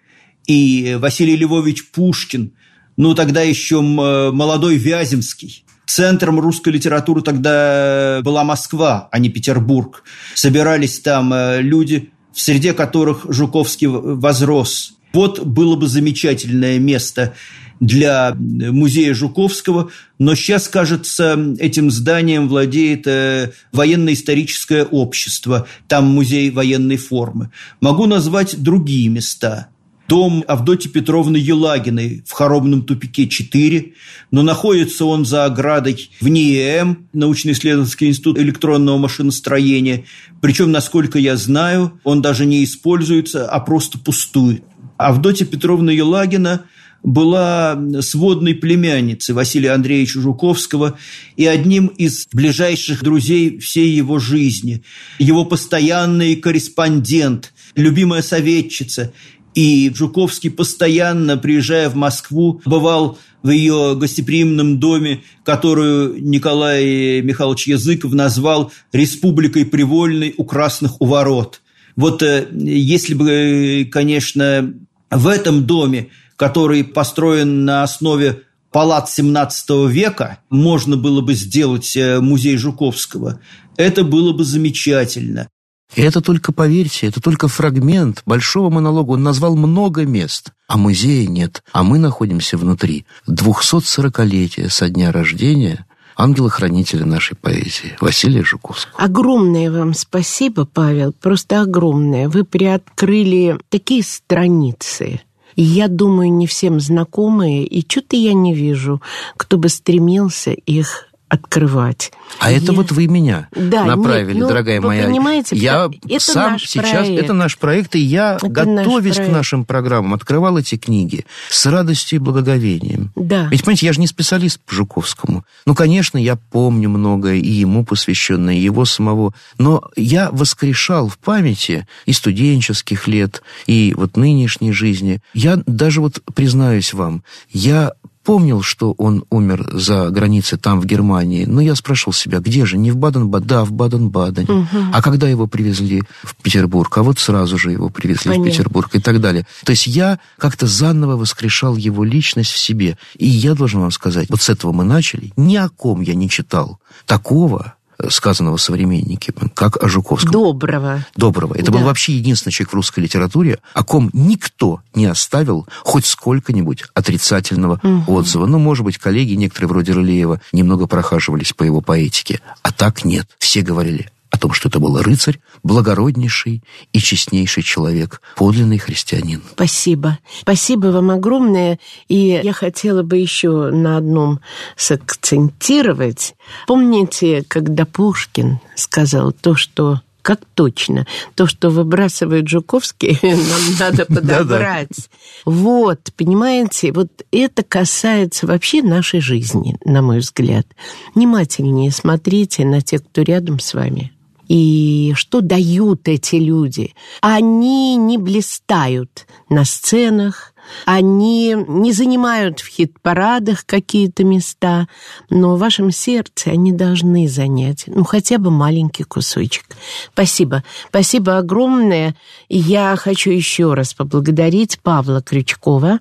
и 0.46 0.96
Василий 1.00 1.36
Львович 1.36 1.90
Пушкин, 1.90 2.52
ну, 2.96 3.14
тогда 3.14 3.42
еще 3.42 3.80
молодой 3.80 4.76
Вяземский. 4.76 5.64
Центром 5.86 6.40
русской 6.40 6.70
литературы 6.70 7.22
тогда 7.22 8.20
была 8.24 8.42
Москва, 8.42 9.08
а 9.12 9.18
не 9.18 9.28
Петербург. 9.28 10.02
Собирались 10.34 10.98
там 10.98 11.32
э, 11.32 11.62
люди, 11.62 12.10
в 12.32 12.40
среде 12.40 12.72
которых 12.72 13.26
Жуковский 13.28 13.86
возрос. 13.86 14.94
Вот 15.12 15.44
было 15.46 15.76
бы 15.76 15.86
замечательное 15.86 16.80
место 16.80 17.34
для 17.78 18.34
музея 18.36 19.14
Жуковского, 19.14 19.90
но 20.18 20.34
сейчас, 20.34 20.66
кажется, 20.66 21.54
этим 21.58 21.90
зданием 21.90 22.48
владеет 22.48 23.06
э, 23.06 23.52
военно-историческое 23.70 24.84
общество, 24.84 25.68
там 25.86 26.06
музей 26.06 26.50
военной 26.50 26.96
формы. 26.96 27.50
Могу 27.80 28.06
назвать 28.06 28.60
другие 28.60 29.08
места– 29.08 29.68
дом 30.08 30.44
Авдотьи 30.46 30.90
Петровны 30.90 31.36
Елагиной 31.36 32.22
в 32.26 32.32
Хоромном 32.32 32.82
тупике 32.82 33.26
4, 33.26 33.92
но 34.30 34.42
находится 34.42 35.04
он 35.04 35.24
за 35.24 35.44
оградой 35.44 36.10
в 36.20 36.28
НИЭМ, 36.28 37.08
научно-исследовательский 37.12 38.08
институт 38.08 38.38
электронного 38.38 38.98
машиностроения. 38.98 40.04
Причем, 40.40 40.70
насколько 40.70 41.18
я 41.18 41.36
знаю, 41.36 42.00
он 42.04 42.22
даже 42.22 42.46
не 42.46 42.64
используется, 42.64 43.48
а 43.48 43.60
просто 43.60 43.98
пустует. 43.98 44.62
Авдотья 44.96 45.44
Петровна 45.44 45.92
Елагина 45.92 46.62
была 47.02 47.78
сводной 48.00 48.54
племянницей 48.54 49.34
Василия 49.34 49.72
Андреевича 49.72 50.20
Жуковского 50.20 50.98
и 51.36 51.46
одним 51.46 51.86
из 51.86 52.26
ближайших 52.32 53.04
друзей 53.04 53.58
всей 53.58 53.90
его 53.90 54.18
жизни. 54.18 54.82
Его 55.18 55.44
постоянный 55.44 56.34
корреспондент, 56.36 57.52
любимая 57.74 58.22
советчица– 58.22 59.12
и 59.56 59.90
Жуковский 59.92 60.50
постоянно, 60.50 61.38
приезжая 61.38 61.88
в 61.88 61.96
Москву, 61.96 62.60
бывал 62.66 63.18
в 63.42 63.48
ее 63.48 63.96
гостеприимном 63.96 64.78
доме, 64.78 65.22
которую 65.44 66.22
Николай 66.22 67.22
Михайлович 67.22 67.66
Языков 67.66 68.12
назвал 68.12 68.70
«Республикой 68.92 69.64
привольной 69.64 70.34
у 70.36 70.44
красных 70.44 71.00
у 71.00 71.06
ворот». 71.06 71.62
Вот 71.96 72.22
э, 72.22 72.46
если 72.52 73.14
бы, 73.14 73.88
конечно, 73.90 74.74
в 75.10 75.26
этом 75.26 75.66
доме, 75.66 76.10
который 76.36 76.84
построен 76.84 77.64
на 77.64 77.82
основе 77.82 78.42
палат 78.70 79.08
XVII 79.08 79.90
века, 79.90 80.40
можно 80.50 80.98
было 80.98 81.22
бы 81.22 81.32
сделать 81.32 81.96
э, 81.96 82.20
музей 82.20 82.58
Жуковского, 82.58 83.40
это 83.78 84.04
было 84.04 84.34
бы 84.34 84.44
замечательно. 84.44 85.48
И 85.94 86.02
это 86.02 86.20
только, 86.20 86.52
поверьте, 86.52 87.06
это 87.06 87.20
только 87.20 87.48
фрагмент 87.48 88.22
большого 88.26 88.70
монолога. 88.70 89.12
Он 89.12 89.22
назвал 89.22 89.56
много 89.56 90.04
мест, 90.04 90.52
а 90.66 90.76
музея 90.76 91.28
нет. 91.28 91.62
А 91.72 91.82
мы 91.82 91.98
находимся 91.98 92.58
внутри 92.58 93.06
240-летия 93.28 94.68
со 94.68 94.88
дня 94.88 95.12
рождения 95.12 95.86
ангела-хранителя 96.16 97.04
нашей 97.04 97.36
поэзии 97.36 97.96
Василия 98.00 98.42
Жуковского. 98.42 98.98
Огромное 98.98 99.70
вам 99.70 99.94
спасибо, 99.94 100.64
Павел, 100.64 101.12
просто 101.12 101.60
огромное. 101.60 102.28
Вы 102.28 102.44
приоткрыли 102.44 103.58
такие 103.68 104.02
страницы, 104.02 105.20
я 105.56 105.88
думаю, 105.88 106.32
не 106.32 106.46
всем 106.46 106.80
знакомые, 106.80 107.64
и 107.64 107.80
что-то 107.88 108.16
я 108.16 108.34
не 108.34 108.54
вижу, 108.54 109.00
кто 109.36 109.56
бы 109.56 109.70
стремился 109.70 110.50
их 110.50 111.08
открывать. 111.28 112.12
А 112.38 112.50
я... 112.50 112.58
это 112.58 112.72
вот 112.72 112.92
вы 112.92 113.08
меня 113.08 113.48
да, 113.52 113.84
направили, 113.84 114.34
нет, 114.34 114.42
ну, 114.42 114.48
дорогая 114.48 114.80
вы 114.80 114.88
моя. 114.88 115.06
Понимаете, 115.06 115.56
я 115.56 115.88
это 116.08 116.24
сам 116.24 116.52
наш 116.52 116.66
сейчас 116.66 117.06
проект. 117.06 117.24
это 117.24 117.32
наш 117.32 117.58
проект, 117.58 117.96
и 117.96 117.98
я 117.98 118.36
это 118.36 118.48
готовясь 118.48 119.16
к 119.16 119.28
нашим 119.28 119.64
программам 119.64 120.14
открывал 120.14 120.58
эти 120.58 120.76
книги 120.76 121.26
с 121.50 121.66
радостью 121.66 122.16
и 122.16 122.20
благоговением. 122.20 123.10
Да. 123.16 123.48
Ведь 123.50 123.62
понимаете, 123.62 123.86
я 123.86 123.92
же 123.92 124.00
не 124.00 124.06
специалист 124.06 124.60
по 124.60 124.74
Жуковскому. 124.74 125.44
Ну, 125.66 125.74
конечно, 125.74 126.18
я 126.18 126.36
помню 126.36 126.88
многое 126.88 127.36
и 127.36 127.50
ему 127.50 127.84
посвященное, 127.84 128.54
и 128.54 128.60
его 128.60 128.84
самого, 128.84 129.34
но 129.58 129.82
я 129.96 130.30
воскрешал 130.30 131.08
в 131.08 131.18
памяти 131.18 131.86
и 132.04 132.12
студенческих 132.12 133.08
лет, 133.08 133.42
и 133.66 133.94
вот 133.96 134.16
нынешней 134.16 134.72
жизни. 134.72 135.20
Я 135.34 135.60
даже 135.66 136.00
вот 136.00 136.22
признаюсь 136.34 136.92
вам, 136.92 137.24
я 137.50 137.92
помнил, 138.26 138.60
что 138.60 138.92
он 138.98 139.24
умер 139.30 139.68
за 139.72 140.10
границей 140.10 140.58
там, 140.58 140.80
в 140.80 140.84
Германии, 140.84 141.44
но 141.44 141.60
я 141.60 141.76
спрашивал 141.76 142.12
себя, 142.12 142.40
где 142.40 142.66
же, 142.66 142.76
не 142.76 142.90
в 142.90 142.96
Баден-Баден, 142.96 143.46
да, 143.46 143.64
в 143.64 143.70
Баден-Бадене. 143.70 144.50
Угу. 144.50 144.66
А 144.92 145.00
когда 145.00 145.28
его 145.28 145.46
привезли 145.46 146.02
в 146.24 146.34
Петербург, 146.34 146.98
а 146.98 147.04
вот 147.04 147.20
сразу 147.20 147.56
же 147.56 147.70
его 147.70 147.88
привезли 147.88 148.32
Понятно. 148.32 148.44
в 148.44 148.52
Петербург 148.52 148.90
и 148.94 149.00
так 149.00 149.20
далее. 149.20 149.46
То 149.64 149.70
есть 149.70 149.86
я 149.86 150.18
как-то 150.38 150.66
заново 150.66 151.16
воскрешал 151.16 151.76
его 151.76 152.02
личность 152.02 152.50
в 152.50 152.58
себе. 152.58 152.98
И 153.16 153.26
я 153.26 153.54
должен 153.54 153.80
вам 153.80 153.92
сказать, 153.92 154.28
вот 154.28 154.42
с 154.42 154.48
этого 154.48 154.72
мы 154.72 154.82
начали, 154.82 155.32
ни 155.36 155.54
о 155.54 155.68
ком 155.68 156.00
я 156.00 156.14
не 156.14 156.28
читал 156.28 156.80
такого, 157.06 157.76
сказанного 158.08 158.56
современниками, 158.56 159.50
как 159.54 159.82
о 159.82 159.88
Жуковском. 159.88 160.32
Доброго. 160.32 161.04
Доброго. 161.16 161.54
Это 161.54 161.70
да. 161.70 161.78
был 161.78 161.84
вообще 161.84 162.14
единственный 162.16 162.52
человек 162.52 162.72
в 162.72 162.74
русской 162.74 163.00
литературе, 163.00 163.58
о 163.74 163.84
ком 163.84 164.10
никто 164.12 164.80
не 164.94 165.06
оставил 165.06 165.66
хоть 165.82 166.06
сколько-нибудь 166.06 166.84
отрицательного 166.94 167.80
угу. 167.82 168.14
отзыва. 168.14 168.46
Ну, 168.46 168.58
может 168.58 168.84
быть, 168.84 168.98
коллеги 168.98 169.34
некоторые 169.34 169.68
вроде 169.68 169.92
Рылеева 169.92 170.40
немного 170.52 170.86
прохаживались 170.86 171.52
по 171.52 171.62
его 171.64 171.80
поэтике. 171.80 172.40
А 172.62 172.72
так 172.72 173.04
нет. 173.04 173.28
Все 173.38 173.62
говорили 173.62 174.10
о 174.30 174.38
том, 174.38 174.52
что 174.52 174.68
это 174.68 174.80
был 174.80 175.00
рыцарь, 175.00 175.40
благороднейший 175.62 176.62
и 176.92 176.98
честнейший 176.98 177.62
человек, 177.62 178.20
подлинный 178.36 178.78
христианин. 178.78 179.42
Спасибо. 179.52 180.18
Спасибо 180.40 180.88
вам 180.88 181.10
огромное. 181.10 181.78
И 182.08 182.40
я 182.42 182.52
хотела 182.52 183.02
бы 183.02 183.16
еще 183.18 183.70
на 183.70 183.96
одном 183.96 184.40
сакцентировать. 184.76 186.34
Помните, 186.66 187.44
когда 187.46 187.84
Пушкин 187.86 188.60
сказал 188.74 189.32
то, 189.32 189.54
что 189.54 190.00
как 190.26 190.40
точно. 190.54 191.06
То, 191.36 191.46
что 191.46 191.70
выбрасывает 191.70 192.48
Жуковский, 192.48 193.16
нам 193.22 193.60
надо 193.78 194.06
подобрать. 194.12 195.08
Вот, 195.44 196.00
понимаете, 196.16 196.90
вот 196.90 197.08
это 197.30 197.62
касается 197.62 198.48
вообще 198.48 198.82
нашей 198.82 199.20
жизни, 199.20 199.76
на 199.84 200.02
мой 200.02 200.18
взгляд. 200.18 200.66
Внимательнее 201.14 201.92
смотрите 201.92 202.64
на 202.64 202.80
тех, 202.80 203.04
кто 203.04 203.22
рядом 203.22 203.60
с 203.60 203.72
вами. 203.72 204.15
И 204.48 205.12
что 205.16 205.40
дают 205.40 206.08
эти 206.08 206.36
люди? 206.36 206.94
Они 207.20 207.96
не 207.96 208.18
блистают 208.18 209.26
на 209.48 209.64
сценах, 209.64 210.54
они 210.84 211.54
не 211.68 211.92
занимают 211.92 212.60
в 212.60 212.68
хит-парадах 212.68 213.64
какие-то 213.66 214.24
места, 214.24 214.88
но 215.30 215.56
в 215.56 215.58
вашем 215.58 215.90
сердце 215.90 216.50
они 216.50 216.72
должны 216.72 217.28
занять, 217.28 217.84
ну, 217.86 218.04
хотя 218.04 218.38
бы 218.38 218.50
маленький 218.50 219.04
кусочек. 219.04 219.64
Спасибо. 220.12 220.62
Спасибо 220.88 221.38
огромное. 221.38 222.14
Я 222.48 222.96
хочу 222.96 223.30
еще 223.30 223.74
раз 223.74 223.94
поблагодарить 223.94 224.78
Павла 224.80 225.22
Крючкова, 225.22 226.00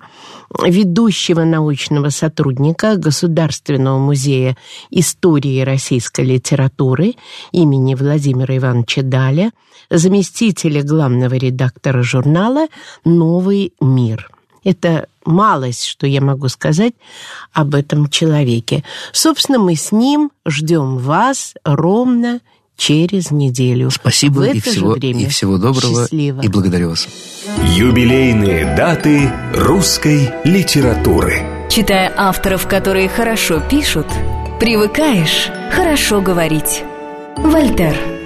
ведущего 0.64 1.44
научного 1.44 2.10
сотрудника 2.10 2.96
Государственного 2.96 3.98
музея 3.98 4.56
истории 4.90 5.60
российской 5.60 6.24
литературы 6.24 7.14
имени 7.52 7.94
Владимира 7.94 8.56
Ивановича 8.56 9.02
Даля, 9.02 9.50
заместителя 9.90 10.82
главного 10.82 11.34
редактора 11.34 12.02
журнала 12.02 12.66
«Новый 13.04 13.72
мир». 13.80 14.30
Это 14.66 15.06
малость, 15.24 15.84
что 15.84 16.08
я 16.08 16.20
могу 16.20 16.48
сказать 16.48 16.92
об 17.52 17.76
этом 17.76 18.10
человеке. 18.10 18.82
Собственно, 19.12 19.60
мы 19.60 19.76
с 19.76 19.92
ним 19.92 20.32
ждем 20.44 20.98
вас 20.98 21.54
ровно 21.64 22.40
через 22.76 23.30
неделю. 23.30 23.90
Спасибо 23.92 24.48
и 24.48 24.58
всего, 24.58 24.94
время. 24.94 25.22
и 25.22 25.26
всего 25.28 25.56
доброго. 25.56 26.02
Счастливо. 26.02 26.40
И 26.40 26.48
благодарю 26.48 26.90
вас. 26.90 27.06
Юбилейные 27.76 28.74
даты 28.74 29.32
русской 29.54 30.30
литературы. 30.42 31.68
Читая 31.70 32.12
авторов, 32.16 32.66
которые 32.66 33.08
хорошо 33.08 33.60
пишут, 33.60 34.08
привыкаешь 34.58 35.48
хорошо 35.70 36.20
говорить. 36.20 36.82
Вольтер. 37.36 38.25